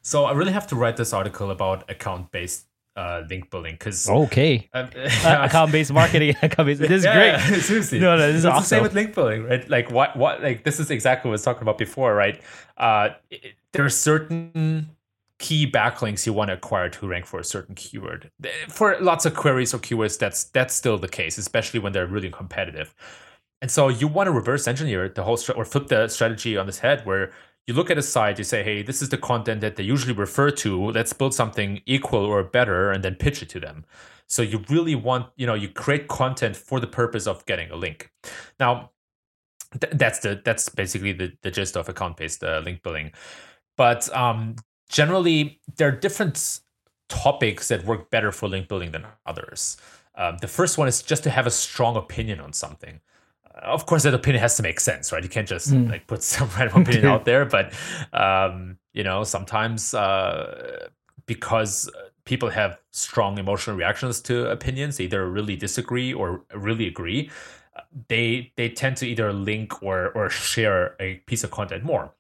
So 0.03 0.25
I 0.25 0.33
really 0.33 0.53
have 0.53 0.67
to 0.69 0.77
write 0.77 0.97
this 0.97 1.13
article 1.13 1.51
about 1.53 1.89
account 1.89 2.33
based 2.33 2.68
uh, 2.99 3.23
link 3.31 3.49
building 3.51 3.75
because 3.79 4.09
okay, 4.09 4.69
uh, 4.75 4.87
account 5.47 5.71
based 5.73 5.93
marketing. 5.93 6.31
account 6.43 6.67
based. 6.67 6.81
This 6.81 6.91
is 6.91 7.05
yeah, 7.05 7.49
great. 7.49 7.61
Seriously, 7.69 7.99
No, 8.01 8.17
no, 8.17 8.27
this 8.27 8.37
is 8.39 8.45
awesome. 8.47 8.63
the 8.63 8.67
same 8.67 8.83
with 8.83 8.95
link 8.95 9.15
building, 9.15 9.45
right? 9.45 9.69
Like 9.71 9.91
what, 9.91 10.17
what, 10.17 10.43
like 10.43 10.65
this 10.65 10.81
is 10.81 10.91
exactly 10.91 11.29
what 11.29 11.33
I 11.33 11.39
was 11.41 11.43
talking 11.43 11.63
about 11.63 11.79
before, 11.79 12.15
right? 12.15 12.41
Uh, 12.77 13.11
it- 13.31 13.55
there 13.73 13.85
are 13.85 13.91
certain 13.91 14.91
key 15.39 15.71
backlinks 15.71 16.27
you 16.27 16.33
want 16.33 16.49
to 16.49 16.55
acquire 16.55 16.89
to 16.89 17.07
rank 17.07 17.25
for 17.27 17.39
a 17.39 17.45
certain 17.45 17.75
keyword. 17.77 18.31
For 18.69 18.97
lots 19.01 19.25
of 19.27 19.35
queries 19.35 19.73
or 19.75 19.79
keywords, 19.79 20.19
that's 20.19 20.45
that's 20.45 20.75
still 20.75 20.99
the 20.99 21.07
case, 21.09 21.39
especially 21.39 21.79
when 21.81 21.93
they're 21.93 22.07
really 22.07 22.31
competitive. 22.31 22.95
And 23.63 23.71
so 23.71 23.89
you 23.89 24.09
want 24.09 24.27
to 24.29 24.33
reverse 24.33 24.67
engineer 24.67 25.09
the 25.09 25.23
whole 25.23 25.37
stra- 25.37 25.55
or 25.55 25.65
flip 25.65 25.89
the 25.89 26.09
strategy 26.09 26.57
on 26.57 26.67
this 26.67 26.79
head, 26.79 27.05
where 27.07 27.33
you 27.69 27.75
look 27.75 27.91
at 27.91 27.99
a 27.99 28.03
site, 28.03 28.39
you 28.39 28.45
say, 28.45 28.63
"Hey, 28.65 28.83
this 28.83 29.03
is 29.03 29.11
the 29.11 29.19
content 29.19 29.61
that 29.61 29.77
they 29.77 29.83
usually 29.85 30.15
refer 30.15 30.51
to. 30.51 30.91
Let's 30.91 31.13
build 31.13 31.35
something 31.35 31.83
equal 31.85 32.25
or 32.25 32.43
better, 32.43 32.91
and 32.91 33.05
then 33.05 33.15
pitch 33.15 33.43
it 33.43 33.51
to 33.51 33.61
them." 33.61 33.85
So 34.27 34.43
you 34.43 34.65
really 34.71 34.95
want, 34.95 35.27
you 35.37 35.47
know, 35.47 35.55
you 35.55 35.69
create 35.69 36.09
content 36.09 36.57
for 36.57 36.81
the 36.81 36.87
purpose 36.87 37.27
of 37.27 37.45
getting 37.47 37.71
a 37.71 37.77
link. 37.77 38.11
Now, 38.59 38.91
th- 39.81 39.93
that's 39.95 40.21
the 40.21 40.41
that's 40.45 40.71
basically 40.71 41.13
the 41.13 41.33
the 41.43 41.51
gist 41.51 41.77
of 41.77 41.89
account 41.89 42.17
based 42.17 42.43
uh, 42.43 42.63
link 42.65 42.83
building. 42.83 43.13
But 43.77 44.09
um, 44.17 44.57
generally, 44.89 45.61
there 45.77 45.89
are 45.89 45.93
different 45.93 46.61
topics 47.09 47.69
that 47.69 47.85
work 47.85 48.11
better 48.11 48.33
for 48.33 48.49
link 48.49 48.69
building 48.69 48.93
than 48.93 49.07
others. 49.27 49.77
Um, 50.15 50.39
the 50.39 50.49
first 50.49 50.79
one 50.79 50.89
is 50.89 51.03
just 51.03 51.23
to 51.25 51.31
have 51.31 51.47
a 51.47 51.51
strong 51.51 51.97
opinion 51.97 52.41
on 52.41 52.53
something. 52.53 53.01
Of 53.63 53.87
course, 53.87 54.03
that 54.05 54.15
opinion 54.15 54.41
has 54.43 54.57
to 54.57 54.63
make 54.63 54.81
sense, 54.81 55.13
right? 55.13 55.23
You 55.23 55.29
can't 55.29 55.49
just 55.49 55.71
Mm. 55.73 55.91
like 55.91 56.07
put 56.07 56.23
some 56.35 56.49
random 56.59 56.83
opinion 56.83 57.07
out 57.07 57.25
there. 57.31 57.45
But 57.45 57.73
um, 58.13 58.79
you 58.93 59.05
know, 59.05 59.25
sometimes 59.25 59.95
uh, 59.95 60.89
because 61.27 61.91
people 62.25 62.51
have 62.51 62.79
strong 62.91 63.39
emotional 63.39 63.77
reactions 63.77 64.21
to 64.23 64.51
opinions, 64.51 64.97
they 64.97 65.05
either 65.05 65.29
really 65.29 65.57
disagree 65.57 66.13
or 66.13 66.43
really 66.55 66.87
agree. 66.87 67.31
They 68.09 68.53
they 68.57 68.69
tend 68.69 68.97
to 68.99 69.07
either 69.07 69.33
link 69.33 69.83
or 69.83 70.11
or 70.11 70.31
share 70.31 70.97
a 71.01 71.17
piece 71.27 71.45
of 71.45 71.51
content 71.51 71.85
more. 71.85 72.13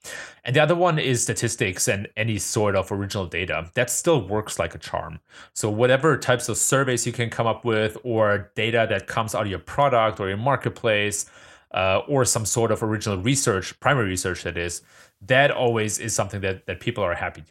And 0.44 0.56
the 0.56 0.60
other 0.60 0.74
one 0.74 0.98
is 0.98 1.22
statistics 1.22 1.88
and 1.88 2.08
any 2.16 2.38
sort 2.38 2.76
of 2.76 2.90
original 2.90 3.26
data. 3.26 3.70
That 3.74 3.90
still 3.90 4.26
works 4.26 4.58
like 4.58 4.74
a 4.74 4.78
charm. 4.78 5.20
So 5.54 5.70
whatever 5.70 6.16
types 6.16 6.48
of 6.48 6.56
surveys 6.56 7.06
you 7.06 7.12
can 7.12 7.30
come 7.30 7.46
up 7.46 7.64
with, 7.64 7.96
or 8.02 8.50
data 8.54 8.86
that 8.88 9.06
comes 9.06 9.34
out 9.34 9.42
of 9.42 9.48
your 9.48 9.58
product 9.58 10.20
or 10.20 10.28
your 10.28 10.38
marketplace, 10.38 11.26
uh, 11.72 12.00
or 12.08 12.24
some 12.24 12.46
sort 12.46 12.70
of 12.70 12.82
original 12.82 13.18
research, 13.18 13.78
primary 13.80 14.08
research 14.08 14.42
that 14.44 14.56
is, 14.56 14.82
that 15.22 15.50
always 15.50 15.98
is 15.98 16.14
something 16.14 16.40
that 16.40 16.66
that 16.66 16.80
people 16.80 17.02
are 17.02 17.14
happy. 17.14 17.42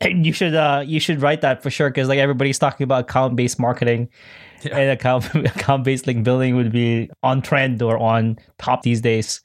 And 0.00 0.24
you 0.26 0.32
should 0.32 0.54
uh 0.54 0.82
you 0.86 1.00
should 1.00 1.20
write 1.20 1.42
that 1.42 1.62
for 1.62 1.70
sure 1.70 1.90
because 1.90 2.08
like 2.08 2.18
everybody's 2.18 2.58
talking 2.58 2.84
about 2.84 3.02
account 3.02 3.36
based 3.36 3.58
marketing 3.58 4.08
Yeah. 4.64 4.78
and 4.78 4.90
account 4.90 5.34
account 5.34 5.84
based 5.84 6.06
link 6.06 6.24
building 6.24 6.56
would 6.56 6.72
be 6.72 7.10
on 7.22 7.42
trend 7.42 7.82
or 7.82 7.98
on 7.98 8.38
top 8.58 8.82
these 8.82 9.00
days. 9.00 9.40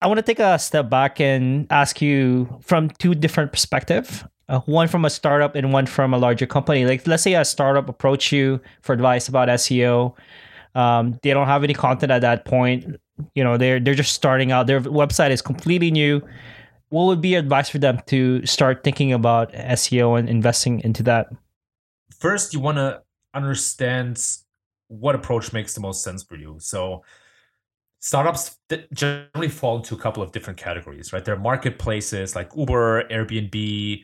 I 0.00 0.06
want 0.06 0.18
to 0.18 0.22
take 0.22 0.38
a 0.38 0.58
step 0.58 0.90
back 0.90 1.20
and 1.20 1.66
ask 1.70 2.02
you 2.02 2.60
from 2.62 2.90
two 2.90 3.14
different 3.14 3.52
perspectives. 3.52 4.24
Uh, 4.48 4.60
one 4.60 4.88
from 4.88 5.06
a 5.06 5.10
startup 5.10 5.54
and 5.54 5.72
one 5.72 5.86
from 5.86 6.12
a 6.12 6.18
larger 6.18 6.46
company. 6.46 6.84
Like 6.84 7.06
let's 7.06 7.22
say 7.22 7.34
a 7.34 7.44
startup 7.44 7.88
approach 7.88 8.32
you 8.32 8.60
for 8.82 8.92
advice 8.92 9.28
about 9.28 9.48
SEO. 9.48 10.14
Um, 10.74 11.18
they 11.22 11.30
don't 11.30 11.46
have 11.46 11.64
any 11.64 11.74
content 11.74 12.12
at 12.12 12.20
that 12.20 12.44
point. 12.44 12.96
You 13.34 13.44
know, 13.44 13.56
they're 13.56 13.80
they're 13.80 13.94
just 13.94 14.12
starting 14.12 14.52
out. 14.52 14.66
Their 14.66 14.80
website 14.80 15.30
is 15.30 15.40
completely 15.40 15.90
new 15.90 16.22
what 16.94 17.06
would 17.06 17.20
be 17.20 17.34
advice 17.34 17.68
for 17.68 17.78
them 17.78 18.00
to 18.06 18.46
start 18.46 18.84
thinking 18.84 19.12
about 19.12 19.52
SEO 19.52 20.16
and 20.16 20.28
investing 20.28 20.78
into 20.80 21.02
that? 21.02 21.26
First, 22.16 22.54
you 22.54 22.60
want 22.60 22.78
to 22.78 23.02
understand 23.34 24.24
what 24.88 25.14
approach 25.14 25.52
makes 25.52 25.74
the 25.74 25.80
most 25.80 26.02
sense 26.02 26.22
for 26.22 26.36
you. 26.36 26.56
So 26.58 27.04
startups 28.00 28.58
generally 28.92 29.48
fall 29.48 29.76
into 29.76 29.94
a 29.94 29.98
couple 29.98 30.22
of 30.22 30.30
different 30.30 30.58
categories, 30.58 31.12
right? 31.12 31.24
There 31.24 31.34
are 31.34 31.40
marketplaces 31.40 32.36
like 32.36 32.50
Uber, 32.56 33.04
Airbnb. 33.08 34.02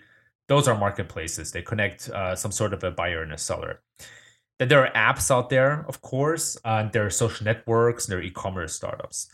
Those 0.48 0.66
are 0.68 0.76
marketplaces. 0.76 1.52
They 1.52 1.62
connect 1.62 2.08
uh, 2.08 2.34
some 2.34 2.50
sort 2.50 2.72
of 2.72 2.82
a 2.82 2.90
buyer 2.90 3.22
and 3.22 3.32
a 3.32 3.38
seller. 3.38 3.82
Then 4.58 4.68
there 4.68 4.86
are 4.86 4.92
apps 4.92 5.30
out 5.30 5.48
there, 5.50 5.84
of 5.88 6.00
course. 6.02 6.58
Uh, 6.64 6.88
there 6.90 7.06
are 7.06 7.10
social 7.10 7.44
networks. 7.44 8.06
and 8.06 8.12
There 8.12 8.18
are 8.18 8.22
e-commerce 8.22 8.74
startups, 8.74 9.28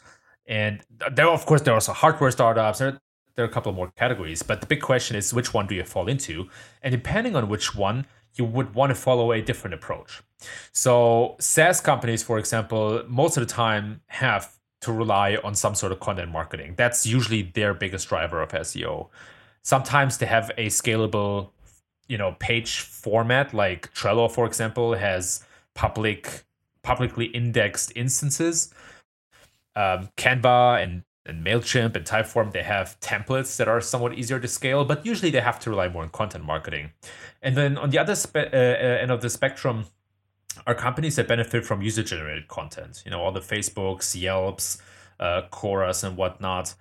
and 0.47 0.83
there, 1.13 1.29
of 1.29 1.47
course, 1.47 1.63
there 1.63 1.73
are 1.75 1.77
also 1.77 1.93
hardware 1.93 2.31
startups. 2.31 2.79
There, 2.79 3.01
there 3.35 3.45
are 3.45 3.49
a 3.49 3.53
couple 3.53 3.73
more 3.73 3.93
categories, 3.97 4.43
but 4.43 4.61
the 4.61 4.67
big 4.67 4.81
question 4.81 5.17
is 5.17 5.35
which 5.35 5.53
one 5.53 5.67
do 5.67 5.75
you 5.75 5.85
fall 5.85 6.09
into? 6.09 6.49
And 6.83 6.93
depending 6.93 7.37
on 7.37 7.49
which 7.49 7.75
one, 7.75 8.07
you 8.37 8.45
would 8.45 8.75
want 8.75 8.91
to 8.91 8.95
follow 8.95 9.33
a 9.33 9.41
different 9.41 9.75
approach. 9.75 10.23
So 10.73 11.37
SaaS 11.41 11.81
companies, 11.81 12.23
for 12.23 12.39
example, 12.39 13.03
most 13.09 13.37
of 13.37 13.47
the 13.47 13.53
time 13.53 14.01
have 14.09 14.57
to 14.83 14.93
rely 14.93 15.37
on 15.43 15.55
some 15.55 15.75
sort 15.75 15.93
of 15.93 16.01
content 16.01 16.31
marketing. 16.31 16.75
That's 16.77 17.07
usually 17.07 17.43
their 17.43 17.75
biggest 17.75 18.09
driver 18.09 18.43
of 18.43 18.51
SEO. 18.51 19.09
Sometimes 19.63 20.19
they 20.19 20.27
have 20.27 20.51
a 20.59 20.67
scalable, 20.67 21.51
you 22.09 22.19
know, 22.19 22.37
page 22.39 22.81
format 22.81 23.55
like 23.55 23.93
Trello, 23.95 24.31
for 24.31 24.47
example, 24.47 24.95
has 24.95 25.45
public 25.75 26.45
publicly 26.83 27.27
indexed 27.27 27.93
instances. 27.97 28.73
Um, 29.75 30.09
Canva 30.17 30.83
and 30.83 31.03
and 31.27 31.45
MailChimp 31.45 31.97
and 31.97 32.05
Typeform, 32.05 32.53
they 32.53 32.63
have 32.63 32.99
templates 33.01 33.57
that 33.57 33.69
are 33.69 33.81
somewhat 33.81 34.15
easier 34.15 34.39
to 34.39 34.49
scale, 34.49 34.85
but 34.85 35.05
usually 35.05 35.31
they 35.31 35.41
have 35.41 35.59
to 35.61 35.71
rely 35.71 35.89
more 35.89 36.03
on 36.03 36.11
content 36.11 36.45
marketing. 36.45 36.93
And 37.43 37.57
then 37.57 37.77
on 37.79 37.91
the 37.91 37.99
other 37.99 38.15
spe- 38.15 38.37
uh, 38.37 38.57
uh, 38.57 39.03
end 39.03 39.11
of 39.11 39.21
the 39.21 39.31
spectrum 39.31 39.87
are 40.67 40.75
companies 40.75 41.17
that 41.17 41.29
benefit 41.29 41.65
from 41.65 41.83
user 41.83 42.03
generated 42.03 42.49
content, 42.49 43.03
you 43.05 43.11
know, 43.11 43.21
all 43.21 43.33
the 43.33 43.41
Facebooks, 43.41 44.21
Yelps, 44.21 44.79
uh, 45.21 45.43
Quoras, 45.51 46.03
and 46.03 46.17
whatnot, 46.17 46.75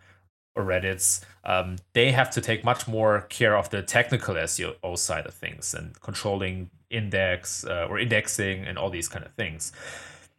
or 0.55 0.63
Reddits. 0.63 1.23
Um, 1.43 1.77
they 1.93 2.11
have 2.11 2.31
to 2.31 2.41
take 2.41 2.63
much 2.63 2.87
more 2.87 3.21
care 3.29 3.57
of 3.57 3.69
the 3.69 3.81
technical 3.81 4.35
SEO 4.35 4.97
side 4.97 5.25
of 5.25 5.33
things 5.33 5.73
and 5.73 5.99
controlling 6.01 6.69
index 6.89 7.65
uh, 7.65 7.87
or 7.89 7.99
indexing 7.99 8.65
and 8.65 8.77
all 8.77 8.89
these 8.89 9.09
kind 9.09 9.25
of 9.25 9.33
things 9.33 9.73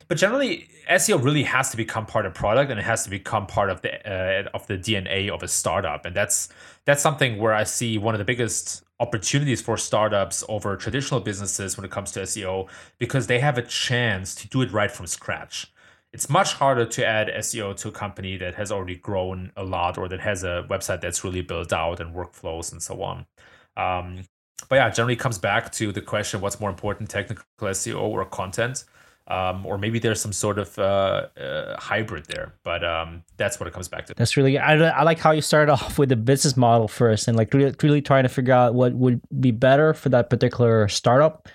but 0.09 0.17
generally 0.17 0.69
SEO 0.91 1.23
really 1.23 1.43
has 1.43 1.71
to 1.71 1.77
become 1.77 2.07
part 2.07 2.27
of 2.27 2.35
product 2.35 2.71
and 2.71 2.79
it 2.79 2.85
has 2.85 3.05
to 3.05 3.11
become 3.11 3.47
part 3.47 3.71
of 3.71 3.83
the 3.83 3.93
uh, 4.09 4.49
of 4.55 4.67
the 4.67 4.79
DNA 4.79 5.29
of 5.29 5.43
a 5.43 5.49
startup 5.49 6.05
and 6.05 6.15
that's 6.15 6.49
that's 6.85 7.03
something 7.03 7.39
where 7.39 7.53
I 7.53 7.65
see 7.65 7.99
one 7.99 8.15
of 8.15 8.19
the 8.19 8.25
biggest 8.25 8.85
opportunities 9.01 9.61
for 9.61 9.77
startups 9.77 10.45
over 10.49 10.77
traditional 10.77 11.21
businesses 11.21 11.77
when 11.77 11.85
it 11.85 11.91
comes 11.91 12.13
to 12.13 12.21
SEO 12.21 12.69
because 12.99 13.27
they 13.27 13.39
have 13.41 13.59
a 13.59 13.63
chance 13.63 14.35
to 14.37 14.49
do 14.49 14.63
it 14.63 14.73
right 14.73 14.91
from 14.91 15.07
scratch. 15.07 15.73
It's 16.13 16.31
much 16.31 16.55
harder 16.55 16.87
to 16.87 17.07
add 17.07 17.29
SEO 17.29 17.77
to 17.77 17.89
a 17.89 17.93
company 17.93 18.39
that 18.39 18.55
has 18.55 18.73
already 18.73 18.97
grown 18.97 19.53
a 19.57 19.65
lot 19.65 19.99
or 19.99 20.09
that 20.09 20.21
has 20.21 20.45
a 20.45 20.65
website 20.71 21.03
that's 21.03 21.25
really 21.25 21.43
built 21.43 21.73
out 21.73 22.01
and 22.01 22.15
workflows 22.15 22.73
and 22.73 22.83
so 22.83 23.03
on. 23.03 23.27
Um, 23.77 24.23
but 24.71 24.77
yeah, 24.77 24.89
generally 24.89 25.17
comes 25.17 25.37
back 25.37 25.71
to 25.73 25.93
the 25.93 26.01
question: 26.01 26.41
what's 26.41 26.59
more 26.59 26.71
important, 26.71 27.11
technical 27.11 27.45
SEO 27.61 28.01
or 28.01 28.25
content? 28.25 28.85
Um, 29.29 29.67
or 29.67 29.77
maybe 29.77 29.99
there's 29.99 30.21
some 30.21 30.33
sort 30.33 30.59
of 30.59 30.79
uh, 30.79 31.27
uh, 31.41 31.77
hybrid 31.79 32.27
there. 32.27 32.55
But 32.63 32.85
um, 32.85 33.25
that's 33.37 33.59
what 33.59 33.67
it 33.67 33.73
comes 33.73 33.89
back 33.89 34.07
to. 34.07 34.15
That's 34.15 34.37
really 34.37 34.59
I, 34.59 34.75
I 34.75 35.03
like 35.03 35.19
how 35.19 35.33
you 35.33 35.43
started 35.43 35.73
off 35.77 35.99
with 35.99 36.11
the 36.11 36.17
business 36.17 36.57
model 36.57 36.89
first 36.89 37.29
and 37.29 37.37
like 37.37 37.53
really, 37.53 37.75
really 37.83 38.03
trying 38.03 38.23
to 38.23 38.29
figure 38.29 38.55
out 38.55 38.75
what 38.75 38.95
would 38.95 39.21
be 39.41 39.51
better 39.51 39.95
for 39.95 40.09
that 40.11 40.31
particular 40.31 40.89
startup. 40.89 41.49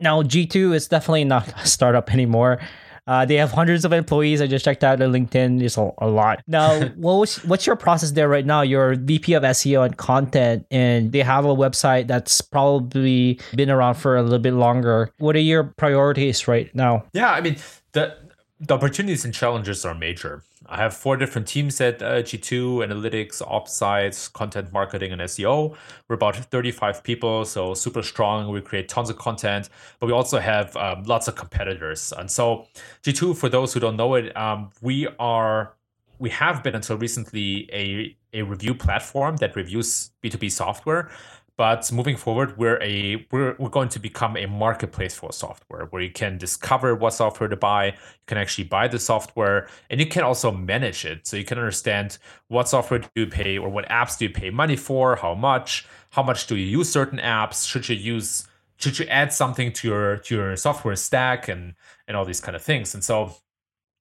Now 0.00 0.22
G2 0.22 0.74
is 0.74 0.88
definitely 0.88 1.24
not 1.24 1.48
a 1.62 1.66
startup 1.66 2.12
anymore. 2.12 2.60
Uh, 3.08 3.24
they 3.24 3.36
have 3.36 3.50
hundreds 3.50 3.86
of 3.86 3.92
employees. 3.92 4.42
I 4.42 4.46
just 4.46 4.64
checked 4.64 4.84
out 4.84 4.98
their 4.98 5.08
LinkedIn. 5.08 5.62
It's 5.62 5.78
a, 5.78 5.90
a 5.98 6.06
lot. 6.06 6.42
Now, 6.46 6.88
what 6.96 7.14
was, 7.14 7.44
what's 7.44 7.66
your 7.66 7.74
process 7.74 8.12
there 8.12 8.28
right 8.28 8.44
now? 8.44 8.60
You're 8.60 8.96
VP 8.96 9.32
of 9.32 9.42
SEO 9.42 9.84
and 9.86 9.96
content, 9.96 10.66
and 10.70 11.10
they 11.10 11.20
have 11.20 11.46
a 11.46 11.54
website 11.54 12.06
that's 12.06 12.42
probably 12.42 13.40
been 13.54 13.70
around 13.70 13.94
for 13.94 14.16
a 14.16 14.22
little 14.22 14.38
bit 14.38 14.52
longer. 14.52 15.10
What 15.18 15.34
are 15.36 15.40
your 15.40 15.64
priorities 15.64 16.46
right 16.46 16.72
now? 16.74 17.04
Yeah, 17.14 17.32
I 17.32 17.40
mean 17.40 17.56
the 17.92 18.14
the 18.60 18.74
opportunities 18.74 19.24
and 19.24 19.32
challenges 19.32 19.84
are 19.84 19.94
major. 19.94 20.42
I 20.68 20.76
have 20.76 20.94
four 20.94 21.16
different 21.16 21.48
teams 21.48 21.80
at 21.80 22.02
uh, 22.02 22.22
G2 22.22 22.86
analytics, 22.86 23.40
ops 23.46 23.72
sites, 23.72 24.28
content 24.28 24.72
marketing, 24.72 25.12
and 25.12 25.22
SEO. 25.22 25.74
We're 26.08 26.16
about 26.16 26.36
35 26.36 27.02
people, 27.02 27.44
so 27.46 27.72
super 27.74 28.02
strong. 28.02 28.52
We 28.52 28.60
create 28.60 28.88
tons 28.88 29.08
of 29.08 29.16
content, 29.16 29.70
but 29.98 30.06
we 30.06 30.12
also 30.12 30.38
have 30.38 30.76
um, 30.76 31.04
lots 31.04 31.26
of 31.26 31.36
competitors. 31.36 32.12
And 32.16 32.30
so, 32.30 32.66
G2, 33.02 33.36
for 33.36 33.48
those 33.48 33.72
who 33.72 33.80
don't 33.80 33.96
know 33.96 34.14
it, 34.14 34.36
um, 34.36 34.70
we 34.82 35.08
are 35.18 35.74
we 36.18 36.30
have 36.30 36.62
been 36.62 36.74
until 36.74 36.98
recently 36.98 37.68
a 37.72 38.16
a 38.34 38.42
review 38.42 38.74
platform 38.74 39.36
that 39.36 39.56
reviews 39.56 40.10
B2B 40.22 40.50
software. 40.50 41.10
But 41.58 41.90
moving 41.90 42.16
forward, 42.16 42.56
we're 42.56 42.80
a 42.80 43.26
we're, 43.32 43.56
we're 43.58 43.68
going 43.68 43.88
to 43.90 43.98
become 43.98 44.36
a 44.36 44.46
marketplace 44.46 45.14
for 45.16 45.32
software 45.32 45.86
where 45.86 46.00
you 46.00 46.12
can 46.12 46.38
discover 46.38 46.94
what 46.94 47.14
software 47.14 47.48
to 47.48 47.56
buy, 47.56 47.86
you 47.86 48.26
can 48.28 48.38
actually 48.38 48.64
buy 48.64 48.86
the 48.86 49.00
software, 49.00 49.68
and 49.90 49.98
you 50.00 50.06
can 50.06 50.22
also 50.22 50.52
manage 50.52 51.04
it. 51.04 51.26
So 51.26 51.36
you 51.36 51.44
can 51.44 51.58
understand 51.58 52.18
what 52.46 52.68
software 52.68 53.00
do 53.00 53.08
you 53.16 53.26
pay 53.26 53.58
or 53.58 53.68
what 53.68 53.88
apps 53.88 54.16
do 54.16 54.26
you 54.26 54.30
pay 54.30 54.50
money 54.50 54.76
for, 54.76 55.16
how 55.16 55.34
much, 55.34 55.84
how 56.10 56.22
much 56.22 56.46
do 56.46 56.56
you 56.56 56.64
use 56.64 56.88
certain 56.88 57.18
apps, 57.18 57.68
should 57.68 57.88
you 57.88 57.96
use 57.96 58.46
should 58.76 58.96
you 58.96 59.06
add 59.06 59.32
something 59.32 59.72
to 59.72 59.88
your 59.88 60.18
to 60.18 60.36
your 60.36 60.56
software 60.56 60.94
stack 60.94 61.48
and 61.48 61.74
and 62.06 62.16
all 62.16 62.24
these 62.24 62.40
kind 62.40 62.54
of 62.54 62.62
things 62.62 62.94
and 62.94 63.02
so 63.02 63.34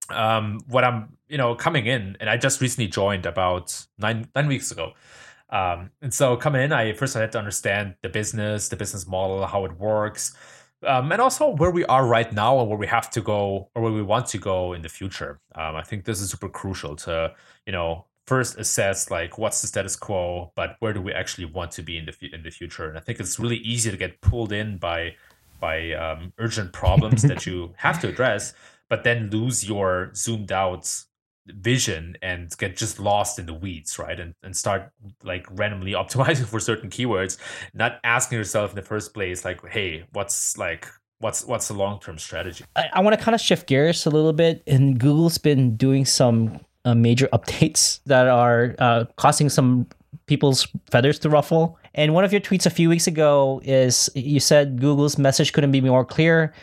um, 0.10 0.60
what 0.68 0.84
i'm 0.84 1.18
you 1.28 1.38
know 1.38 1.56
coming 1.56 1.88
in 1.88 2.16
and 2.20 2.30
i 2.30 2.38
just 2.38 2.62
recently 2.62 2.88
joined 2.88 3.26
about 3.26 3.86
nine 3.98 4.30
nine 4.36 4.48
weeks 4.48 4.72
ago 4.72 4.94
um, 5.50 5.90
and 6.02 6.14
so 6.14 6.36
coming 6.36 6.62
in 6.62 6.72
i 6.72 6.94
first 6.94 7.16
i 7.16 7.20
had 7.20 7.32
to 7.32 7.40
understand 7.40 7.96
the 8.02 8.10
business 8.10 8.70
the 8.70 8.76
business 8.76 9.08
model 9.08 9.46
how 9.46 9.66
it 9.66 9.78
works 9.80 10.36
um, 10.86 11.12
and 11.12 11.20
also 11.22 11.56
where 11.56 11.72
we 11.72 11.84
are 11.86 12.06
right 12.06 12.32
now 12.34 12.60
and 12.60 12.70
where 12.70 12.78
we 12.78 12.88
have 12.88 13.10
to 13.10 13.22
go 13.22 13.70
or 13.74 13.82
where 13.82 13.92
we 13.92 14.04
want 14.04 14.28
to 14.28 14.38
go 14.38 14.74
in 14.74 14.82
the 14.82 14.90
future 14.90 15.40
um, 15.56 15.76
i 15.76 15.82
think 15.82 16.06
this 16.06 16.22
is 16.22 16.30
super 16.30 16.50
crucial 16.50 16.96
to 16.96 17.34
you 17.66 17.72
know 17.72 18.06
first 18.28 18.60
assess 18.60 19.10
like 19.10 19.38
what's 19.38 19.62
the 19.62 19.68
status 19.68 19.96
quo, 19.96 20.52
but 20.54 20.76
where 20.80 20.94
do 20.94 21.02
we 21.02 21.14
actually 21.14 21.46
want 21.46 21.72
to 21.72 21.82
be 21.82 21.98
in 21.98 22.06
the 22.06 22.36
in 22.36 22.44
the 22.44 22.52
future? 22.52 22.88
And 22.88 22.98
I 22.98 23.02
think 23.02 23.20
it's 23.20 23.40
really 23.40 23.58
easy 23.58 23.90
to 23.90 23.98
get 23.98 24.22
pulled 24.22 24.52
in 24.52 24.78
by 24.78 25.16
by 25.60 25.94
um, 25.94 26.34
urgent 26.38 26.74
problems 26.74 27.24
that 27.24 27.46
you 27.48 27.74
have 27.78 28.00
to 28.02 28.10
address, 28.10 28.54
but 28.90 29.04
then 29.04 29.30
lose 29.32 29.68
your 29.68 30.12
zoomed 30.14 30.52
out 30.52 30.94
vision 31.48 32.18
and 32.22 32.56
get 32.58 32.78
just 32.78 33.00
lost 33.00 33.40
in 33.40 33.46
the 33.46 33.54
weeds, 33.54 33.98
right? 34.00 34.20
And 34.20 34.34
and 34.44 34.56
start 34.56 34.92
like 35.24 35.46
randomly 35.52 35.92
optimizing 36.02 36.46
for 36.46 36.60
certain 36.60 36.90
keywords, 36.90 37.38
not 37.74 38.00
asking 38.04 38.38
yourself 38.38 38.72
in 38.72 38.76
the 38.76 38.82
first 38.82 39.14
place, 39.14 39.46
like, 39.46 39.66
hey, 39.68 40.06
what's 40.14 40.58
like 40.58 40.88
what's 41.20 41.46
what's 41.46 41.68
the 41.68 41.74
long 41.74 42.00
term 42.00 42.18
strategy? 42.18 42.66
I, 42.76 42.86
I 42.94 43.02
want 43.02 43.18
to 43.18 43.24
kind 43.24 43.36
of 43.36 43.42
shift 43.42 43.68
gears 43.68 44.06
a 44.06 44.10
little 44.10 44.34
bit. 44.34 44.64
And 44.68 45.00
Google's 45.00 45.38
been 45.38 45.76
doing 45.76 46.06
some 46.06 46.60
uh, 46.86 46.96
major 46.96 47.28
updates 47.34 48.00
that 48.06 48.28
are 48.28 48.76
uh, 48.80 49.06
causing 49.18 49.50
some 49.50 49.88
people's 50.28 50.68
feathers 50.92 51.20
to 51.20 51.30
ruffle. 51.30 51.78
And 51.96 52.14
one 52.14 52.24
of 52.24 52.32
your 52.32 52.42
tweets 52.42 52.66
a 52.66 52.70
few 52.70 52.90
weeks 52.90 53.08
ago 53.08 53.62
is 53.64 54.10
you 54.14 54.40
said 54.40 54.80
Google's 54.80 55.18
message 55.18 55.54
couldn't 55.54 55.72
be 55.72 55.82
more 55.82 56.06
clear. 56.06 56.54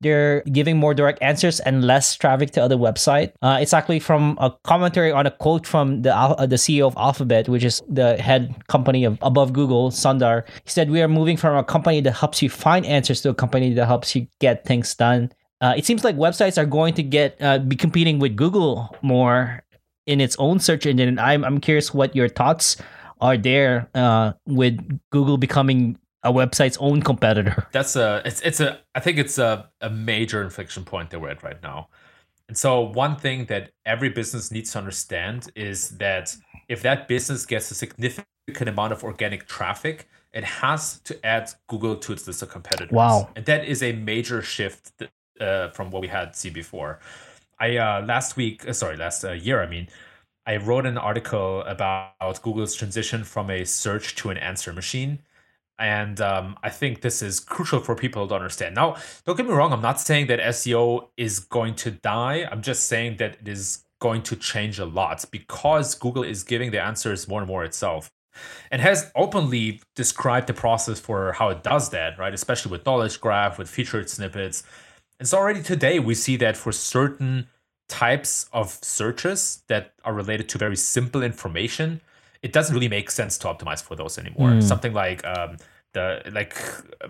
They're 0.00 0.42
giving 0.52 0.76
more 0.76 0.92
direct 0.94 1.22
answers 1.22 1.60
and 1.60 1.84
less 1.84 2.14
traffic 2.16 2.50
to 2.52 2.62
other 2.62 2.76
website. 2.76 3.32
Uh, 3.40 3.58
it's 3.60 3.72
actually 3.72 4.00
from 4.00 4.36
a 4.40 4.50
commentary 4.64 5.10
on 5.10 5.26
a 5.26 5.30
quote 5.30 5.66
from 5.66 6.02
the 6.02 6.14
uh, 6.14 6.46
the 6.46 6.56
CEO 6.56 6.86
of 6.86 6.96
Alphabet, 6.96 7.48
which 7.48 7.64
is 7.64 7.82
the 7.88 8.16
head 8.18 8.54
company 8.68 9.04
of 9.04 9.18
above 9.22 9.52
Google, 9.52 9.90
Sundar. 9.90 10.46
He 10.64 10.70
said, 10.70 10.90
"We 10.90 11.00
are 11.00 11.08
moving 11.08 11.36
from 11.36 11.56
a 11.56 11.64
company 11.64 12.00
that 12.02 12.12
helps 12.12 12.42
you 12.42 12.50
find 12.50 12.84
answers 12.84 13.22
to 13.22 13.30
a 13.30 13.34
company 13.34 13.72
that 13.74 13.86
helps 13.86 14.14
you 14.14 14.26
get 14.40 14.64
things 14.64 14.94
done." 14.94 15.32
Uh, 15.60 15.72
it 15.76 15.86
seems 15.86 16.04
like 16.04 16.16
websites 16.16 16.58
are 16.58 16.66
going 16.66 16.92
to 16.94 17.02
get 17.02 17.36
uh, 17.40 17.58
be 17.58 17.76
competing 17.76 18.18
with 18.18 18.36
Google 18.36 18.94
more 19.00 19.64
in 20.06 20.20
its 20.20 20.36
own 20.38 20.60
search 20.60 20.86
engine. 20.86 21.08
And 21.08 21.20
I'm 21.20 21.44
I'm 21.44 21.58
curious 21.58 21.94
what 21.94 22.14
your 22.14 22.28
thoughts 22.28 22.76
are 23.20 23.36
there 23.36 23.88
uh, 23.94 24.32
with 24.46 24.76
Google 25.10 25.38
becoming 25.38 25.98
a 26.26 26.32
website's 26.32 26.76
own 26.78 27.00
competitor. 27.02 27.68
That's 27.72 27.96
a 27.96 28.22
it's 28.24 28.40
it's 28.42 28.60
a 28.60 28.80
I 28.94 29.00
think 29.00 29.18
it's 29.18 29.38
a, 29.38 29.70
a 29.80 29.88
major 29.88 30.42
inflection 30.42 30.84
point 30.84 31.10
that 31.10 31.20
we're 31.20 31.30
at 31.30 31.42
right 31.42 31.62
now. 31.62 31.88
And 32.48 32.56
so 32.56 32.80
one 32.80 33.16
thing 33.16 33.46
that 33.46 33.70
every 33.84 34.08
business 34.08 34.50
needs 34.50 34.72
to 34.72 34.78
understand 34.78 35.50
is 35.56 35.90
that 35.98 36.36
if 36.68 36.82
that 36.82 37.08
business 37.08 37.44
gets 37.46 37.70
a 37.70 37.74
significant 37.74 38.68
amount 38.68 38.92
of 38.92 39.02
organic 39.02 39.46
traffic, 39.46 40.08
it 40.32 40.44
has 40.44 41.00
to 41.00 41.26
add 41.26 41.50
Google 41.68 41.96
to 41.96 42.12
its 42.12 42.26
list 42.26 42.42
of 42.42 42.50
competitors. 42.50 42.92
Wow. 42.92 43.30
And 43.34 43.44
that 43.46 43.64
is 43.64 43.82
a 43.82 43.92
major 43.92 44.42
shift 44.42 44.92
uh, 45.40 45.68
from 45.70 45.90
what 45.90 46.02
we 46.02 46.08
had 46.08 46.36
seen 46.36 46.52
before. 46.52 47.00
I 47.58 47.78
uh, 47.78 48.04
last 48.04 48.36
week, 48.36 48.68
uh, 48.68 48.72
sorry, 48.72 48.96
last 48.96 49.24
uh, 49.24 49.32
year, 49.32 49.62
I 49.62 49.66
mean, 49.66 49.88
I 50.46 50.58
wrote 50.58 50.86
an 50.86 50.98
article 50.98 51.62
about 51.62 52.42
Google's 52.42 52.74
transition 52.74 53.24
from 53.24 53.50
a 53.50 53.64
search 53.64 54.14
to 54.16 54.30
an 54.30 54.36
answer 54.36 54.72
machine. 54.72 55.18
And 55.78 56.20
um, 56.20 56.56
I 56.62 56.70
think 56.70 57.02
this 57.02 57.20
is 57.20 57.38
crucial 57.38 57.80
for 57.80 57.94
people 57.94 58.26
to 58.28 58.34
understand. 58.34 58.74
Now, 58.74 58.96
don't 59.24 59.36
get 59.36 59.46
me 59.46 59.52
wrong, 59.52 59.72
I'm 59.72 59.82
not 59.82 60.00
saying 60.00 60.28
that 60.28 60.40
SEO 60.40 61.08
is 61.16 61.40
going 61.40 61.74
to 61.76 61.90
die. 61.90 62.48
I'm 62.50 62.62
just 62.62 62.86
saying 62.86 63.18
that 63.18 63.38
it 63.40 63.48
is 63.48 63.84
going 63.98 64.22
to 64.22 64.36
change 64.36 64.78
a 64.78 64.84
lot 64.84 65.24
because 65.30 65.94
Google 65.94 66.22
is 66.22 66.42
giving 66.44 66.70
the 66.70 66.82
answers 66.82 67.28
more 67.28 67.40
and 67.40 67.48
more 67.48 67.64
itself 67.64 68.10
and 68.70 68.82
has 68.82 69.10
openly 69.14 69.80
described 69.94 70.46
the 70.46 70.54
process 70.54 71.00
for 71.00 71.32
how 71.32 71.48
it 71.48 71.62
does 71.62 71.90
that, 71.90 72.18
right? 72.18 72.34
Especially 72.34 72.70
with 72.70 72.84
knowledge 72.84 73.20
graph, 73.20 73.58
with 73.58 73.68
featured 73.68 74.10
snippets. 74.10 74.62
And 75.18 75.28
so 75.28 75.38
already 75.38 75.62
today 75.62 75.98
we 75.98 76.14
see 76.14 76.36
that 76.36 76.56
for 76.56 76.72
certain 76.72 77.48
types 77.88 78.48
of 78.52 78.70
searches 78.82 79.62
that 79.68 79.92
are 80.04 80.12
related 80.12 80.48
to 80.50 80.58
very 80.58 80.76
simple 80.76 81.22
information, 81.22 82.00
it 82.42 82.52
doesn't 82.52 82.74
really 82.74 82.88
make 82.88 83.10
sense 83.10 83.38
to 83.38 83.46
optimize 83.48 83.82
for 83.82 83.94
those 83.94 84.18
anymore. 84.18 84.50
Mm. 84.50 84.62
Something 84.62 84.92
like 84.92 85.24
um, 85.26 85.56
the 85.96 86.22
like 86.30 86.54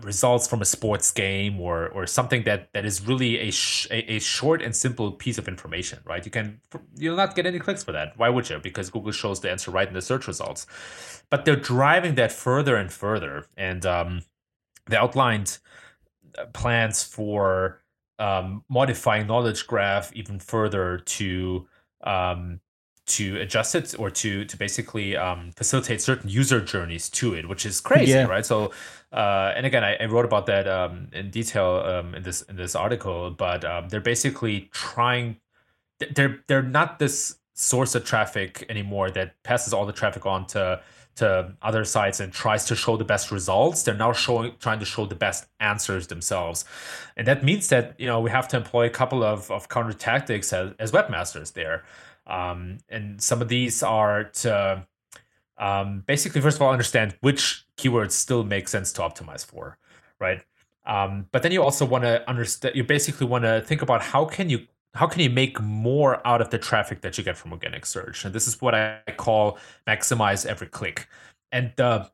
results 0.03 0.47
from 0.47 0.63
a 0.63 0.65
sports 0.65 1.11
game 1.11 1.61
or 1.61 1.89
or 1.89 2.07
something 2.07 2.45
that 2.45 2.73
that 2.73 2.85
is 2.85 3.05
really 3.07 3.39
a, 3.39 3.51
sh- 3.51 3.89
a, 3.91 4.21
short 4.21 4.63
and 4.63 4.75
simple 4.75 5.11
piece 5.11 5.39
of 5.39 5.49
information, 5.49 5.99
right? 6.05 6.25
You 6.25 6.31
can 6.31 6.61
you'll 6.97 7.17
not 7.17 7.35
get 7.35 7.47
any 7.47 7.59
clicks 7.59 7.83
for 7.83 7.93
that. 7.93 8.17
Why 8.17 8.29
would 8.29 8.49
you? 8.49 8.59
Because 8.61 8.89
Google 8.91 9.13
shows 9.13 9.41
the 9.41 9.51
answer 9.51 9.73
right 9.73 9.89
in 9.89 9.95
the 9.95 10.03
search 10.03 10.29
results. 10.29 10.67
But 11.31 11.45
they're 11.45 11.57
driving 11.57 12.15
that 12.15 12.31
further 12.31 12.77
and 12.77 12.93
further, 12.93 13.47
and 13.57 13.85
um, 13.85 14.23
they 14.87 14.97
outlined 14.97 15.59
uh, 16.39 16.47
plans 16.53 17.03
for 17.03 17.83
um, 18.21 18.63
modifying 18.69 19.27
knowledge 19.27 19.67
graph 19.67 20.13
even 20.15 20.39
further 20.39 20.99
to 20.99 21.67
um, 22.05 22.61
to 23.07 23.41
adjust 23.41 23.75
it 23.75 23.95
or 23.99 24.11
to 24.11 24.45
to 24.45 24.57
basically 24.57 25.17
um, 25.17 25.53
facilitate 25.57 26.01
certain 26.01 26.29
user 26.29 26.61
journeys 26.61 27.09
to 27.11 27.35
it, 27.35 27.49
which 27.49 27.65
is 27.65 27.81
crazy, 27.81 28.13
yeah. 28.13 28.25
right? 28.25 28.45
So, 28.45 28.73
uh, 29.13 29.53
and 29.57 29.65
again, 29.65 29.85
I, 29.85 29.97
I, 29.97 30.07
wrote 30.07 30.25
about 30.25 30.47
that 30.47 30.67
um, 30.67 31.09
in 31.13 31.31
detail 31.31 31.83
um, 31.87 32.15
in 32.15 32.23
this 32.23 32.43
in 32.43 32.57
this 32.57 32.75
article, 32.75 33.31
but 33.31 33.65
um, 33.65 33.89
they're 33.89 34.01
basically 34.01 34.69
trying. 34.73 35.37
They're 36.15 36.41
they're 36.49 36.63
not 36.63 36.99
this 36.99 37.37
source 37.55 37.95
of 37.95 38.05
traffic 38.05 38.67
anymore 38.69 39.11
that 39.11 39.43
passes 39.43 39.73
all 39.73 39.87
the 39.87 39.93
traffic 39.93 40.27
on 40.27 40.47
to 40.47 40.81
to 41.17 41.55
other 41.63 41.83
sites 41.85 42.21
and 42.21 42.31
tries 42.31 42.67
to 42.67 42.77
show 42.77 42.99
the 42.99 43.05
best 43.05 43.31
results 43.31 43.83
they're 43.83 43.95
now 43.95 44.13
showing 44.13 44.53
trying 44.61 44.79
to 44.79 44.85
show 44.85 45.07
the 45.07 45.15
best 45.15 45.47
answers 45.61 46.09
themselves 46.09 46.67
and 47.17 47.27
that 47.27 47.43
means 47.43 47.69
that 47.69 47.95
you 47.99 48.07
know 48.07 48.21
we 48.21 48.31
have 48.31 48.47
to 48.47 48.57
employ 48.57 48.85
a 48.85 48.91
couple 48.91 49.25
of, 49.25 49.51
of 49.51 49.71
counter 49.71 49.95
tactics 49.95 50.53
as, 50.53 50.75
as 50.79 50.93
webmasters 50.93 51.55
there 51.55 51.83
um, 52.27 52.79
and 52.89 53.21
some 53.21 53.41
of 53.41 53.49
these 53.49 53.83
are 53.83 54.25
to 54.25 54.87
um, 55.59 56.03
basically 56.07 56.41
first 56.41 56.57
of 56.57 56.63
all 56.63 56.73
understand 56.73 57.17
which 57.21 57.65
keywords 57.77 58.13
still 58.13 58.45
make 58.45 58.69
sense 58.69 58.93
to 58.93 59.01
optimize 59.03 59.45
for 59.45 59.79
right 60.21 60.43
um, 60.87 61.27
but 61.33 61.43
then 61.43 61.53
you 61.53 61.63
also 61.63 61.85
want 61.85 62.05
to 62.05 62.29
understand 62.29 62.77
you 62.77 62.85
basically 62.85 63.27
want 63.27 63.45
to 63.45 63.61
think 63.63 63.83
about 63.83 64.03
how 64.03 64.25
can 64.25 64.49
you 64.49 64.67
how 64.97 65.07
can 65.07 65.21
you 65.21 65.31
make 65.31 65.61
more 65.61 66.27
out 66.27 66.41
of 66.41 66.51
the 66.51 66.59
traffic 66.59 67.03
that 67.03 67.19
you 67.19 67.25
get 67.25 67.37
from 67.37 67.53
organic 67.53 67.85
search? 67.85 68.25
And 68.25 68.35
this 68.35 68.49
is 68.49 68.61
what 68.61 68.75
I 68.75 69.01
call 69.17 69.59
maximize 69.87 70.47
every 70.47 70.67
click. 70.67 71.07
And 71.53 71.73
the 71.77 72.11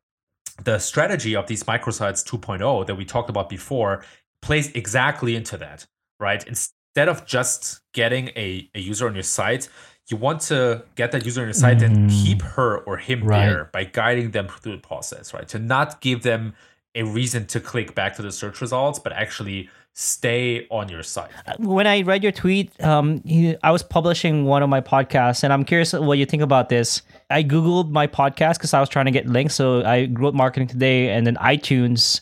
the 0.65 0.79
strategy 0.79 1.35
of 1.35 1.47
these 1.47 1.63
microsites 1.65 2.23
2.0 2.29 2.87
that 2.87 2.95
we 2.95 3.05
talked 3.05 3.31
about 3.31 3.49
before 3.49 4.05
plays 4.43 4.71
exactly 4.73 5.35
into 5.35 5.57
that, 5.57 5.87
right? 6.21 6.47
Instead 6.47 7.09
of 7.09 7.25
just 7.25 7.81
getting 7.95 8.29
a, 8.37 8.69
a 8.75 8.81
user 8.81 9.07
on 9.07 9.15
your 9.15 9.23
site, 9.23 9.69
you 10.09 10.17
want 10.17 10.41
to 10.43 10.85
get 10.95 11.13
that 11.13 11.25
user 11.25 11.41
on 11.41 11.47
your 11.47 11.55
site 11.55 11.79
mm. 11.79 11.85
and 11.85 12.11
keep 12.11 12.43
her 12.43 12.79
or 12.79 12.97
him 12.97 13.25
right. 13.25 13.47
there 13.47 13.71
by 13.73 13.85
guiding 13.85 14.33
them 14.33 14.49
through 14.49 14.73
the 14.73 14.83
process, 14.83 15.33
right? 15.33 15.49
To 15.49 15.59
not 15.59 16.01
give 16.01 16.23
them 16.23 16.55
a 16.95 17.03
reason 17.03 17.47
to 17.47 17.61
click 17.61 17.95
back 17.95 18.17
to 18.17 18.23
the 18.23 18.33
search 18.33 18.61
results, 18.61 18.99
but 18.99 19.13
actually 19.13 19.71
stay 19.95 20.67
on 20.71 20.89
your 20.89 21.03
site. 21.03 21.31
Uh, 21.47 21.55
when 21.59 21.87
I 21.87 22.03
read 22.03 22.23
your 22.23 22.33
tweet, 22.33 22.73
um, 22.83 23.23
I 23.63 23.71
was 23.71 23.83
publishing 23.83 24.45
one 24.45 24.63
of 24.63 24.69
my 24.69 24.81
podcasts, 24.81 25.43
and 25.45 25.53
I'm 25.53 25.65
curious 25.65 25.93
what 25.93 26.19
you 26.19 26.27
think 26.27 26.43
about 26.43 26.69
this. 26.69 27.03
I 27.31 27.43
googled 27.43 27.91
my 27.91 28.07
podcast 28.07 28.55
because 28.55 28.75
I 28.75 28.81
was 28.81 28.89
trying 28.89 29.07
to 29.07 29.11
get 29.11 29.27
links, 29.27 29.55
so 29.55 29.83
I 29.83 30.09
wrote 30.13 30.35
marketing 30.35 30.69
today 30.69 31.11
and 31.11 31.27
then 31.27 31.37
iTunes, 31.37 32.21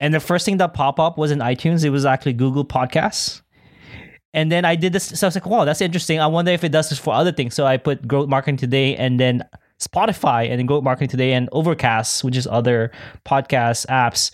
and 0.00 0.12
the 0.14 0.20
first 0.20 0.44
thing 0.44 0.56
that 0.58 0.74
popped 0.74 0.98
up 0.98 1.18
was 1.18 1.30
in 1.30 1.38
iTunes. 1.38 1.84
It 1.84 1.90
was 1.90 2.04
actually 2.04 2.34
Google 2.34 2.64
Podcasts. 2.64 3.42
And 4.32 4.50
then 4.50 4.64
I 4.64 4.76
did 4.76 4.92
this, 4.92 5.04
so 5.04 5.26
I 5.26 5.28
was 5.28 5.34
like, 5.34 5.46
"Wow, 5.46 5.64
that's 5.64 5.80
interesting." 5.80 6.20
I 6.20 6.26
wonder 6.26 6.52
if 6.52 6.62
it 6.62 6.70
does 6.70 6.88
this 6.88 6.98
for 6.98 7.12
other 7.14 7.32
things. 7.32 7.54
So 7.54 7.66
I 7.66 7.76
put 7.76 8.06
growth 8.06 8.28
marketing 8.28 8.58
today, 8.58 8.94
and 8.96 9.18
then 9.18 9.44
Spotify 9.80 10.48
and 10.50 10.58
then 10.58 10.66
Growth 10.66 10.84
Marketing 10.84 11.08
Today 11.08 11.32
and 11.32 11.48
Overcast, 11.52 12.22
which 12.22 12.36
is 12.36 12.46
other 12.46 12.92
podcast 13.24 13.86
apps, 13.86 14.30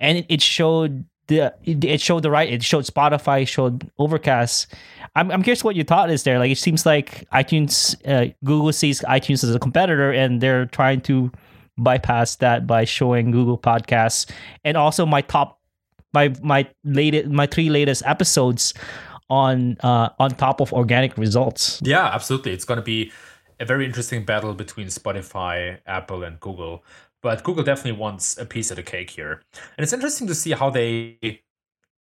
and 0.00 0.24
it, 0.28 0.40
showed 0.40 1.04
the 1.28 1.52
it 1.64 2.00
showed 2.00 2.22
the 2.22 2.30
right 2.30 2.50
it 2.50 2.62
showed 2.62 2.84
Spotify, 2.84 3.46
showed 3.46 3.90
Overcast. 3.98 4.74
I'm 5.14 5.30
I'm 5.30 5.42
curious 5.42 5.62
what 5.62 5.76
your 5.76 5.84
thought 5.84 6.10
is 6.10 6.22
there. 6.22 6.38
Like 6.38 6.50
it 6.50 6.58
seems 6.58 6.86
like 6.86 7.28
iTunes, 7.30 7.94
uh, 8.06 8.32
Google 8.42 8.72
sees 8.72 9.00
iTunes 9.02 9.44
as 9.44 9.54
a 9.54 9.58
competitor, 9.58 10.10
and 10.10 10.40
they're 10.40 10.66
trying 10.66 11.02
to 11.02 11.30
bypass 11.78 12.36
that 12.36 12.66
by 12.66 12.84
showing 12.84 13.30
Google 13.30 13.58
Podcasts 13.58 14.30
and 14.64 14.78
also 14.78 15.04
my 15.04 15.20
top 15.20 15.60
my 16.14 16.34
my 16.42 16.66
latest 16.84 17.28
my 17.28 17.46
three 17.46 17.68
latest 17.68 18.02
episodes 18.06 18.72
on 19.28 19.76
uh 19.82 20.08
on 20.18 20.30
top 20.30 20.60
of 20.60 20.72
organic 20.72 21.16
results. 21.16 21.80
Yeah, 21.82 22.06
absolutely. 22.06 22.52
It's 22.52 22.64
going 22.64 22.78
to 22.78 22.84
be 22.84 23.12
a 23.58 23.64
very 23.64 23.86
interesting 23.86 24.24
battle 24.24 24.54
between 24.54 24.88
Spotify, 24.88 25.78
Apple, 25.86 26.22
and 26.22 26.38
Google. 26.40 26.84
but 27.22 27.42
Google 27.42 27.64
definitely 27.64 27.98
wants 27.98 28.38
a 28.38 28.44
piece 28.46 28.70
of 28.70 28.76
the 28.76 28.82
cake 28.82 29.10
here. 29.10 29.42
And 29.76 29.82
it's 29.82 29.92
interesting 29.92 30.26
to 30.28 30.34
see 30.34 30.52
how 30.52 30.70
they 30.70 31.42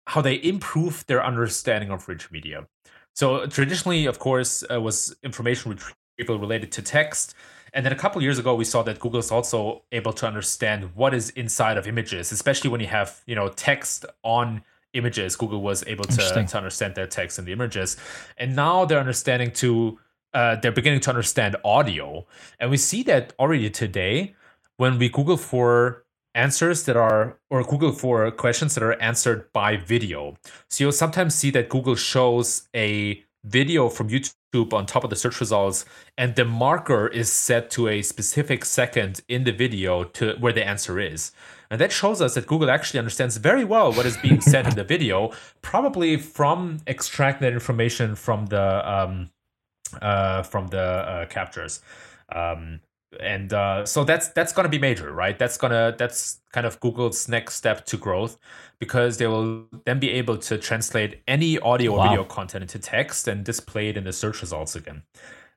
how 0.08 0.22
they 0.22 0.42
improve 0.44 1.06
their 1.08 1.24
understanding 1.24 1.92
of 1.92 2.08
rich 2.08 2.32
media. 2.32 2.68
So 3.14 3.46
traditionally, 3.46 4.06
of 4.08 4.18
course, 4.20 4.64
uh, 4.72 4.82
was 4.82 5.16
information 5.24 5.72
retrieval 5.72 6.40
related 6.40 6.72
to 6.74 6.82
text. 6.82 7.36
And 7.74 7.86
then 7.86 7.94
a 7.94 7.96
couple 7.96 8.22
years 8.22 8.40
ago, 8.40 8.56
we 8.56 8.66
saw 8.66 8.84
that 8.84 9.00
Google 9.00 9.20
is 9.20 9.32
also 9.32 9.84
able 9.92 10.14
to 10.14 10.28
understand 10.28 10.96
what 10.96 11.14
is 11.14 11.30
inside 11.32 11.78
of 11.78 11.88
images, 11.88 12.32
especially 12.32 12.70
when 12.70 12.82
you 12.82 12.88
have 12.88 13.22
you 13.28 13.36
know 13.36 13.50
text 13.50 14.06
on 14.24 14.64
images. 14.94 15.36
Google 15.36 15.62
was 15.62 15.84
able 15.88 16.06
to, 16.06 16.46
to 16.48 16.58
understand 16.58 16.96
that 16.96 17.12
text 17.12 17.40
in 17.40 17.46
the 17.46 17.52
images, 17.52 17.98
and 18.38 18.56
now 18.56 18.86
they're 18.86 19.00
understanding 19.00 19.52
to 19.52 20.00
uh, 20.34 20.56
they're 20.56 20.72
beginning 20.72 21.02
to 21.02 21.10
understand 21.10 21.56
audio, 21.66 22.26
and 22.60 22.72
we 22.72 22.78
see 22.78 23.04
that 23.04 23.34
already 23.40 23.70
today 23.70 24.36
when 24.78 24.98
we 24.98 25.10
Google 25.10 25.38
for 25.38 26.06
answers 26.34 26.86
that 26.86 26.96
are 26.96 27.38
or 27.50 27.64
Google 27.64 27.92
for 27.92 28.32
questions 28.32 28.74
that 28.76 28.84
are 28.84 29.00
answered 29.02 29.52
by 29.54 29.78
video. 29.78 30.38
So 30.70 30.84
you'll 30.84 30.92
sometimes 30.94 31.36
see 31.36 31.52
that 31.52 31.70
Google 31.70 31.96
shows 31.96 32.70
a 32.76 33.24
video 33.44 33.90
from 33.90 34.10
YouTube 34.10 34.74
on 34.74 34.86
top 34.86 35.04
of 35.04 35.10
the 35.10 35.16
search 35.16 35.40
results, 35.40 35.86
and 36.18 36.36
the 36.36 36.46
marker 36.46 37.08
is 37.08 37.32
set 37.32 37.72
to 37.72 37.88
a 37.88 38.02
specific 38.02 38.66
second 38.66 39.22
in 39.28 39.44
the 39.44 39.52
video 39.52 40.04
to 40.04 40.36
where 40.40 40.54
the 40.54 40.66
answer 40.66 41.00
is. 41.00 41.32
And 41.72 41.80
that 41.80 41.92
shows 41.92 42.22
us 42.22 42.36
that 42.36 42.46
Google 42.46 42.70
actually 42.70 43.00
understands 43.00 43.38
very 43.38 43.64
well 43.64 43.94
what 43.94 44.06
is 44.06 44.18
being 44.18 44.42
said 44.42 44.68
in 44.68 44.76
the 44.76 44.84
video, 44.84 45.32
probably 45.62 46.18
from 46.18 46.80
extracting 46.86 47.48
that 47.48 47.54
information 47.54 48.14
from 48.16 48.48
the 48.48 48.92
um, 48.92 49.32
uh, 50.02 50.44
from 50.44 50.68
the 50.68 50.82
uh, 50.82 51.26
captures. 51.28 51.82
Um, 52.30 52.82
and 53.20 53.52
uh, 53.54 53.86
so 53.86 54.04
that's 54.04 54.30
that's 54.30 54.54
going 54.54 54.64
to 54.64 54.70
be 54.70 54.80
major 54.80 55.12
right 55.12 55.38
that's 55.38 55.58
to 55.58 55.94
that's 55.98 56.40
kind 56.54 56.66
of 56.66 56.80
google's 56.80 57.28
next 57.28 57.56
step 57.56 57.86
to 57.86 57.98
growth 57.98 58.38
because 58.80 59.18
they 59.18 59.28
will 59.28 59.66
then 59.86 60.00
be 60.00 60.10
able 60.12 60.38
to 60.38 60.58
translate 60.58 61.22
any 61.28 61.60
audio 61.60 61.92
wow. 61.92 62.06
or 62.06 62.10
video 62.10 62.24
content 62.24 62.62
into 62.62 62.80
text 62.80 63.28
and 63.28 63.44
display 63.44 63.90
it 63.90 63.98
in 63.98 64.06
the 64.06 64.14
search 64.14 64.42
results 64.42 64.76
again 64.78 65.04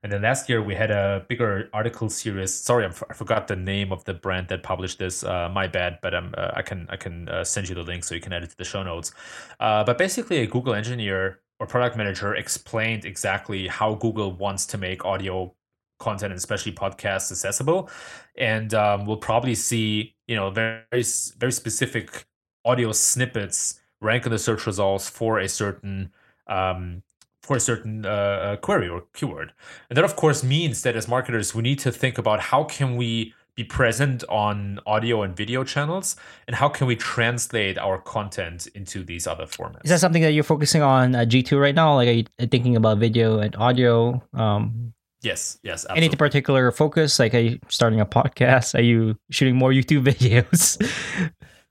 and 0.05 0.13
then 0.13 0.23
last 0.23 0.49
year 0.49 0.63
we 0.63 0.75
had 0.77 0.93
a 0.93 1.25
bigger 1.29 1.69
article 1.73 2.09
series. 2.09 2.55
Sorry 2.55 2.87
I 2.87 2.91
forgot 2.91 3.49
the 3.49 3.57
name 3.57 3.91
of 3.91 4.05
the 4.05 4.15
brand 4.15 4.47
that 4.49 4.63
published 4.63 5.01
this. 5.01 5.25
Uh, 5.25 5.49
my 5.49 5.67
bad 5.67 5.99
but 6.03 6.15
um, 6.15 6.35
uh, 6.39 6.53
i 6.55 6.63
can 6.63 6.87
i 6.91 6.97
can 6.97 7.29
uh, 7.29 7.43
send 7.43 7.69
you 7.69 7.75
the 7.75 7.83
link 7.83 8.05
so 8.05 8.15
you 8.15 8.21
can 8.21 8.33
add 8.33 8.45
it 8.45 8.51
to 8.51 8.57
the 8.57 8.65
show 8.65 8.83
notes. 8.85 9.13
Uh, 9.59 9.83
but 9.83 9.99
basically 9.99 10.39
a 10.39 10.47
google 10.47 10.75
engineer 10.75 11.41
or 11.59 11.67
product 11.67 11.97
manager 11.97 12.35
explained 12.37 13.05
exactly 13.05 13.67
how 13.67 13.95
google 13.95 14.31
wants 14.33 14.67
to 14.67 14.79
make 14.79 15.05
audio 15.05 15.53
content, 15.99 16.33
and 16.33 16.39
especially 16.39 16.73
podcasts, 16.73 17.31
accessible. 17.31 17.91
And 18.37 18.75
um, 18.75 19.07
we'll 19.07 19.17
probably 19.17 19.55
see, 19.55 20.15
you 20.27 20.37
know, 20.37 20.51
very 20.51 21.05
very 21.39 21.53
specific 21.53 22.27
audio 22.65 22.93
snippets 22.93 23.81
rank 24.01 24.27
in 24.27 24.33
the 24.33 24.39
search 24.39 24.67
results 24.67 25.09
for 25.09 25.39
a 25.39 25.49
certain 25.49 26.11
um, 26.47 27.03
for 27.45 27.57
a 27.57 27.61
certain 27.61 28.07
uh, 28.07 28.09
uh, 28.09 28.57
query 28.57 28.89
or 28.89 29.05
keyword. 29.13 29.53
And 29.89 29.97
that, 29.97 30.05
of 30.05 30.17
course, 30.17 30.43
means 30.43 30.83
that 30.83 30.97
as 30.97 31.07
marketers, 31.07 31.55
we 31.55 31.63
need 31.63 31.79
to 31.81 31.93
think 31.93 32.17
about 32.19 32.41
how 32.41 32.65
can 32.65 32.97
we 32.97 33.35
be 33.55 33.63
present 33.63 34.25
on 34.29 34.81
audio 34.87 35.23
and 35.23 35.37
video 35.37 35.63
channels 35.63 36.17
and 36.49 36.57
how 36.57 36.69
can 36.69 36.89
we 36.89 36.97
translate 36.97 37.79
our 37.79 37.99
content 37.99 38.67
into 38.75 39.05
these 39.05 39.29
other 39.29 39.45
formats 39.45 39.85
is 39.85 39.91
that 39.91 40.01
something 40.01 40.23
that 40.23 40.33
you're 40.33 40.43
focusing 40.43 40.83
on 40.83 41.15
at 41.15 41.29
g2 41.29 41.61
right 41.61 41.77
now 41.77 41.95
like 41.95 42.09
are 42.09 42.11
you 42.11 42.25
thinking 42.51 42.75
about 42.75 42.99
video 42.99 43.39
and 43.39 43.55
audio 43.55 44.21
um, 44.33 44.93
Yes, 45.25 45.59
yes. 45.63 45.85
Absolutely. 45.87 46.05
Any 46.07 46.17
particular 46.17 46.71
focus? 46.71 47.19
Like, 47.19 47.35
are 47.35 47.39
you 47.39 47.59
starting 47.69 47.99
a 47.99 48.05
podcast? 48.05 48.79
Are 48.79 48.83
you 48.83 49.17
shooting 49.31 49.57
more 49.57 49.71
YouTube 49.71 50.05
videos? 50.13 50.77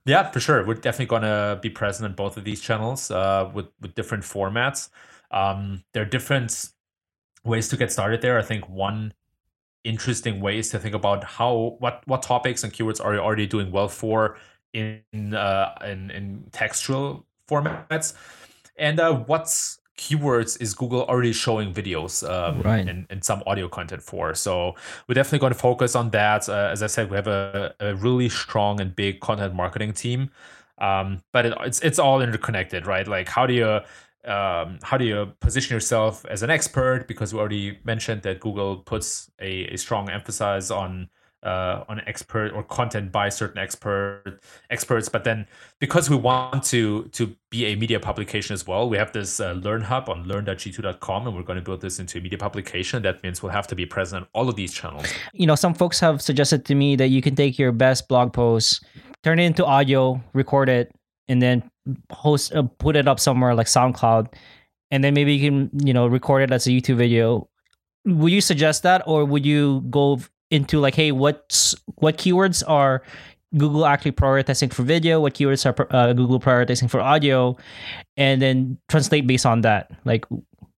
yeah, 0.05 0.31
for 0.31 0.39
sure. 0.39 0.65
We're 0.65 0.73
definitely 0.73 1.05
going 1.05 1.21
to 1.21 1.59
be 1.61 1.69
present 1.69 2.09
on 2.09 2.15
both 2.15 2.35
of 2.35 2.45
these 2.45 2.61
channels 2.61 3.11
uh, 3.11 3.51
with 3.53 3.67
with 3.79 3.93
different 3.93 4.23
formats. 4.23 4.89
Um, 5.33 5.83
there 5.93 6.03
are 6.03 6.07
different 6.17 6.69
ways 7.43 7.67
to 7.69 7.77
get 7.77 7.91
started 7.91 8.21
there. 8.21 8.39
I 8.39 8.43
think 8.43 8.69
one 8.69 9.13
interesting 9.83 10.39
way 10.39 10.59
is 10.59 10.69
to 10.69 10.79
think 10.79 10.95
about 10.95 11.23
how 11.23 11.75
what 11.79 12.01
what 12.05 12.21
topics 12.23 12.63
and 12.63 12.71
keywords 12.71 13.03
are 13.03 13.15
you 13.15 13.19
already 13.19 13.47
doing 13.47 13.71
well 13.71 13.89
for 13.89 14.37
in 14.73 15.33
uh, 15.33 15.73
in 15.85 16.11
in 16.11 16.45
textual 16.51 17.25
formats, 17.49 18.13
and 18.77 18.99
uh, 18.99 19.13
what's 19.13 19.79
keywords 19.97 20.59
is 20.61 20.73
Google 20.73 21.03
already 21.03 21.33
showing 21.33 21.71
videos 21.71 22.27
um, 22.27 22.61
right. 22.61 22.87
and, 22.87 23.05
and 23.11 23.23
some 23.23 23.43
audio 23.45 23.69
content 23.69 24.01
for. 24.01 24.33
So 24.33 24.73
we're 25.07 25.13
definitely 25.13 25.39
going 25.39 25.53
to 25.53 25.59
focus 25.59 25.95
on 25.95 26.09
that. 26.09 26.49
Uh, 26.49 26.69
as 26.71 26.81
I 26.81 26.87
said, 26.87 27.11
we 27.11 27.15
have 27.15 27.27
a, 27.27 27.75
a 27.79 27.95
really 27.95 28.27
strong 28.27 28.81
and 28.81 28.95
big 28.95 29.19
content 29.19 29.53
marketing 29.53 29.93
team. 29.93 30.31
Um, 30.79 31.21
but 31.31 31.45
it, 31.45 31.53
it's 31.61 31.79
it's 31.81 31.99
all 31.99 32.21
interconnected, 32.21 32.87
right? 32.87 33.07
Like 33.07 33.29
how 33.29 33.45
do 33.45 33.53
you 33.53 33.81
um, 34.25 34.79
how 34.83 34.97
do 34.97 35.05
you 35.05 35.33
position 35.39 35.73
yourself 35.73 36.25
as 36.25 36.43
an 36.43 36.49
expert? 36.49 37.07
Because 37.07 37.33
we 37.33 37.39
already 37.39 37.79
mentioned 37.83 38.21
that 38.23 38.39
Google 38.39 38.77
puts 38.77 39.29
a, 39.39 39.65
a 39.73 39.77
strong 39.77 40.09
emphasis 40.09 40.71
on 40.71 41.09
uh, 41.43 41.83
on 41.89 42.01
expert 42.07 42.53
or 42.53 42.63
content 42.63 43.11
by 43.11 43.27
certain 43.29 43.57
expert 43.57 44.39
experts. 44.69 45.09
But 45.09 45.25
then 45.25 45.45
because 45.79 46.09
we 46.09 46.15
want 46.15 46.63
to 46.65 47.09
to 47.09 47.35
be 47.49 47.65
a 47.65 47.75
media 47.75 47.99
publication 47.99 48.53
as 48.53 48.65
well, 48.65 48.89
we 48.89 48.97
have 48.97 49.11
this 49.11 49.39
uh, 49.39 49.51
Learn 49.51 49.81
Hub 49.81 50.09
on 50.09 50.23
learn.g2.com, 50.25 51.27
and 51.27 51.35
we're 51.35 51.43
going 51.43 51.59
to 51.59 51.63
build 51.63 51.81
this 51.81 51.99
into 51.99 52.17
a 52.17 52.21
media 52.21 52.37
publication. 52.37 53.03
That 53.03 53.21
means 53.23 53.43
we'll 53.43 53.51
have 53.51 53.67
to 53.67 53.75
be 53.75 53.85
present 53.85 54.23
on 54.23 54.27
all 54.33 54.49
of 54.49 54.55
these 54.55 54.73
channels. 54.73 55.07
You 55.33 55.47
know, 55.47 55.55
some 55.55 55.73
folks 55.73 55.99
have 55.99 56.21
suggested 56.21 56.65
to 56.65 56.75
me 56.75 56.95
that 56.95 57.09
you 57.09 57.21
can 57.21 57.35
take 57.35 57.59
your 57.59 57.71
best 57.71 58.07
blog 58.07 58.31
post, 58.31 58.85
turn 59.23 59.39
it 59.39 59.43
into 59.43 59.65
audio, 59.65 60.23
record 60.33 60.69
it, 60.69 60.95
and 61.27 61.41
then 61.41 61.69
host 62.11 62.53
uh, 62.53 62.63
put 62.79 62.95
it 62.95 63.07
up 63.07 63.19
somewhere 63.19 63.55
like 63.55 63.67
SoundCloud, 63.67 64.33
and 64.91 65.03
then 65.03 65.13
maybe 65.13 65.35
you 65.35 65.49
can 65.49 65.69
you 65.85 65.93
know 65.93 66.07
record 66.07 66.43
it 66.43 66.51
as 66.51 66.67
a 66.67 66.69
YouTube 66.69 66.97
video. 66.97 67.49
Would 68.05 68.31
you 68.31 68.41
suggest 68.41 68.83
that, 68.83 69.03
or 69.07 69.25
would 69.25 69.45
you 69.45 69.81
go 69.89 70.19
into 70.51 70.79
like, 70.79 70.95
hey, 70.95 71.11
what's 71.11 71.75
what 71.95 72.17
keywords 72.17 72.63
are 72.67 73.01
Google 73.57 73.85
actually 73.85 74.11
prioritizing 74.11 74.73
for 74.73 74.83
video? 74.83 75.19
What 75.19 75.33
keywords 75.33 75.65
are 75.65 75.87
uh, 75.95 76.13
Google 76.13 76.39
prioritizing 76.39 76.89
for 76.89 77.01
audio? 77.01 77.57
And 78.17 78.41
then 78.41 78.77
translate 78.89 79.25
based 79.25 79.45
on 79.45 79.61
that. 79.61 79.91
Like, 80.05 80.25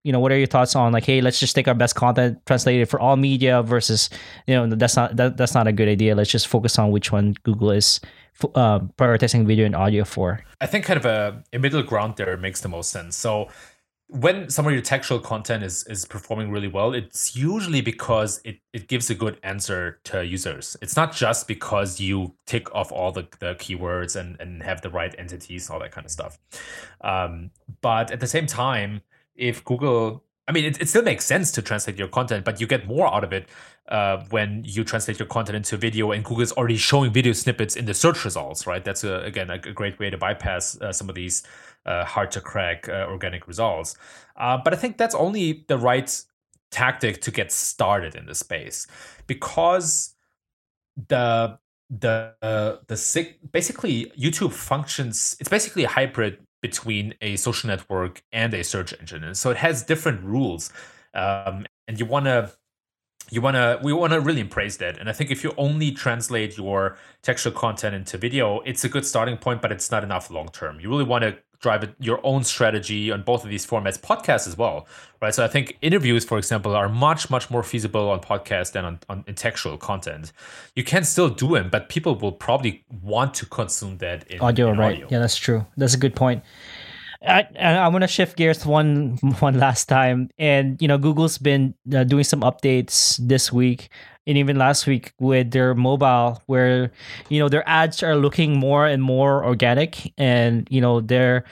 you 0.04 0.12
know, 0.12 0.20
what 0.20 0.32
are 0.32 0.38
your 0.38 0.48
thoughts 0.48 0.76
on 0.76 0.94
like, 0.94 1.04
hey, 1.04 1.20
let's 1.20 1.40
just 1.40 1.56
take 1.56 1.68
our 1.68 1.74
best 1.74 1.96
content, 1.96 2.40
translate 2.46 2.80
it 2.80 2.86
for 2.86 3.00
all 3.00 3.18
media 3.18 3.64
versus, 3.64 4.10
you 4.48 4.56
know, 4.56 4.68
that's 4.76 4.96
not 4.96 5.16
that, 5.18 5.36
that's 5.36 5.54
not 5.54 5.68
a 5.68 5.74
good 5.74 5.90
idea. 5.90 6.16
Let's 6.16 6.30
just 6.30 6.48
focus 6.48 6.78
on 6.78 6.92
which 6.92 7.12
one 7.12 7.36
Google 7.44 7.72
is 7.72 8.00
uh, 8.56 8.80
prioritizing 8.98 9.46
video 9.46 9.66
and 9.66 9.76
audio 9.76 10.04
for. 10.04 10.44
I 10.62 10.66
think 10.68 10.86
kind 10.86 10.98
of 10.98 11.06
a, 11.06 11.44
a 11.54 11.60
middle 11.60 11.84
ground 11.84 12.16
there 12.18 12.38
makes 12.38 12.62
the 12.62 12.70
most 12.70 12.92
sense. 12.92 13.16
So 13.16 13.50
when 14.08 14.50
some 14.50 14.68
of 14.68 14.74
your 14.74 14.82
textual 14.82 15.20
content 15.20 15.64
is 15.64 15.84
is 15.88 16.06
performing 16.06 16.52
really 16.52 16.68
well, 16.68 16.94
it's 16.94 17.36
usually 17.36 17.82
because 17.82 18.40
it, 18.46 18.60
it 18.72 18.88
gives 18.88 19.10
a 19.10 19.16
good 19.16 19.40
answer 19.44 20.00
to 20.06 20.26
users. 20.26 20.78
It's 20.82 20.96
not 20.96 21.14
just 21.14 21.48
because 21.48 22.00
you 22.00 22.36
tick 22.46 22.74
off 22.74 22.92
all 22.92 23.12
the, 23.12 23.28
the 23.40 23.56
keywords 23.56 24.16
and, 24.16 24.40
and 24.40 24.62
have 24.64 24.82
the 24.82 24.90
right 24.90 25.14
entities, 25.18 25.70
all 25.70 25.80
that 25.80 25.92
kind 25.92 26.06
of 26.06 26.12
stuff. 26.12 26.38
Um, 27.02 27.52
but 27.82 28.12
at 28.12 28.20
the 28.20 28.28
same 28.28 28.46
time, 28.46 29.02
if 29.36 29.64
Google 29.64 30.24
I 30.48 30.52
mean, 30.52 30.66
it, 30.66 30.80
it 30.80 30.90
still 30.90 31.02
makes 31.02 31.26
sense 31.26 31.52
to 31.54 31.62
translate 31.62 31.98
your 31.98 32.08
content, 32.08 32.46
but 32.46 32.62
you 32.62 32.68
get 32.68 32.86
more 32.88 33.12
out 33.12 33.24
of 33.24 33.34
it 33.34 33.50
uh, 33.88 34.24
when 34.30 34.64
you 34.66 34.84
translate 34.84 35.20
your 35.20 35.28
content 35.28 35.56
into 35.56 35.78
video 35.78 36.12
and 36.12 36.24
Google's 36.24 36.52
already 36.54 36.78
showing 36.78 37.12
video 37.12 37.34
snippets 37.34 37.76
in 37.76 37.86
the 37.86 37.94
search 37.94 38.26
results, 38.26 38.66
right? 38.66 38.84
That's, 38.84 39.04
a, 39.04 39.20
again, 39.20 39.50
a, 39.50 39.60
great 39.60 40.00
way 40.00 40.10
to 40.10 40.18
bypass 40.18 40.80
uh, 40.82 40.92
some 40.92 41.08
of 41.08 41.16
these 41.16 41.44
uh, 41.86 42.04
hard 42.04 42.32
to 42.32 42.42
crack 42.42 42.90
uh, 42.90 43.06
organic 43.08 43.48
results. 43.48 43.96
Uh, 44.36 44.58
but 44.64 44.74
I 44.74 44.78
think 44.78 44.98
that's 44.98 45.14
only 45.14 45.66
the 45.68 45.78
right 45.78 46.24
tactic 46.72 47.22
to 47.22 47.32
get 47.32 47.52
started 47.52 48.16
in 48.16 48.26
the 48.26 48.36
space 48.36 48.88
because 49.28 50.16
the 51.08 51.60
the 51.90 52.34
uh, 52.42 52.78
the 52.88 53.36
basically 53.52 54.12
YouTube 54.20 54.52
functions. 54.52 55.38
It's 55.40 55.50
basically 55.50 55.84
a 55.84 55.88
hybrid 55.88 56.40
between 56.62 57.14
a 57.22 57.36
social 57.36 57.68
network 57.68 58.24
and 58.32 58.54
a 58.56 58.64
search 58.64 58.94
engine, 59.00 59.24
and 59.24 59.38
so 59.38 59.52
it 59.52 59.58
has 59.58 59.84
different 59.84 60.24
rules. 60.24 60.74
Um, 61.14 61.66
and 61.88 62.00
you 62.00 62.06
want 62.06 62.26
to 62.26 62.52
you 63.32 63.42
want 63.42 63.56
to 63.56 63.80
we 63.84 63.94
want 63.94 64.14
to 64.14 64.20
really 64.20 64.42
embrace 64.42 64.78
that. 64.78 64.98
And 64.98 65.10
i 65.10 65.14
think 65.14 65.32
if 65.32 65.44
you 65.44 65.54
only 65.58 65.92
translate 65.92 66.58
your 66.58 66.98
textual 67.22 67.56
content 67.56 67.96
into 67.96 68.18
video 68.18 68.60
it's 68.62 68.84
a 68.84 68.90
good 68.90 69.06
starting 69.06 69.38
point 69.38 69.62
but 69.62 69.72
it's 69.72 69.92
not 69.92 70.04
enough 70.04 70.30
long 70.30 70.50
term 70.50 70.80
you 70.80 70.90
really 70.90 71.04
want 71.04 71.24
to 71.24 71.38
drive 71.60 71.84
it, 71.84 71.96
your 72.00 72.20
own 72.24 72.44
strategy 72.44 73.12
on 73.12 73.24
both 73.24 73.44
of 73.44 73.50
these 73.50 73.66
formats 73.66 74.00
podcasts 74.00 74.48
as 74.48 74.58
well 74.58 74.88
right? 75.22 75.34
So 75.34 75.44
i 75.44 75.48
think 75.48 75.78
interviews 75.82 76.24
for 76.24 76.38
example 76.38 76.76
are 76.76 76.90
much 76.90 77.30
much 77.30 77.50
more 77.50 77.64
feasible 77.64 78.10
on 78.10 78.20
podcast 78.22 78.74
than 78.74 78.86
on, 78.86 79.00
on 79.10 79.24
textual 79.36 79.78
content. 79.78 80.32
You 80.76 80.84
can 80.84 81.04
still 81.04 81.30
do 81.30 81.56
them 81.56 81.70
but 81.70 81.90
people 81.90 82.16
will 82.16 82.34
probably 82.34 82.84
want 83.02 83.34
to 83.36 83.46
consume 83.46 83.98
that 84.00 84.28
in 84.28 84.40
audio 84.42 84.72
in 84.72 84.78
right. 84.78 84.94
audio. 84.94 85.08
yeah 85.10 85.20
that's 85.20 85.38
true. 85.38 85.66
That's 85.78 85.94
a 85.94 85.98
good 85.98 86.16
point 86.16 86.44
I, 87.22 87.48
I'm 87.60 87.92
gonna 87.92 88.08
shift 88.08 88.38
gears 88.38 88.66
one 88.66 89.18
one 89.40 89.58
last 89.60 89.86
time, 89.86 90.30
and 90.38 90.82
you 90.82 90.88
know, 90.88 90.98
Google's 90.98 91.38
been 91.38 91.76
uh, 91.94 92.04
doing 92.04 92.24
some 92.24 92.42
updates 92.42 93.18
this 93.18 93.52
week 93.52 93.90
and 94.28 94.38
even 94.38 94.58
last 94.58 94.88
week 94.88 95.14
with 95.20 95.52
their 95.52 95.76
mobile, 95.76 96.42
where 96.48 96.92
you 97.30 97.40
know 97.40 97.50
their 97.50 97.68
ads 97.68 98.02
are 98.02 98.16
looking 98.16 98.58
more 98.58 98.88
and 98.88 99.04
more 99.04 99.46
organic, 99.46 100.14
and 100.18 100.68
you 100.72 100.82
know 100.82 101.02
they're 101.02 101.44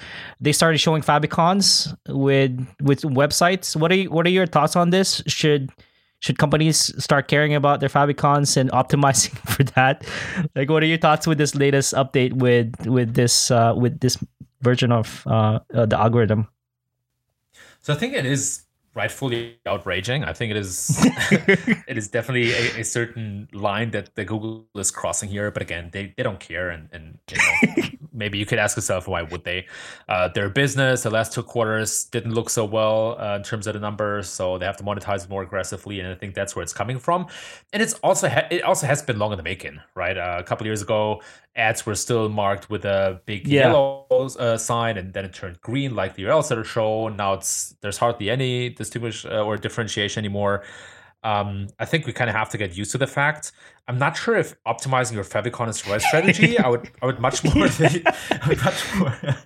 they 0.42 0.52
started 0.52 0.80
showing 0.80 1.02
favicons 1.02 1.96
with 2.08 2.68
with 2.82 3.02
websites. 3.02 3.76
What 3.76 3.92
are 3.92 3.96
you, 3.96 4.10
what 4.10 4.26
are 4.26 4.32
your 4.32 4.48
thoughts 4.48 4.76
on 4.76 4.90
this? 4.90 5.22
Should 5.28 5.72
should 6.20 6.40
companies 6.40 6.78
start 7.04 7.28
caring 7.28 7.54
about 7.54 7.82
their 7.82 7.90
favicons 7.90 8.56
and 8.56 8.72
optimizing 8.82 9.38
for 9.50 9.64
that? 9.76 10.06
Like, 10.56 10.70
what 10.70 10.82
are 10.82 10.88
your 10.88 10.98
thoughts 10.98 11.28
with 11.28 11.38
this 11.38 11.54
latest 11.54 11.94
update 11.94 12.34
with 12.34 12.88
with 12.88 13.14
this 13.14 13.52
uh, 13.52 13.74
with 13.78 14.00
this 14.00 14.18
version 14.64 14.92
of 14.92 15.24
uh, 15.28 15.60
uh, 15.74 15.86
the 15.86 16.00
algorithm? 16.00 16.48
So 17.82 17.94
I 17.94 17.98
think 17.98 18.14
it 18.14 18.26
is 18.26 18.64
rightfully 18.96 19.60
outraging. 19.66 20.24
I 20.24 20.34
think 20.34 20.52
it 20.52 20.58
is 20.58 20.98
it 21.88 21.98
is 21.98 22.08
definitely 22.08 22.52
a, 22.54 22.82
a, 22.82 22.84
certain 22.84 23.50
line 23.52 23.92
that 23.92 24.16
the 24.16 24.24
Google 24.24 24.68
is 24.76 24.92
crossing 24.92 25.30
here. 25.30 25.52
But 25.52 25.62
again, 25.62 25.90
they, 25.92 26.14
they 26.16 26.24
don't 26.24 26.40
care, 26.40 26.70
and 26.70 26.90
and 26.92 27.20
you 27.30 27.38
know, 27.38 28.03
maybe 28.14 28.38
you 28.38 28.46
could 28.46 28.60
ask 28.60 28.78
yourself 28.78 29.08
why 29.08 29.24
would 29.24 29.44
they? 29.44 29.66
Uh, 30.08 30.28
their 30.30 30.50
business 30.50 31.04
the 31.04 31.10
last 31.10 31.34
two 31.34 31.44
quarters 31.44 32.06
didn't 32.06 32.34
look 32.34 32.50
so 32.50 32.66
well 32.66 33.18
uh, 33.20 33.36
in 33.36 33.44
terms 33.44 33.68
of 33.68 33.74
the 33.74 33.80
numbers, 33.80 34.30
so 34.30 34.58
they 34.58 34.66
have 34.66 34.78
to 34.78 34.84
monetize 34.84 35.30
more 35.30 35.44
aggressively, 35.44 36.00
and 36.00 36.10
I 36.10 36.16
think 36.16 36.36
that's 36.36 36.56
where 36.56 36.64
it's 36.64 36.74
coming 36.74 37.00
from. 37.00 37.28
And 37.72 37.82
it's 37.82 37.94
also 37.96 38.30
ha- 38.30 38.48
it 38.50 38.64
also 38.64 38.88
has 38.88 39.02
been 39.02 39.20
long 39.20 39.32
in 39.32 39.38
the 39.38 39.44
making, 39.44 39.80
right? 39.96 40.18
Uh, 40.18 40.38
a 40.40 40.44
couple 40.44 40.66
years 40.66 40.82
ago, 40.82 41.22
ads 41.56 41.86
were 41.86 41.96
still 41.96 42.30
marked 42.30 42.70
with 42.70 42.86
a 42.86 43.22
big 43.26 43.48
yeah. 43.48 43.68
yellow 43.68 44.06
uh, 44.12 44.58
sign, 44.58 44.98
and 44.98 45.14
then 45.14 45.26
it 45.26 45.34
turned 45.34 45.62
green 45.62 45.96
like 45.96 46.16
the 46.16 46.24
URLs 46.24 46.50
that 46.50 46.58
are 46.58 46.64
shown. 46.64 47.18
Now 47.18 47.34
it's 47.34 47.76
there's 47.82 47.98
hardly 47.98 48.30
any 48.30 48.70
distinguish 48.70 49.26
uh, 49.26 49.44
or 49.44 49.58
differentiation 49.58 50.24
anymore. 50.24 50.64
Um, 51.24 51.68
I 51.80 51.86
think 51.86 52.06
we 52.06 52.14
kind 52.14 52.30
of 52.30 52.36
have 52.36 52.50
to 52.50 52.58
get 52.58 52.78
used 52.78 52.92
to 52.92 52.98
the 52.98 53.08
fact. 53.08 53.52
I'm 53.88 53.98
not 53.98 54.18
sure 54.18 54.36
if 54.36 54.56
optimizing 54.66 55.14
your 55.14 55.24
favicon 55.24 55.70
is 55.70 55.82
the 55.82 55.92
right 55.92 56.02
strategy. 56.02 56.58
I 56.60 56.68
would, 56.70 56.92
I 57.02 57.06
would 57.06 57.20
much 57.20 57.44
more. 57.44 57.66
I 57.80 58.48
would 58.48 58.64
much 58.64 58.96
more. 58.96 59.18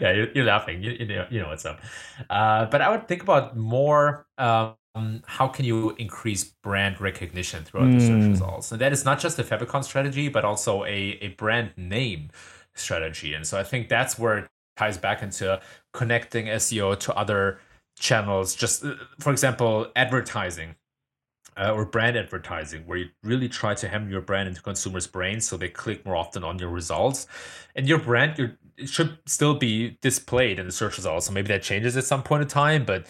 yeah, 0.00 0.12
you're, 0.12 0.32
you're 0.32 0.44
laughing. 0.44 0.82
You, 0.82 0.92
you, 0.92 1.06
know, 1.06 1.26
you 1.30 1.40
know 1.40 1.48
what's 1.48 1.64
up. 1.64 1.80
Uh, 2.30 2.66
but 2.66 2.80
I 2.80 2.90
would 2.90 3.08
think 3.08 3.22
about 3.22 3.56
more. 3.56 4.26
Um, 4.38 4.74
how 5.26 5.46
can 5.46 5.66
you 5.66 5.94
increase 5.98 6.44
brand 6.44 7.00
recognition 7.00 7.64
throughout 7.64 7.88
mm. 7.88 7.98
the 7.98 8.00
search 8.00 8.22
hmm. 8.22 8.30
results? 8.30 8.72
And 8.72 8.80
that 8.80 8.92
is 8.94 9.04
not 9.04 9.20
just 9.20 9.38
a 9.38 9.44
favicon 9.44 9.84
strategy, 9.84 10.28
but 10.30 10.42
also 10.42 10.84
a, 10.84 11.18
a 11.20 11.28
brand 11.36 11.72
name 11.76 12.30
strategy. 12.74 13.34
And 13.34 13.46
so 13.46 13.58
I 13.58 13.62
think 13.62 13.90
that's 13.90 14.18
where 14.18 14.38
it 14.38 14.48
ties 14.76 14.96
back 14.96 15.22
into 15.22 15.60
connecting 15.92 16.46
SEO 16.46 16.98
to 17.00 17.14
other 17.14 17.58
channels. 17.98 18.54
Just 18.54 18.84
uh, 18.84 18.94
for 19.18 19.32
example, 19.32 19.90
advertising 19.96 20.76
uh, 21.56 21.72
or 21.72 21.84
brand 21.84 22.16
advertising, 22.16 22.82
where 22.86 22.98
you 22.98 23.08
really 23.22 23.48
try 23.48 23.74
to 23.74 23.88
hammer 23.88 24.10
your 24.10 24.20
brand 24.20 24.48
into 24.48 24.62
consumers' 24.62 25.06
brains 25.06 25.46
so 25.46 25.56
they 25.56 25.68
click 25.68 26.04
more 26.04 26.16
often 26.16 26.44
on 26.44 26.58
your 26.58 26.70
results. 26.70 27.26
And 27.74 27.88
your 27.88 27.98
brand, 27.98 28.38
your, 28.38 28.56
it 28.76 28.88
should 28.88 29.18
still 29.26 29.54
be 29.54 29.98
displayed 30.00 30.58
in 30.58 30.66
the 30.66 30.72
search 30.72 30.96
results. 30.96 31.26
So 31.26 31.32
maybe 31.32 31.48
that 31.48 31.62
changes 31.62 31.96
at 31.96 32.04
some 32.04 32.22
point 32.22 32.42
in 32.42 32.48
time, 32.48 32.84
but 32.84 33.06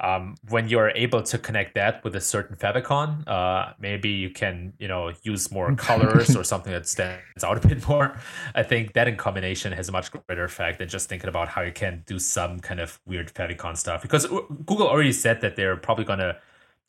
um, 0.00 0.34
when 0.48 0.68
you're 0.68 0.90
able 0.90 1.22
to 1.22 1.38
connect 1.38 1.74
that 1.74 2.02
with 2.02 2.16
a 2.16 2.20
certain 2.20 2.56
favicon, 2.56 3.26
uh, 3.28 3.74
maybe 3.78 4.08
you 4.08 4.30
can, 4.30 4.72
you 4.78 4.88
know, 4.88 5.12
use 5.22 5.50
more 5.50 5.74
colors 5.76 6.34
or 6.34 6.42
something 6.42 6.72
that 6.72 6.88
stands 6.88 7.44
out 7.44 7.62
a 7.62 7.68
bit 7.68 7.86
more. 7.86 8.18
I 8.54 8.62
think 8.62 8.94
that 8.94 9.08
in 9.08 9.16
combination 9.16 9.72
has 9.72 9.88
a 9.88 9.92
much 9.92 10.10
greater 10.10 10.44
effect 10.44 10.78
than 10.78 10.88
just 10.88 11.08
thinking 11.08 11.28
about 11.28 11.48
how 11.48 11.60
you 11.60 11.72
can 11.72 12.02
do 12.06 12.18
some 12.18 12.60
kind 12.60 12.80
of 12.80 12.98
weird 13.06 13.32
favicon 13.34 13.76
stuff. 13.76 14.00
Because 14.00 14.26
Google 14.26 14.88
already 14.88 15.12
said 15.12 15.42
that 15.42 15.56
they're 15.56 15.76
probably 15.76 16.06
gonna 16.06 16.38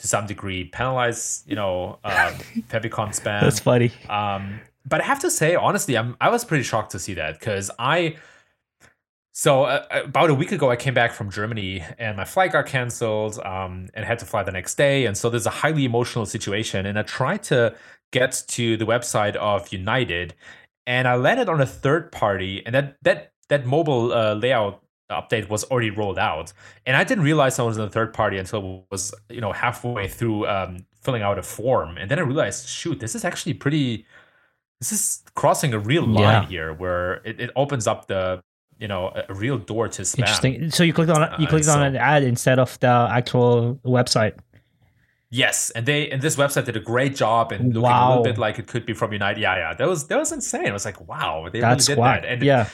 to 0.01 0.07
some 0.07 0.25
degree 0.25 0.65
penalize 0.65 1.43
you 1.47 1.55
know 1.55 1.99
um, 2.03 2.33
favicon 2.69 3.09
spam. 3.09 3.41
That's 3.41 3.59
funny. 3.59 3.91
Um, 4.09 4.59
but 4.85 5.01
i 5.01 5.03
have 5.03 5.19
to 5.19 5.29
say 5.29 5.55
honestly 5.55 5.97
i'm 5.97 6.15
i 6.19 6.29
was 6.29 6.43
pretty 6.43 6.63
shocked 6.63 6.91
to 6.91 6.99
see 6.99 7.13
that 7.13 7.39
because 7.39 7.69
i 7.77 8.15
so 9.31 9.63
uh, 9.63 9.85
about 9.91 10.29
a 10.29 10.33
week 10.33 10.51
ago 10.51 10.69
i 10.69 10.75
came 10.75 10.93
back 10.93 11.13
from 11.13 11.29
germany 11.29 11.83
and 11.99 12.17
my 12.17 12.25
flight 12.25 12.51
got 12.51 12.65
canceled 12.65 13.39
um, 13.39 13.89
and 13.93 14.05
had 14.05 14.19
to 14.19 14.25
fly 14.25 14.43
the 14.43 14.51
next 14.51 14.75
day. 14.75 15.05
And 15.05 15.17
so 15.17 15.29
there's 15.29 15.45
a 15.45 15.51
highly 15.51 15.85
emotional 15.85 16.25
situation 16.25 16.85
and 16.85 16.97
i 16.97 17.03
tried 17.03 17.43
to 17.43 17.75
get 18.11 18.43
to 18.49 18.75
the 18.75 18.85
website 18.85 19.35
of 19.35 19.71
united 19.71 20.33
and 20.85 21.07
i 21.07 21.15
landed 21.15 21.47
on 21.47 21.61
a 21.61 21.65
third 21.65 22.11
party 22.11 22.61
and 22.65 22.75
that 22.75 22.97
that 23.03 23.31
that 23.49 23.65
mobile 23.65 24.11
uh, 24.13 24.33
layout 24.33 24.83
update 25.13 25.49
was 25.49 25.63
already 25.65 25.89
rolled 25.89 26.19
out, 26.19 26.53
and 26.85 26.95
I 26.95 27.03
didn't 27.03 27.23
realize 27.23 27.59
I 27.59 27.63
was 27.63 27.77
in 27.77 27.83
the 27.83 27.89
third 27.89 28.13
party 28.13 28.37
until 28.37 28.59
it 28.59 28.91
was 28.91 29.13
you 29.29 29.41
know 29.41 29.51
halfway 29.51 30.07
through 30.07 30.47
um, 30.47 30.85
filling 31.01 31.21
out 31.21 31.37
a 31.37 31.43
form, 31.43 31.97
and 31.97 32.09
then 32.09 32.19
I 32.19 32.21
realized, 32.21 32.67
shoot, 32.67 32.99
this 32.99 33.15
is 33.15 33.25
actually 33.25 33.53
pretty. 33.53 34.05
This 34.79 34.91
is 34.91 35.23
crossing 35.35 35.73
a 35.73 35.79
real 35.79 36.07
line 36.07 36.43
yeah. 36.43 36.45
here, 36.47 36.73
where 36.73 37.21
it, 37.25 37.39
it 37.39 37.51
opens 37.55 37.85
up 37.87 38.07
the 38.07 38.41
you 38.79 38.87
know 38.87 39.13
a 39.29 39.33
real 39.33 39.57
door 39.57 39.87
to 39.87 40.01
spam. 40.01 40.19
Interesting. 40.19 40.71
So 40.71 40.83
you 40.83 40.93
clicked 40.93 41.11
on 41.11 41.39
you 41.39 41.47
uh, 41.47 41.49
clicked 41.49 41.67
uh, 41.67 41.73
on 41.73 41.83
an 41.83 41.95
ad 41.95 42.23
instead 42.23 42.59
of 42.59 42.79
the 42.79 43.07
actual 43.11 43.79
website. 43.85 44.33
Yes, 45.29 45.69
and 45.69 45.85
they 45.85 46.09
and 46.09 46.21
this 46.21 46.35
website 46.35 46.65
did 46.65 46.75
a 46.75 46.81
great 46.81 47.15
job 47.15 47.53
and 47.53 47.67
looking 47.67 47.83
wow. 47.83 48.07
a 48.07 48.09
little 48.09 48.23
bit 48.23 48.37
like 48.37 48.59
it 48.59 48.67
could 48.67 48.85
be 48.85 48.93
from 48.93 49.13
United. 49.13 49.39
Yeah, 49.39 49.55
yeah, 49.55 49.73
that 49.75 49.87
was 49.87 50.07
that 50.07 50.17
was 50.17 50.33
insane. 50.33 50.67
I 50.67 50.73
was 50.73 50.83
like, 50.83 51.07
wow, 51.07 51.47
they 51.49 51.61
That's 51.61 51.87
really 51.87 52.01
did 52.01 52.05
that. 52.05 52.25
And 52.25 52.43
yeah, 52.43 52.67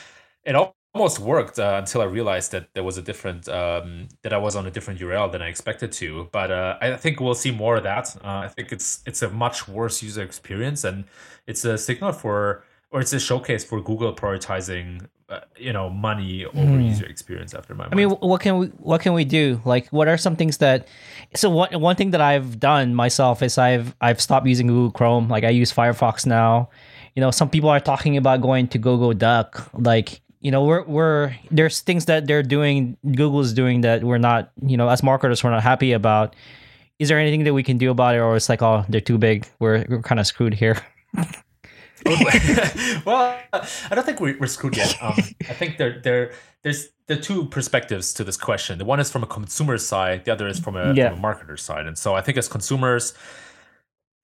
it, 0.43 0.55
it 0.55 0.55
almost 0.97 1.19
worked 1.19 1.59
uh, 1.59 1.75
until 1.77 2.01
I 2.01 2.05
realized 2.05 2.51
that 2.53 2.73
there 2.73 2.83
was 2.83 2.97
a 2.97 3.01
different 3.01 3.47
um, 3.47 4.07
that 4.23 4.33
I 4.33 4.37
was 4.37 4.55
on 4.55 4.65
a 4.65 4.71
different 4.71 4.99
URL 4.99 5.31
than 5.31 5.41
I 5.41 5.47
expected 5.47 5.91
to. 5.93 6.27
But 6.31 6.49
uh, 6.51 6.77
I 6.81 6.95
think 6.95 7.19
we'll 7.19 7.35
see 7.35 7.51
more 7.51 7.77
of 7.77 7.83
that. 7.83 8.15
Uh, 8.23 8.39
I 8.45 8.47
think 8.47 8.71
it's 8.71 9.03
it's 9.05 9.21
a 9.21 9.29
much 9.29 9.67
worse 9.67 10.01
user 10.01 10.23
experience, 10.23 10.83
and 10.83 11.05
it's 11.45 11.63
a 11.65 11.77
signal 11.77 12.13
for 12.13 12.63
or 12.91 13.01
it's 13.01 13.13
a 13.13 13.19
showcase 13.19 13.63
for 13.63 13.79
Google 13.81 14.13
prioritizing 14.15 15.07
uh, 15.29 15.41
you 15.57 15.73
know 15.73 15.89
money 15.89 16.45
over 16.45 16.57
mm. 16.57 16.87
user 16.87 17.05
experience 17.05 17.53
after 17.53 17.75
my. 17.75 17.87
I 17.91 17.95
mean, 17.95 18.09
what 18.09 18.41
can 18.41 18.57
we 18.57 18.67
what 18.91 19.01
can 19.01 19.13
we 19.13 19.25
do? 19.25 19.61
Like, 19.65 19.87
what 19.89 20.07
are 20.07 20.17
some 20.17 20.35
things 20.35 20.57
that? 20.57 20.87
So 21.35 21.49
one 21.49 21.79
one 21.79 21.95
thing 21.95 22.11
that 22.11 22.21
I've 22.21 22.59
done 22.59 22.95
myself 22.95 23.43
is 23.43 23.57
I've 23.57 23.95
I've 24.01 24.19
stopped 24.19 24.47
using 24.47 24.67
Google 24.67 24.91
Chrome. 24.91 25.27
Like 25.29 25.43
I 25.43 25.49
use 25.49 25.71
Firefox 25.71 26.25
now. 26.25 26.69
You 27.15 27.21
know, 27.21 27.31
some 27.31 27.49
people 27.49 27.69
are 27.69 27.79
talking 27.79 28.15
about 28.15 28.41
going 28.41 28.67
to 28.69 28.77
Google 28.77 29.13
Duck. 29.13 29.69
Like 29.73 30.21
you 30.41 30.51
know 30.51 30.63
we're 30.63 30.83
we're 30.83 31.35
there's 31.51 31.81
things 31.81 32.05
that 32.05 32.27
they're 32.27 32.43
doing 32.43 32.97
google's 33.15 33.53
doing 33.53 33.81
that 33.81 34.03
we're 34.03 34.17
not 34.17 34.51
you 34.61 34.77
know 34.77 34.89
as 34.89 35.03
marketers 35.03 35.43
we're 35.43 35.51
not 35.51 35.63
happy 35.63 35.93
about. 35.93 36.35
Is 36.99 37.09
there 37.09 37.19
anything 37.19 37.43
that 37.43 37.53
we 37.53 37.61
can 37.61 37.77
do 37.77 37.91
about 37.91 38.15
it 38.15 38.19
or 38.19 38.35
it's 38.35 38.49
like 38.49 38.61
oh 38.61 38.83
they're 38.89 39.01
too 39.01 39.17
big 39.17 39.47
we're, 39.59 39.85
we're 39.87 40.01
kind 40.01 40.19
of 40.19 40.27
screwed 40.27 40.53
here? 40.53 40.77
Well 43.05 43.37
i 43.51 43.95
don't 43.95 44.05
think 44.05 44.19
we're, 44.21 44.37
we're 44.39 44.47
screwed 44.47 44.77
yet. 44.77 44.95
Um, 45.01 45.15
i 45.49 45.53
think 45.53 45.77
there 45.77 45.99
there 46.01 46.31
there's 46.61 46.89
the 47.07 47.17
two 47.17 47.45
perspectives 47.45 48.13
to 48.13 48.23
this 48.23 48.37
question. 48.37 48.77
The 48.77 48.85
one 48.85 48.99
is 48.99 49.11
from 49.11 49.23
a 49.23 49.27
consumer 49.27 49.77
side 49.77 50.23
the 50.25 50.31
other 50.31 50.47
is 50.47 50.59
from 50.59 50.75
a, 50.75 50.93
yeah. 50.93 51.09
from 51.09 51.19
a 51.19 51.21
marketer 51.21 51.59
side. 51.59 51.85
And 51.85 51.97
so 51.97 52.15
i 52.15 52.21
think 52.21 52.37
as 52.37 52.47
consumers 52.47 53.13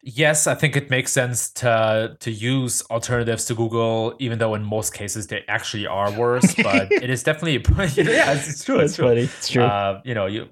Yes, 0.05 0.47
I 0.47 0.55
think 0.55 0.75
it 0.75 0.89
makes 0.89 1.13
sense 1.13 1.49
to 1.51 2.17
to 2.19 2.31
use 2.31 2.83
alternatives 2.91 3.45
to 3.45 3.55
Google, 3.55 4.15
even 4.19 4.37
though 4.37 4.53
in 4.53 4.61
most 4.61 4.93
cases 4.93 5.27
they 5.27 5.45
actually 5.47 5.87
are 5.87 6.11
worse. 6.11 6.53
But 6.63 6.91
it 6.91 7.09
is 7.09 7.23
definitely 7.23 7.53
yeah, 8.03 8.33
it's, 8.33 8.49
it's 8.49 8.63
true. 8.65 8.79
It's, 8.79 8.97
true. 8.97 9.07
Funny. 9.07 9.21
It's 9.21 9.47
true. 9.47 9.63
Uh, 9.63 10.01
you 10.03 10.13
know, 10.13 10.25
you 10.25 10.49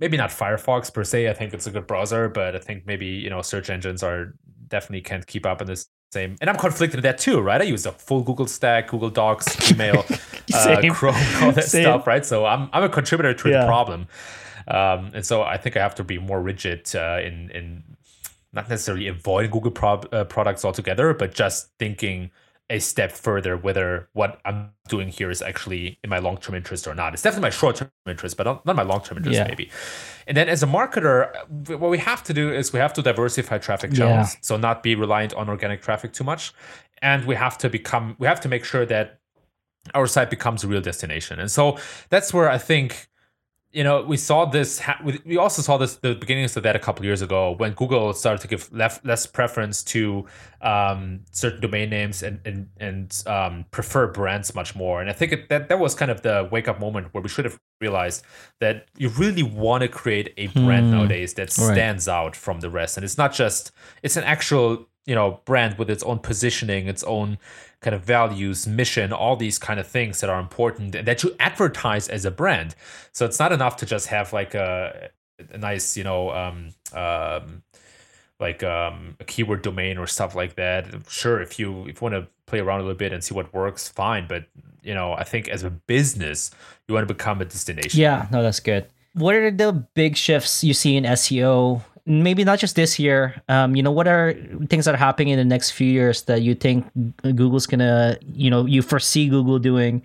maybe 0.00 0.16
not 0.16 0.30
Firefox 0.30 0.92
per 0.92 1.04
se. 1.04 1.28
I 1.28 1.34
think 1.34 1.52
it's 1.52 1.66
a 1.66 1.70
good 1.70 1.86
browser, 1.86 2.30
but 2.30 2.56
I 2.56 2.58
think 2.58 2.86
maybe 2.86 3.06
you 3.06 3.28
know 3.28 3.42
search 3.42 3.68
engines 3.68 4.02
are 4.02 4.34
definitely 4.68 5.02
can't 5.02 5.26
keep 5.26 5.44
up 5.44 5.60
in 5.60 5.66
this 5.66 5.86
same. 6.10 6.36
And 6.40 6.48
I'm 6.48 6.56
conflicted 6.56 6.96
with 6.96 7.04
that 7.04 7.18
too, 7.18 7.40
right? 7.40 7.60
I 7.60 7.64
use 7.64 7.82
the 7.82 7.92
full 7.92 8.22
Google 8.22 8.46
stack, 8.46 8.88
Google 8.88 9.10
Docs, 9.10 9.70
email, 9.72 10.02
uh, 10.54 10.80
Chrome, 10.92 11.14
all 11.42 11.52
that 11.52 11.64
same. 11.64 11.82
stuff, 11.82 12.06
right? 12.06 12.24
So 12.24 12.46
I'm 12.46 12.70
I'm 12.72 12.84
a 12.84 12.88
contributor 12.88 13.34
to 13.34 13.50
yeah. 13.50 13.60
the 13.60 13.66
problem. 13.66 14.08
Um, 14.66 15.10
and 15.12 15.26
so 15.26 15.42
I 15.42 15.58
think 15.58 15.76
I 15.76 15.80
have 15.80 15.94
to 15.96 16.04
be 16.04 16.18
more 16.18 16.40
rigid 16.40 16.90
uh, 16.94 17.20
in 17.22 17.50
in 17.50 17.93
not 18.54 18.68
necessarily 18.68 19.08
avoiding 19.08 19.50
Google 19.50 19.70
pro- 19.70 20.08
uh, 20.12 20.24
products 20.24 20.64
altogether, 20.64 21.12
but 21.14 21.34
just 21.34 21.70
thinking 21.78 22.30
a 22.70 22.78
step 22.78 23.12
further 23.12 23.56
whether 23.58 24.08
what 24.14 24.40
I'm 24.44 24.70
doing 24.88 25.08
here 25.08 25.30
is 25.30 25.42
actually 25.42 25.98
in 26.02 26.08
my 26.08 26.18
long 26.18 26.38
term 26.38 26.54
interest 26.54 26.88
or 26.88 26.94
not. 26.94 27.12
It's 27.12 27.22
definitely 27.22 27.46
my 27.46 27.50
short 27.50 27.76
term 27.76 27.90
interest, 28.08 28.36
but 28.38 28.44
not, 28.64 28.76
my 28.76 28.82
long 28.82 29.02
term 29.02 29.18
interest, 29.18 29.36
yeah. 29.36 29.46
maybe. 29.46 29.70
And 30.26 30.36
then 30.36 30.48
as 30.48 30.62
a 30.62 30.66
marketer, 30.66 31.30
what 31.68 31.90
we 31.90 31.98
have 31.98 32.22
to 32.24 32.32
do 32.32 32.52
is 32.52 32.72
we 32.72 32.78
have 32.78 32.94
to 32.94 33.02
diversify 33.02 33.58
traffic 33.58 33.92
channels. 33.92 34.34
Yeah. 34.34 34.40
So 34.40 34.56
not 34.56 34.82
be 34.82 34.94
reliant 34.94 35.34
on 35.34 35.48
organic 35.50 35.82
traffic 35.82 36.12
too 36.12 36.24
much. 36.24 36.52
And 37.02 37.26
we 37.26 37.34
have 37.34 37.58
to 37.58 37.68
become, 37.68 38.16
we 38.18 38.26
have 38.26 38.40
to 38.40 38.48
make 38.48 38.64
sure 38.64 38.86
that 38.86 39.20
our 39.92 40.06
site 40.06 40.30
becomes 40.30 40.64
a 40.64 40.68
real 40.68 40.80
destination. 40.80 41.38
And 41.38 41.50
so 41.50 41.76
that's 42.08 42.32
where 42.32 42.48
I 42.48 42.56
think 42.56 43.08
you 43.74 43.82
know, 43.84 44.02
we 44.02 44.16
saw 44.16 44.44
this. 44.44 44.78
Ha- 44.78 45.00
we 45.24 45.36
also 45.36 45.60
saw 45.60 45.76
this 45.76 45.96
the 45.96 46.14
beginnings 46.14 46.56
of 46.56 46.62
that 46.62 46.76
a 46.76 46.78
couple 46.78 47.04
years 47.04 47.22
ago 47.22 47.52
when 47.58 47.72
Google 47.74 48.12
started 48.14 48.40
to 48.42 48.48
give 48.48 48.72
less 48.72 49.00
less 49.04 49.26
preference 49.26 49.82
to 49.94 50.26
um, 50.62 51.20
certain 51.32 51.60
domain 51.60 51.90
names 51.90 52.22
and 52.22 52.40
and 52.44 52.68
and 52.78 53.22
um, 53.26 53.64
prefer 53.72 54.06
brands 54.06 54.54
much 54.54 54.76
more. 54.76 55.00
And 55.00 55.10
I 55.10 55.12
think 55.12 55.32
it, 55.32 55.48
that 55.48 55.68
that 55.68 55.78
was 55.80 55.94
kind 55.94 56.10
of 56.10 56.22
the 56.22 56.48
wake 56.52 56.68
up 56.68 56.78
moment 56.78 57.12
where 57.12 57.22
we 57.22 57.28
should 57.28 57.44
have 57.44 57.58
realized 57.80 58.22
that 58.60 58.86
you 58.96 59.08
really 59.10 59.42
want 59.42 59.82
to 59.82 59.88
create 59.88 60.32
a 60.36 60.46
brand 60.48 60.86
Hmm. 60.86 60.92
nowadays 60.92 61.34
that 61.34 61.48
Right. 61.58 61.72
stands 61.74 62.06
out 62.08 62.36
from 62.36 62.60
the 62.60 62.70
rest, 62.70 62.96
and 62.96 63.04
it's 63.04 63.18
not 63.18 63.32
just 63.32 63.72
it's 64.04 64.16
an 64.16 64.24
actual 64.24 64.88
you 65.06 65.14
know 65.14 65.40
brand 65.44 65.78
with 65.78 65.90
its 65.90 66.02
own 66.02 66.18
positioning, 66.18 66.88
its 66.88 67.04
own 67.04 67.38
kind 67.80 67.94
of 67.94 68.02
values, 68.02 68.66
mission, 68.66 69.12
all 69.12 69.36
these 69.36 69.58
kind 69.58 69.78
of 69.78 69.86
things 69.86 70.20
that 70.20 70.30
are 70.30 70.40
important 70.40 70.92
that 70.92 71.22
you 71.22 71.36
advertise 71.38 72.08
as 72.08 72.24
a 72.24 72.30
brand. 72.30 72.74
So 73.12 73.26
it's 73.26 73.38
not 73.38 73.52
enough 73.52 73.76
to 73.78 73.86
just 73.86 74.06
have 74.06 74.32
like 74.32 74.54
a, 74.54 75.10
a 75.50 75.58
nice, 75.58 75.96
you 75.96 76.02
know, 76.02 76.30
um, 76.30 76.70
um, 76.94 77.62
like 78.40 78.62
um, 78.62 79.16
a 79.20 79.24
keyword 79.24 79.62
domain 79.62 79.98
or 79.98 80.06
stuff 80.06 80.34
like 80.34 80.56
that. 80.56 80.86
Sure, 81.08 81.40
if 81.40 81.58
you 81.58 81.82
if 81.86 82.00
you 82.00 82.04
want 82.08 82.14
to 82.14 82.26
play 82.46 82.60
around 82.60 82.80
a 82.80 82.82
little 82.82 82.96
bit 82.96 83.12
and 83.12 83.22
see 83.22 83.34
what 83.34 83.52
works, 83.52 83.88
fine. 83.88 84.26
But 84.26 84.46
you 84.82 84.94
know, 84.94 85.12
I 85.12 85.24
think 85.24 85.48
as 85.48 85.62
a 85.62 85.70
business, 85.70 86.50
you 86.88 86.94
want 86.94 87.06
to 87.06 87.14
become 87.14 87.40
a 87.40 87.44
destination. 87.44 88.00
Yeah, 88.00 88.26
no, 88.32 88.42
that's 88.42 88.60
good. 88.60 88.86
What 89.12 89.34
are 89.34 89.50
the 89.50 89.72
big 89.94 90.16
shifts 90.16 90.64
you 90.64 90.74
see 90.74 90.96
in 90.96 91.04
SEO? 91.04 91.82
Maybe 92.06 92.44
not 92.44 92.58
just 92.58 92.76
this 92.76 92.98
year. 92.98 93.40
Um, 93.48 93.74
you 93.74 93.82
know, 93.82 93.90
what 93.90 94.06
are 94.06 94.34
things 94.68 94.84
that 94.84 94.94
are 94.94 94.98
happening 94.98 95.28
in 95.28 95.38
the 95.38 95.44
next 95.44 95.70
few 95.70 95.90
years 95.90 96.22
that 96.22 96.42
you 96.42 96.54
think 96.54 96.86
Google's 97.22 97.66
gonna, 97.66 98.18
you 98.32 98.50
know, 98.50 98.66
you 98.66 98.82
foresee 98.82 99.28
Google 99.28 99.58
doing, 99.58 100.02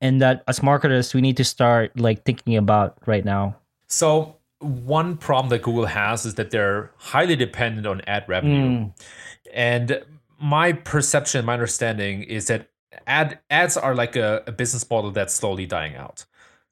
and 0.00 0.20
that 0.20 0.44
as 0.46 0.62
marketers 0.62 1.14
we 1.14 1.20
need 1.20 1.36
to 1.38 1.44
start 1.44 1.98
like 1.98 2.24
thinking 2.24 2.56
about 2.56 2.98
right 3.06 3.24
now. 3.24 3.56
So 3.88 4.36
one 4.60 5.16
problem 5.16 5.48
that 5.50 5.62
Google 5.62 5.86
has 5.86 6.26
is 6.26 6.34
that 6.34 6.50
they're 6.50 6.90
highly 6.96 7.36
dependent 7.36 7.86
on 7.86 8.02
ad 8.06 8.24
revenue. 8.28 8.90
And 9.52 10.02
my 10.40 10.72
perception, 10.72 11.44
my 11.44 11.54
understanding 11.54 12.22
is 12.24 12.46
that 12.48 12.68
ad 13.06 13.38
ads 13.50 13.76
are 13.76 13.94
like 13.94 14.16
a, 14.16 14.42
a 14.46 14.52
business 14.52 14.88
model 14.88 15.10
that's 15.10 15.34
slowly 15.34 15.66
dying 15.66 15.96
out, 15.96 16.26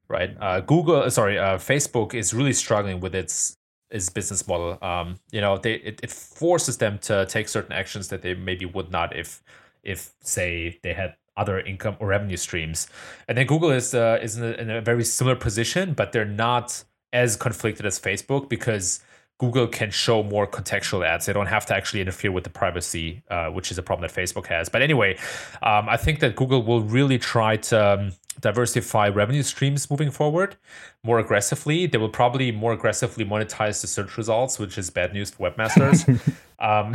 right? 0.08 0.36
Uh, 0.40 0.60
Google, 0.60 1.08
sorry, 1.10 1.38
uh, 1.38 1.58
Facebook 1.58 2.14
is 2.14 2.34
really 2.34 2.52
struggling 2.52 3.00
with 3.00 3.14
its 3.14 3.55
its 3.90 4.08
business 4.08 4.46
model. 4.46 4.78
Um, 4.82 5.16
you 5.30 5.40
know, 5.40 5.58
they 5.58 5.74
it, 5.74 6.00
it 6.02 6.10
forces 6.10 6.78
them 6.78 6.98
to 7.00 7.26
take 7.26 7.48
certain 7.48 7.72
actions 7.72 8.08
that 8.08 8.22
they 8.22 8.34
maybe 8.34 8.64
would 8.66 8.90
not 8.90 9.16
if 9.16 9.42
if 9.82 10.12
say 10.20 10.78
they 10.82 10.92
had 10.92 11.16
other 11.36 11.60
income 11.60 11.96
or 12.00 12.08
revenue 12.08 12.36
streams. 12.36 12.88
And 13.28 13.36
then 13.36 13.46
Google 13.46 13.70
is 13.70 13.94
uh, 13.94 14.18
is 14.22 14.36
in 14.36 14.44
a, 14.44 14.52
in 14.52 14.70
a 14.70 14.80
very 14.80 15.04
similar 15.04 15.36
position, 15.36 15.94
but 15.94 16.12
they're 16.12 16.24
not 16.24 16.84
as 17.12 17.36
conflicted 17.36 17.86
as 17.86 17.98
Facebook 17.98 18.48
because 18.48 19.00
Google 19.38 19.66
can 19.66 19.90
show 19.90 20.22
more 20.22 20.46
contextual 20.46 21.06
ads. 21.06 21.26
They 21.26 21.32
don't 21.32 21.46
have 21.46 21.66
to 21.66 21.74
actually 21.74 22.00
interfere 22.00 22.32
with 22.32 22.44
the 22.44 22.50
privacy, 22.50 23.22
uh, 23.30 23.48
which 23.48 23.70
is 23.70 23.78
a 23.78 23.82
problem 23.82 24.08
that 24.08 24.18
Facebook 24.18 24.46
has. 24.46 24.68
But 24.68 24.82
anyway, 24.82 25.18
um, 25.62 25.88
I 25.88 25.98
think 25.98 26.20
that 26.20 26.36
Google 26.36 26.62
will 26.62 26.80
really 26.80 27.18
try 27.18 27.56
to 27.56 27.86
um, 27.86 28.12
diversify 28.40 29.08
revenue 29.08 29.42
streams 29.42 29.90
moving 29.90 30.10
forward 30.10 30.56
more 31.02 31.18
aggressively. 31.18 31.86
They 31.86 31.98
will 31.98 32.08
probably 32.08 32.52
more 32.52 32.72
aggressively 32.72 33.24
monetize 33.24 33.80
the 33.80 33.86
search 33.86 34.16
results, 34.16 34.58
which 34.58 34.78
is 34.78 34.90
bad 34.90 35.12
news 35.12 35.30
for 35.30 35.50
webmasters. 35.50 36.08
um, 36.58 36.94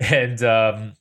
and 0.00 0.42
um, 0.42 0.94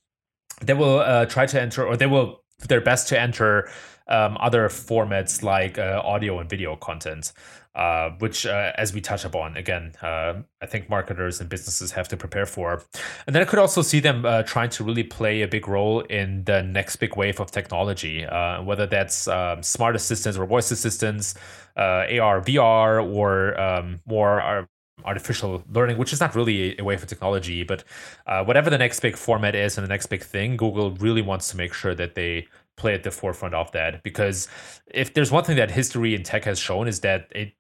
they 0.62 0.74
will 0.74 1.00
uh, 1.00 1.26
try 1.26 1.46
to 1.46 1.62
enter, 1.62 1.86
or 1.86 1.98
they 1.98 2.08
will 2.08 2.39
their 2.68 2.82
best 2.82 3.08
to 3.10 3.20
enter 3.20 3.70
um, 4.10 4.38
other 4.40 4.68
formats 4.68 5.44
like 5.44 5.78
uh, 5.78 6.02
audio 6.04 6.40
and 6.40 6.50
video 6.50 6.76
content, 6.76 7.32
uh, 7.76 8.10
which, 8.20 8.46
uh, 8.46 8.72
as 8.76 8.94
we 8.94 9.02
touch 9.02 9.24
upon, 9.24 9.56
again, 9.56 9.94
uh, 10.02 10.34
I 10.62 10.66
think 10.66 10.90
marketers 10.90 11.40
and 11.40 11.48
businesses 11.48 11.92
have 11.92 12.08
to 12.10 12.18
prepare 12.18 12.48
for. 12.48 12.84
And 13.28 13.36
then 13.36 13.44
I 13.44 13.46
could 13.46 13.60
also 13.60 13.82
see 13.82 14.00
them 14.00 14.26
uh, 14.26 14.44
trying 14.44 14.72
to 14.72 14.84
really 14.84 15.04
play 15.04 15.44
a 15.44 15.48
big 15.48 15.68
role 15.68 16.02
in 16.02 16.44
the 16.46 16.64
next 16.64 16.98
big 16.98 17.16
wave 17.16 17.40
of 17.40 17.52
technology, 17.52 18.26
uh, 18.26 18.64
whether 18.64 18.88
that's 18.88 19.28
um, 19.28 19.62
smart 19.62 19.96
assistants 19.96 20.38
or 20.38 20.46
voice 20.46 20.72
assistants, 20.72 21.36
AR, 21.78 22.42
VR, 22.42 23.06
or 23.06 23.60
um, 23.60 24.02
more. 24.06 24.68
Artificial 25.06 25.64
learning, 25.72 25.98
which 25.98 26.14
is 26.14 26.20
not 26.20 26.36
really 26.36 26.78
a, 26.78 26.82
a 26.82 26.84
way 26.84 26.98
for 26.98 27.06
technology, 27.06 27.64
but 27.64 27.84
uh, 28.28 28.44
whatever 28.44 28.70
the 28.70 28.78
next 28.78 29.00
big 29.00 29.16
format 29.16 29.56
is 29.56 29.78
and 29.78 29.86
the 29.86 29.90
next 29.90 30.08
big 30.08 30.24
thing, 30.24 30.58
Google 30.58 30.92
really 30.92 31.22
wants 31.22 31.50
to 31.50 31.58
make 31.58 31.74
sure 31.74 31.96
that 31.96 32.16
they 32.16 32.48
play 32.76 32.94
at 32.94 33.04
the 33.04 33.12
forefront 33.12 33.54
of 33.54 33.72
that. 33.74 34.02
Because 34.04 34.48
if 34.88 35.14
there's 35.14 35.32
one 35.32 35.44
thing 35.44 35.58
that 35.58 35.72
history 35.72 36.16
in 36.16 36.24
tech 36.24 36.46
has 36.46 36.60
shown 36.60 36.88
is 36.88 37.02
that 37.02 37.28
it 37.32 37.54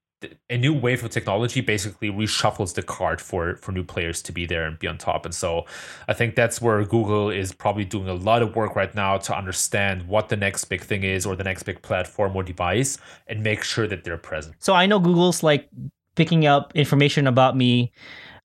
a 0.50 0.58
new 0.58 0.74
wave 0.74 1.04
of 1.04 1.10
technology 1.10 1.62
basically 1.62 2.10
reshuffles 2.10 2.74
the 2.74 2.82
card 2.82 3.22
for 3.22 3.56
for 3.58 3.72
new 3.72 3.84
players 3.84 4.22
to 4.22 4.32
be 4.32 4.46
there 4.46 4.66
and 4.66 4.78
be 4.80 4.88
on 4.88 4.98
top 4.98 5.26
and 5.26 5.34
so 5.34 5.66
i 6.08 6.14
think 6.14 6.36
that's 6.36 6.62
where 6.62 6.84
google 6.84 7.30
is 7.30 7.54
probably 7.54 7.86
doing 7.86 8.10
a 8.10 8.14
lot 8.14 8.42
of 8.42 8.56
work 8.56 8.76
right 8.76 8.94
now 8.96 9.18
to 9.18 9.36
understand 9.36 10.06
what 10.08 10.28
the 10.28 10.36
next 10.36 10.66
big 10.66 10.82
thing 10.82 11.04
is 11.04 11.26
or 11.26 11.36
the 11.36 11.44
next 11.44 11.64
big 11.64 11.82
platform 11.82 12.36
or 12.36 12.44
device 12.44 12.98
and 13.28 13.42
make 13.42 13.64
sure 13.64 13.88
that 13.88 14.04
they're 14.04 14.18
present 14.18 14.56
So 14.60 14.74
I 14.74 14.86
know 14.86 15.00
Google's 15.00 15.42
like 15.42 15.70
picking 16.16 16.45
up 16.45 16.72
information 16.76 17.28
about 17.28 17.55
me. 17.55 17.91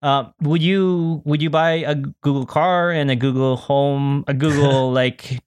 Uh, 0.02 0.24
would 0.42 0.62
you 0.62 1.22
would 1.24 1.40
you 1.40 1.48
buy 1.48 1.72
a 1.86 1.94
Google 1.94 2.44
car 2.44 2.90
and 2.90 3.10
a 3.10 3.16
Google 3.16 3.56
Home, 3.56 4.24
a 4.28 4.34
Google 4.34 4.92
like 5.00 5.40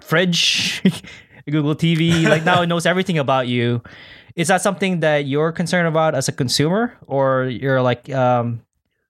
fridge, 0.00 0.82
a 1.46 1.50
Google 1.50 1.74
TV? 1.74 2.28
Like 2.28 2.44
now 2.44 2.62
it 2.62 2.66
knows 2.66 2.86
everything 2.86 3.18
about 3.18 3.46
you. 3.46 3.80
Is 4.34 4.48
that 4.48 4.62
something 4.62 5.00
that 5.00 5.26
you're 5.26 5.52
concerned 5.52 5.86
about 5.86 6.14
as 6.14 6.26
a 6.26 6.32
consumer, 6.32 6.96
or 7.06 7.44
you're 7.44 7.82
like, 7.82 8.10
um, 8.10 8.62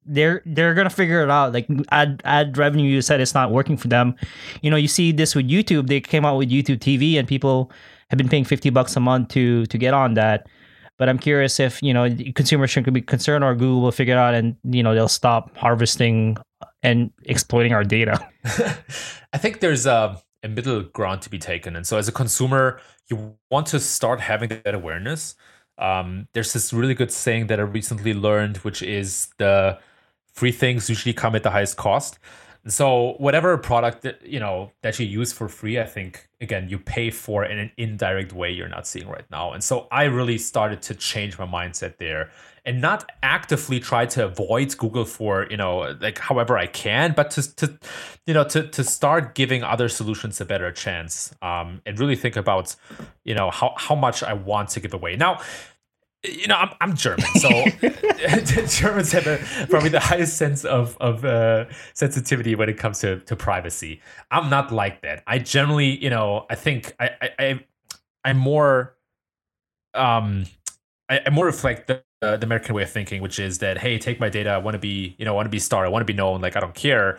they're 0.04 0.42
they're 0.44 0.74
gonna 0.74 0.90
figure 0.90 1.22
it 1.22 1.30
out? 1.30 1.52
Like 1.52 1.68
ad 1.90 2.20
ad 2.24 2.58
revenue, 2.58 2.84
you 2.84 3.00
said 3.02 3.20
it's 3.20 3.34
not 3.34 3.50
working 3.50 3.76
for 3.76 3.88
them. 3.88 4.14
You 4.62 4.70
know, 4.70 4.76
you 4.76 4.88
see 4.88 5.12
this 5.12 5.34
with 5.34 5.48
YouTube. 5.48 5.86
They 5.86 6.00
came 6.00 6.26
out 6.26 6.36
with 6.36 6.50
YouTube 6.50 6.78
TV, 6.78 7.18
and 7.18 7.26
people 7.26 7.70
have 8.08 8.18
been 8.18 8.28
paying 8.28 8.44
fifty 8.44 8.68
bucks 8.68 8.96
a 8.96 9.00
month 9.00 9.28
to 9.28 9.64
to 9.66 9.78
get 9.78 9.94
on 9.94 10.14
that. 10.14 10.48
But 11.02 11.08
I'm 11.08 11.18
curious 11.18 11.58
if 11.58 11.82
you 11.82 11.92
know 11.92 12.08
consumers 12.36 12.70
shouldn't 12.70 12.94
be 12.94 13.02
concerned, 13.02 13.42
or 13.42 13.56
Google 13.56 13.80
will 13.80 13.90
figure 13.90 14.14
it 14.14 14.18
out, 14.18 14.34
and 14.34 14.54
you 14.62 14.84
know 14.84 14.94
they'll 14.94 15.08
stop 15.08 15.56
harvesting 15.56 16.36
and 16.84 17.10
exploiting 17.24 17.72
our 17.72 17.82
data. 17.82 18.24
I 19.32 19.38
think 19.38 19.58
there's 19.58 19.84
a, 19.84 20.22
a 20.44 20.48
middle 20.48 20.82
ground 20.82 21.22
to 21.22 21.28
be 21.28 21.40
taken. 21.40 21.74
And 21.74 21.84
so, 21.84 21.98
as 21.98 22.06
a 22.06 22.12
consumer, 22.12 22.80
you 23.10 23.36
want 23.50 23.66
to 23.66 23.80
start 23.80 24.20
having 24.20 24.50
that 24.50 24.76
awareness. 24.76 25.34
Um, 25.76 26.28
there's 26.34 26.52
this 26.52 26.72
really 26.72 26.94
good 26.94 27.10
saying 27.10 27.48
that 27.48 27.58
I 27.58 27.64
recently 27.64 28.14
learned, 28.14 28.58
which 28.58 28.80
is 28.80 29.28
the 29.38 29.80
free 30.32 30.52
things 30.52 30.88
usually 30.88 31.14
come 31.14 31.34
at 31.34 31.42
the 31.42 31.50
highest 31.50 31.76
cost. 31.76 32.20
So, 32.68 33.14
whatever 33.18 33.58
product 33.58 34.02
that 34.02 34.24
you 34.24 34.38
know 34.38 34.70
that 34.82 34.98
you 34.98 35.06
use 35.06 35.32
for 35.32 35.48
free, 35.48 35.80
I 35.80 35.84
think 35.84 36.28
again 36.40 36.68
you 36.68 36.78
pay 36.78 37.10
for 37.10 37.44
in 37.44 37.58
an 37.58 37.72
indirect 37.76 38.32
way 38.32 38.52
you're 38.52 38.68
not 38.68 38.86
seeing 38.86 39.08
right 39.08 39.28
now. 39.30 39.52
And 39.52 39.64
so, 39.64 39.88
I 39.90 40.04
really 40.04 40.38
started 40.38 40.80
to 40.82 40.94
change 40.94 41.38
my 41.38 41.46
mindset 41.46 41.96
there 41.98 42.30
and 42.64 42.80
not 42.80 43.10
actively 43.22 43.80
try 43.80 44.06
to 44.06 44.24
avoid 44.24 44.76
Google 44.78 45.04
for 45.04 45.46
you 45.50 45.56
know 45.56 45.96
like 46.00 46.18
however 46.18 46.56
I 46.56 46.66
can, 46.66 47.14
but 47.16 47.30
to 47.32 47.56
to 47.56 47.78
you 48.26 48.34
know 48.34 48.44
to 48.44 48.68
to 48.68 48.84
start 48.84 49.34
giving 49.34 49.64
other 49.64 49.88
solutions 49.88 50.40
a 50.40 50.44
better 50.44 50.70
chance, 50.70 51.34
um, 51.42 51.82
and 51.84 51.98
really 51.98 52.16
think 52.16 52.36
about 52.36 52.76
you 53.24 53.34
know 53.34 53.50
how 53.50 53.74
how 53.76 53.96
much 53.96 54.22
I 54.22 54.34
want 54.34 54.68
to 54.70 54.80
give 54.80 54.94
away 54.94 55.16
now. 55.16 55.40
You 56.24 56.46
know, 56.46 56.54
I'm, 56.54 56.70
I'm 56.80 56.94
German, 56.96 57.26
so 57.34 57.48
Germans 58.68 59.10
have 59.10 59.26
a, 59.26 59.38
probably 59.68 59.88
the 59.88 59.98
highest 60.00 60.36
sense 60.36 60.64
of 60.64 60.96
of 61.00 61.24
uh, 61.24 61.64
sensitivity 61.94 62.54
when 62.54 62.68
it 62.68 62.78
comes 62.78 63.00
to, 63.00 63.18
to 63.20 63.34
privacy. 63.34 64.00
I'm 64.30 64.48
not 64.48 64.70
like 64.72 65.02
that. 65.02 65.24
I 65.26 65.38
generally, 65.38 65.98
you 66.02 66.10
know, 66.10 66.46
I 66.48 66.54
think 66.54 66.94
I 67.00 67.10
I, 67.20 67.30
I 67.40 67.60
I'm 68.24 68.38
more 68.38 68.94
um 69.94 70.44
I, 71.08 71.20
I 71.26 71.30
more 71.30 71.46
reflect 71.46 71.88
the, 71.88 72.02
uh, 72.22 72.36
the 72.36 72.46
American 72.46 72.74
way 72.74 72.84
of 72.84 72.90
thinking, 72.90 73.20
which 73.20 73.40
is 73.40 73.58
that 73.58 73.78
hey, 73.78 73.98
take 73.98 74.20
my 74.20 74.28
data. 74.28 74.50
I 74.50 74.58
want 74.58 74.74
to 74.74 74.78
be, 74.78 75.16
you 75.18 75.24
know, 75.24 75.32
I 75.32 75.34
want 75.34 75.46
to 75.46 75.50
be 75.50 75.58
star. 75.58 75.84
I 75.84 75.88
want 75.88 76.02
to 76.06 76.12
be 76.12 76.16
known. 76.16 76.40
Like 76.40 76.56
I 76.56 76.60
don't 76.60 76.74
care. 76.74 77.18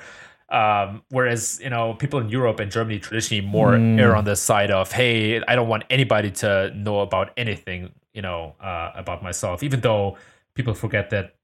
Um, 0.50 1.02
whereas 1.10 1.60
you 1.64 1.70
know 1.70 1.96
people 1.96 2.20
in 2.20 2.30
Europe 2.30 2.60
and 2.62 2.72
Germany 2.72 3.00
traditionally 3.00 3.46
more 3.46 3.72
Mm. 3.72 4.00
err 4.00 4.16
on 4.16 4.24
the 4.26 4.36
side 4.38 4.72
of 4.72 4.92
hey, 4.94 5.42
I 5.46 5.56
don't 5.56 5.68
want 5.68 5.84
anybody 5.90 6.32
to 6.32 6.72
know 6.76 7.00
about 7.00 7.32
anything, 7.38 7.92
you 8.14 8.22
know, 8.22 8.56
uh, 8.62 8.92
about 8.96 9.24
myself. 9.24 9.64
Even 9.64 9.82
though 9.82 10.18
people 10.56 10.74
forget 10.74 11.10
that 11.10 11.36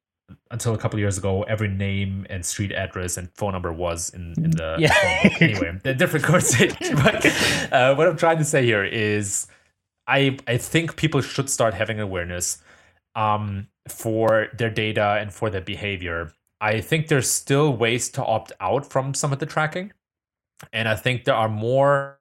until 0.51 0.73
a 0.73 0.77
couple 0.77 0.97
of 0.97 1.01
years 1.01 1.17
ago, 1.17 1.43
every 1.43 1.67
name 1.67 2.25
and 2.29 2.45
street 2.45 2.71
address 2.71 3.17
and 3.17 3.29
phone 3.35 3.53
number 3.53 3.73
was 3.73 4.09
in, 4.11 4.33
in 4.37 4.51
the 4.51 4.75
Yeah. 4.79 4.93
anyway, 5.39 5.79
the 5.83 5.93
different 5.93 6.25
conversation. 6.25 6.77
But 7.03 7.25
uh, 7.71 7.95
what 7.95 8.07
I'm 8.07 8.17
trying 8.17 8.37
to 8.37 8.45
say 8.45 8.63
here 8.63 8.83
is, 8.83 9.47
I 10.07 10.37
I 10.47 10.57
think 10.57 10.95
people 10.95 11.21
should 11.21 11.49
start 11.49 11.73
having 11.73 11.99
awareness 11.99 12.61
um, 13.15 13.67
for 13.87 14.47
their 14.57 14.69
data 14.69 15.17
and 15.19 15.33
for 15.33 15.49
their 15.49 15.61
behavior. 15.61 16.33
I 16.61 16.81
think 16.81 17.07
there's 17.07 17.29
still 17.29 17.75
ways 17.75 18.09
to 18.09 18.23
opt 18.23 18.51
out 18.59 18.85
from 18.85 19.13
some 19.13 19.31
of 19.33 19.39
the 19.39 19.45
tracking, 19.45 19.93
and 20.73 20.87
I 20.87 20.95
think 20.95 21.23
there 21.23 21.35
are 21.35 21.49
more 21.49 22.17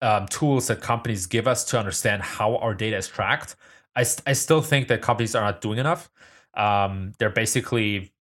um, 0.00 0.26
tools 0.26 0.68
that 0.68 0.80
companies 0.80 1.26
give 1.26 1.46
us 1.46 1.64
to 1.66 1.78
understand 1.78 2.22
how 2.22 2.56
our 2.56 2.74
data 2.74 2.96
is 2.96 3.08
tracked. 3.08 3.56
I, 3.96 4.02
st- 4.04 4.22
I 4.26 4.32
still 4.32 4.62
think 4.62 4.88
that 4.88 5.02
companies 5.02 5.34
are 5.34 5.42
not 5.42 5.60
doing 5.60 5.78
enough. 5.78 6.10
Um, 6.54 7.12
they're 7.18 7.30
basically 7.30 8.12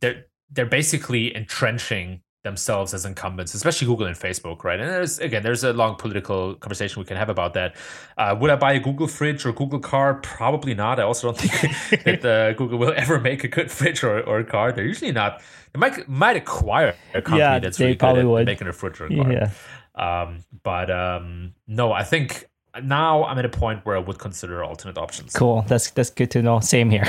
they're 0.00 0.26
they're 0.50 0.66
basically 0.66 1.34
entrenching 1.36 2.22
themselves 2.44 2.94
as 2.94 3.04
incumbents, 3.04 3.54
especially 3.54 3.88
Google 3.88 4.06
and 4.06 4.14
Facebook, 4.14 4.62
right? 4.62 4.78
And 4.78 4.88
there's 4.88 5.18
again, 5.18 5.42
there's 5.42 5.64
a 5.64 5.72
long 5.72 5.96
political 5.96 6.54
conversation 6.54 7.00
we 7.00 7.06
can 7.06 7.16
have 7.16 7.28
about 7.28 7.54
that. 7.54 7.74
Uh, 8.16 8.36
would 8.40 8.50
I 8.50 8.56
buy 8.56 8.74
a 8.74 8.80
Google 8.80 9.08
fridge 9.08 9.44
or 9.44 9.52
Google 9.52 9.80
car? 9.80 10.14
Probably 10.14 10.72
not. 10.74 11.00
I 11.00 11.02
also 11.02 11.32
don't 11.32 11.38
think 11.38 12.04
that 12.04 12.24
uh, 12.24 12.52
Google 12.58 12.78
will 12.78 12.94
ever 12.96 13.20
make 13.20 13.42
a 13.42 13.48
good 13.48 13.70
fridge 13.70 14.04
or, 14.04 14.20
or 14.22 14.44
car. 14.44 14.70
They're 14.70 14.86
usually 14.86 15.12
not. 15.12 15.42
They 15.72 15.80
might 15.80 16.08
might 16.08 16.36
acquire 16.36 16.94
a 17.14 17.20
company 17.20 17.40
Yeah, 17.40 17.58
that's 17.58 17.80
really 17.80 17.96
good 17.96 18.18
at 18.18 18.24
would. 18.26 18.46
making 18.46 18.68
a 18.68 18.72
fridge 18.72 19.00
or 19.00 19.06
a 19.06 19.16
car. 19.16 19.32
Yeah. 19.32 19.50
Um, 19.96 20.44
but 20.62 20.88
um, 20.90 21.54
no, 21.66 21.90
I 21.92 22.04
think 22.04 22.48
now 22.82 23.24
I'm 23.24 23.38
at 23.38 23.44
a 23.44 23.48
point 23.48 23.84
where 23.84 23.96
I 23.96 23.98
would 24.00 24.18
consider 24.18 24.62
alternate 24.62 24.98
options. 24.98 25.32
Cool. 25.32 25.62
That's 25.68 25.90
that's 25.90 26.10
good 26.10 26.30
to 26.32 26.42
know. 26.42 26.60
Same 26.60 26.90
here. 26.90 27.06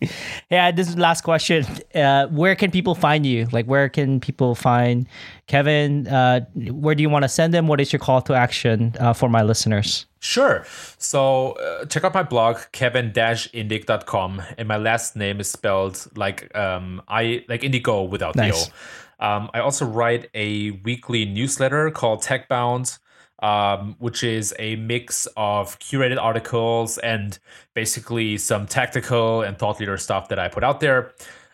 yeah, 0.50 0.70
this 0.70 0.88
is 0.88 0.94
the 0.96 1.00
last 1.00 1.22
question. 1.22 1.64
Uh, 1.94 2.26
where 2.28 2.54
can 2.54 2.70
people 2.70 2.94
find 2.94 3.24
you? 3.26 3.46
Like, 3.52 3.66
where 3.66 3.88
can 3.88 4.20
people 4.20 4.54
find 4.54 5.06
Kevin? 5.46 6.06
Uh, 6.06 6.40
where 6.54 6.94
do 6.94 7.02
you 7.02 7.10
want 7.10 7.24
to 7.24 7.28
send 7.28 7.52
them? 7.54 7.66
What 7.66 7.80
is 7.80 7.92
your 7.92 8.00
call 8.00 8.22
to 8.22 8.34
action 8.34 8.94
uh, 9.00 9.12
for 9.12 9.28
my 9.28 9.42
listeners? 9.42 10.06
Sure. 10.20 10.64
So 10.98 11.52
uh, 11.52 11.86
check 11.86 12.04
out 12.04 12.12
my 12.12 12.22
blog, 12.22 12.58
kevin-indig.com. 12.72 14.42
And 14.58 14.68
my 14.68 14.76
last 14.76 15.16
name 15.16 15.40
is 15.40 15.48
spelled 15.50 16.06
like 16.16 16.54
um 16.56 17.02
I 17.08 17.44
like 17.48 17.64
indigo 17.64 18.02
without 18.02 18.36
Nice. 18.36 18.66
the 18.66 18.72
O. 18.72 19.26
Um, 19.26 19.50
I 19.52 19.60
also 19.60 19.84
write 19.84 20.30
a 20.34 20.70
weekly 20.70 21.24
newsletter 21.26 21.90
called 21.90 22.22
TechBound, 22.22 22.98
um, 23.40 23.96
which 23.98 24.22
is 24.22 24.54
a 24.58 24.76
mix 24.76 25.26
of 25.36 25.78
curated 25.78 26.20
articles 26.20 26.98
and 26.98 27.38
basically 27.74 28.36
some 28.36 28.66
tactical 28.66 29.42
and 29.42 29.58
thought 29.58 29.80
leader 29.80 29.96
stuff 29.96 30.28
that 30.28 30.38
I 30.38 30.48
put 30.48 30.64
out 30.64 30.80
there. 30.80 31.12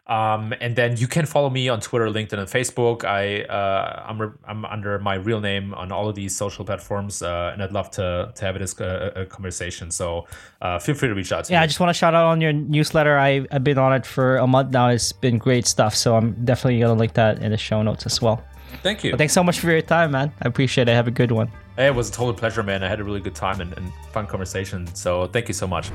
Um, 0.09 0.55
and 0.61 0.76
then 0.76 0.97
you 0.97 1.09
can 1.09 1.26
follow 1.26 1.51
me 1.51 1.68
on 1.68 1.80
Twitter, 1.80 2.07
LinkedIn, 2.07 2.39
and 2.39 2.49
Facebook. 2.49 3.05
I 3.05 3.43
uh, 3.43 4.05
I'm 4.07 4.22
re- 4.22 4.39
I'm 4.45 4.64
under 4.64 5.01
my 5.01 5.14
real 5.14 5.41
name 5.41 5.74
on 5.74 5.91
all 5.91 6.09
of 6.09 6.14
these 6.14 6.37
social 6.37 6.64
platforms, 6.64 7.22
uh, 7.22 7.51
and 7.53 7.61
I'd 7.61 7.72
love 7.72 7.91
to 7.93 8.30
to 8.32 8.45
have 8.45 8.55
a, 8.55 9.12
a 9.22 9.26
conversation. 9.26 9.91
So 9.91 10.26
uh, 10.62 10.78
feel 10.78 10.95
free 10.95 11.09
to 11.09 11.14
reach 11.14 11.32
out 11.32 11.47
to 11.47 11.53
Yeah, 11.53 11.59
me. 11.59 11.64
I 11.64 11.66
just 11.66 11.80
want 11.80 11.91
to 11.91 11.95
shout 11.95 12.14
out 12.14 12.26
on 12.26 12.41
your 12.41 12.53
newsletter. 12.53 13.18
I, 13.18 13.47
I've 13.51 13.64
been 13.64 13.78
on 13.78 13.93
it 13.95 14.07
for 14.07 14.37
a 14.37 14.47
month 14.47 14.70
now. 14.70 14.91
It's 14.91 15.11
been 15.11 15.39
great 15.39 15.66
stuff. 15.66 15.97
So 15.97 16.14
I'm 16.14 16.45
definitely 16.45 16.78
going 16.78 16.95
to 16.95 16.99
link 17.01 17.14
that 17.14 17.43
in 17.43 17.51
the 17.51 17.57
show 17.59 17.82
notes 17.82 18.07
as 18.07 18.22
well. 18.22 18.45
Thank 18.83 19.05
you. 19.05 19.12
But 19.12 19.18
thanks 19.18 19.33
so 19.35 19.43
much 19.45 19.61
for 19.61 19.70
your 19.70 19.83
time, 19.83 20.12
man. 20.12 20.33
I 20.43 20.49
appreciate 20.49 20.89
it. 20.89 20.93
Have 20.93 21.09
a 21.09 21.11
good 21.12 21.31
one. 21.31 21.51
Hey, 21.77 21.89
it 21.89 21.95
was 21.95 22.09
a 22.09 22.12
total 22.12 22.33
pleasure, 22.33 22.62
man. 22.62 22.83
I 22.83 22.89
had 22.89 23.01
a 23.01 23.05
really 23.05 23.20
good 23.20 23.35
time 23.35 23.61
and, 23.61 23.77
and 23.77 23.93
fun 24.11 24.27
conversation. 24.27 24.87
So 24.95 25.27
thank 25.27 25.47
you 25.49 25.53
so 25.53 25.66
much. 25.66 25.91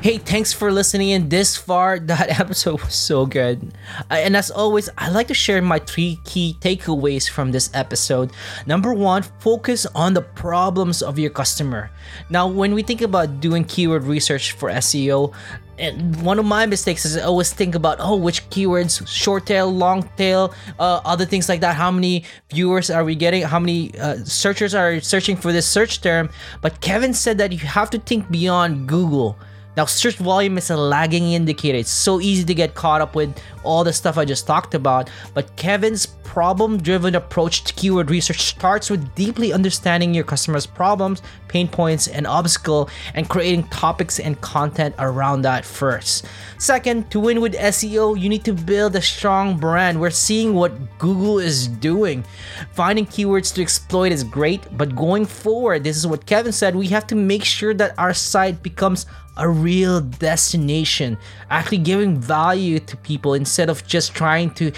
Hey, 0.00 0.18
thanks 0.18 0.52
for 0.52 0.70
listening 0.70 1.10
in 1.10 1.28
this 1.28 1.56
far. 1.56 1.98
That 2.06 2.38
episode 2.40 2.80
was 2.80 2.94
so 2.94 3.26
good. 3.26 3.74
Uh, 4.08 4.22
And 4.22 4.36
as 4.36 4.52
always, 4.52 4.88
I 4.96 5.10
like 5.10 5.26
to 5.28 5.34
share 5.34 5.60
my 5.60 5.80
three 5.80 6.20
key 6.24 6.56
takeaways 6.60 7.28
from 7.28 7.50
this 7.50 7.70
episode. 7.74 8.30
Number 8.66 8.94
one, 8.94 9.22
focus 9.40 9.84
on 9.96 10.14
the 10.14 10.22
problems 10.22 11.02
of 11.02 11.18
your 11.18 11.30
customer. 11.30 11.90
Now, 12.30 12.46
when 12.46 12.72
we 12.74 12.82
think 12.84 13.02
about 13.02 13.40
doing 13.40 13.64
keyword 13.64 14.04
research 14.04 14.52
for 14.52 14.70
SEO, 14.70 15.34
and 15.78 16.22
one 16.22 16.38
of 16.38 16.44
my 16.44 16.66
mistakes 16.66 17.04
is 17.04 17.16
I 17.16 17.22
always 17.22 17.52
think 17.52 17.74
about 17.74 17.98
oh 18.00 18.16
which 18.16 18.48
keywords 18.50 19.06
short 19.06 19.46
tail 19.46 19.70
long 19.70 20.08
tail 20.16 20.54
uh, 20.78 21.00
other 21.04 21.24
things 21.24 21.48
like 21.48 21.60
that. 21.60 21.76
How 21.76 21.90
many 21.90 22.24
viewers 22.50 22.90
are 22.90 23.04
we 23.04 23.14
getting? 23.14 23.42
How 23.42 23.58
many 23.58 23.96
uh, 23.98 24.16
searchers 24.24 24.74
are 24.74 25.00
searching 25.00 25.36
for 25.36 25.52
this 25.52 25.66
search 25.66 26.00
term? 26.00 26.30
But 26.62 26.80
kevin 26.80 27.14
said 27.14 27.38
that 27.38 27.52
you 27.52 27.58
have 27.58 27.90
to 27.90 27.98
think 27.98 28.30
beyond 28.30 28.88
google 28.88 29.38
now, 29.76 29.84
search 29.84 30.16
volume 30.16 30.56
is 30.56 30.70
a 30.70 30.76
lagging 30.76 31.32
indicator. 31.32 31.76
It's 31.76 31.90
so 31.90 32.18
easy 32.18 32.44
to 32.44 32.54
get 32.54 32.74
caught 32.74 33.02
up 33.02 33.14
with 33.14 33.38
all 33.62 33.84
the 33.84 33.92
stuff 33.92 34.16
I 34.16 34.24
just 34.24 34.46
talked 34.46 34.74
about. 34.74 35.10
But 35.34 35.54
Kevin's 35.56 36.06
problem 36.06 36.78
driven 36.78 37.14
approach 37.14 37.64
to 37.64 37.74
keyword 37.74 38.10
research 38.10 38.40
starts 38.40 38.88
with 38.88 39.14
deeply 39.14 39.52
understanding 39.52 40.14
your 40.14 40.24
customers' 40.24 40.66
problems, 40.66 41.20
pain 41.48 41.68
points, 41.68 42.08
and 42.08 42.26
obstacle, 42.26 42.88
and 43.14 43.28
creating 43.28 43.64
topics 43.68 44.18
and 44.18 44.40
content 44.40 44.94
around 44.98 45.42
that 45.42 45.64
first. 45.64 46.24
Second, 46.58 47.10
to 47.10 47.20
win 47.20 47.42
with 47.42 47.54
SEO, 47.54 48.18
you 48.18 48.30
need 48.30 48.44
to 48.44 48.54
build 48.54 48.96
a 48.96 49.02
strong 49.02 49.58
brand. 49.58 50.00
We're 50.00 50.10
seeing 50.10 50.54
what 50.54 50.72
Google 50.98 51.38
is 51.38 51.68
doing. 51.68 52.24
Finding 52.72 53.04
keywords 53.04 53.54
to 53.54 53.62
exploit 53.62 54.10
is 54.10 54.24
great, 54.24 54.66
but 54.76 54.96
going 54.96 55.26
forward, 55.26 55.84
this 55.84 55.98
is 55.98 56.06
what 56.06 56.24
Kevin 56.24 56.52
said, 56.52 56.74
we 56.74 56.88
have 56.88 57.06
to 57.08 57.14
make 57.14 57.44
sure 57.44 57.74
that 57.74 57.94
our 57.98 58.14
site 58.14 58.62
becomes 58.62 59.04
a 59.36 59.48
real 59.48 60.00
destination, 60.00 61.18
actually 61.50 61.78
giving 61.78 62.16
value 62.16 62.78
to 62.80 62.96
people 62.98 63.34
instead 63.34 63.68
of 63.68 63.86
just 63.86 64.14
trying 64.14 64.50
to 64.54 64.72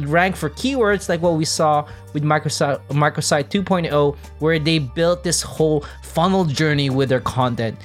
rank 0.00 0.36
for 0.36 0.50
keywords 0.50 1.08
like 1.08 1.20
what 1.20 1.34
we 1.34 1.44
saw 1.44 1.86
with 2.12 2.22
Microsoft 2.22 2.86
Microsite 2.88 3.48
2.0, 3.48 4.16
where 4.38 4.58
they 4.58 4.78
built 4.78 5.24
this 5.24 5.42
whole 5.42 5.84
funnel 6.02 6.44
journey 6.44 6.90
with 6.90 7.08
their 7.08 7.20
content. 7.20 7.78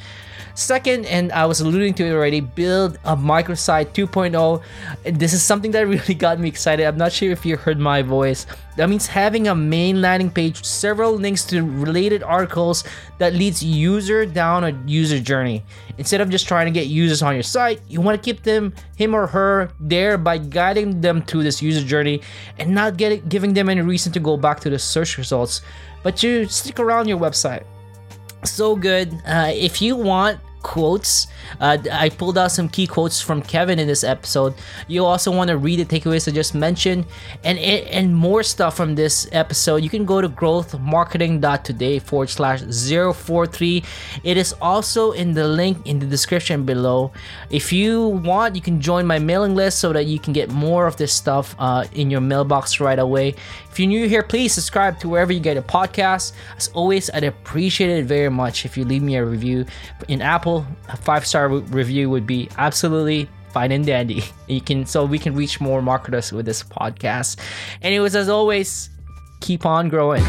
Second, 0.60 1.06
and 1.06 1.32
I 1.32 1.46
was 1.46 1.62
alluding 1.62 1.94
to 1.96 2.06
it 2.06 2.12
already, 2.12 2.42
build 2.42 3.00
a 3.06 3.16
microsite 3.16 3.94
2.0. 3.94 4.62
This 5.18 5.32
is 5.32 5.42
something 5.42 5.72
that 5.72 5.88
really 5.88 6.14
got 6.14 6.38
me 6.38 6.50
excited. 6.50 6.86
I'm 6.86 6.98
not 6.98 7.14
sure 7.14 7.32
if 7.32 7.46
you 7.46 7.56
heard 7.56 7.80
my 7.80 8.02
voice. 8.02 8.46
That 8.76 8.90
means 8.90 9.08
having 9.08 9.48
a 9.48 9.56
main 9.56 10.02
landing 10.02 10.30
page, 10.30 10.66
several 10.66 11.14
links 11.14 11.46
to 11.46 11.62
related 11.64 12.24
articles 12.24 12.84
that 13.20 13.34
leads 13.34 13.64
user 13.64 14.26
down 14.26 14.66
a 14.66 14.78
user 14.86 15.18
journey. 15.22 15.64
Instead 15.98 16.20
of 16.20 16.30
just 16.30 16.46
trying 16.46 16.66
to 16.66 16.72
get 16.72 16.88
users 16.88 17.22
on 17.22 17.36
your 17.36 17.44
site, 17.44 17.80
you 17.88 18.02
want 18.02 18.22
to 18.22 18.22
keep 18.22 18.44
them, 18.44 18.74
him 18.98 19.16
or 19.16 19.28
her, 19.28 19.72
there 19.80 20.18
by 20.18 20.38
guiding 20.38 21.00
them 21.00 21.22
through 21.22 21.44
this 21.44 21.62
user 21.62 21.88
journey 21.88 22.22
and 22.58 22.76
not 22.76 22.98
get, 22.98 23.30
giving 23.30 23.54
them 23.54 23.70
any 23.70 23.80
reason 23.80 24.12
to 24.12 24.20
go 24.20 24.36
back 24.36 24.60
to 24.60 24.70
the 24.70 24.78
search 24.78 25.18
results. 25.18 25.62
But 26.04 26.22
you 26.22 26.48
stick 26.48 26.82
around 26.82 27.08
your 27.08 27.18
website 27.18 27.64
so 28.44 28.76
good. 28.76 29.14
Uh, 29.26 29.52
if 29.54 29.82
you 29.82 29.96
want 29.96 30.40
quotes, 30.62 31.28
uh, 31.60 31.78
I 31.92 32.10
pulled 32.10 32.38
out 32.38 32.52
some 32.52 32.70
key 32.70 32.88
quotes 32.88 33.22
from 33.22 33.42
Kevin 33.42 33.80
in 33.80 33.88
this 33.88 34.04
episode. 34.04 34.54
You 34.88 35.06
also 35.06 35.32
want 35.32 35.50
to 35.50 35.58
read 35.58 35.80
the 35.80 35.86
takeaways 35.86 36.28
I 36.28 36.32
just 36.32 36.54
mentioned 36.54 37.06
and 37.44 37.58
and 37.58 38.16
more 38.16 38.44
stuff 38.44 38.76
from 38.76 38.96
this 38.96 39.28
episode. 39.32 39.78
You 39.78 39.90
can 39.90 40.06
go 40.06 40.22
to 40.22 40.30
growthmarketing.today 40.30 42.00
forward 42.00 42.30
slash 42.30 42.62
043. 42.62 43.84
It 44.24 44.38
is 44.38 44.54
also 44.62 45.12
in 45.12 45.34
the 45.34 45.48
link 45.48 45.86
in 45.86 46.00
the 46.00 46.06
description 46.06 46.66
below. 46.66 47.12
If 47.50 47.72
you 47.74 48.08
want, 48.08 48.56
you 48.56 48.62
can 48.62 48.82
join 48.82 49.06
my 49.06 49.20
mailing 49.20 49.56
list 49.56 49.80
so 49.80 49.94
that 49.94 50.06
you 50.06 50.20
can 50.20 50.34
get 50.34 50.50
more 50.50 50.88
of 50.88 50.98
this 50.98 51.14
stuff 51.14 51.56
uh, 51.60 51.86
in 51.94 52.10
your 52.12 52.22
mailbox 52.22 52.80
right 52.80 53.00
away. 53.00 53.36
If 53.80 53.84
you're 53.84 54.02
new 54.02 54.10
here, 54.10 54.24
please 54.24 54.52
subscribe 54.52 55.00
to 55.00 55.08
wherever 55.08 55.32
you 55.32 55.40
get 55.40 55.56
a 55.56 55.62
podcast. 55.62 56.34
As 56.58 56.68
always, 56.74 57.10
I'd 57.12 57.24
appreciate 57.24 57.90
it 57.90 58.04
very 58.08 58.28
much 58.28 58.66
if 58.66 58.76
you 58.76 58.84
leave 58.84 59.02
me 59.02 59.16
a 59.16 59.24
review 59.24 59.66
in 60.10 60.22
Apple. 60.22 60.68
A 60.90 60.98
five 60.98 61.26
star 61.26 61.48
review 61.48 62.10
would 62.10 62.28
be 62.28 62.50
absolutely 62.58 63.30
fine 63.54 63.72
and 63.72 63.86
dandy. 63.86 64.26
You 64.50 64.60
can 64.60 64.86
so 64.86 65.06
we 65.06 65.18
can 65.18 65.34
reach 65.34 65.62
more 65.62 65.82
marketers 65.82 66.34
with 66.34 66.46
this 66.46 66.62
podcast. 66.62 67.40
Anyways, 67.82 68.18
as 68.18 68.28
always, 68.28 68.90
keep 69.40 69.66
on 69.66 69.88
growing. 69.88 70.26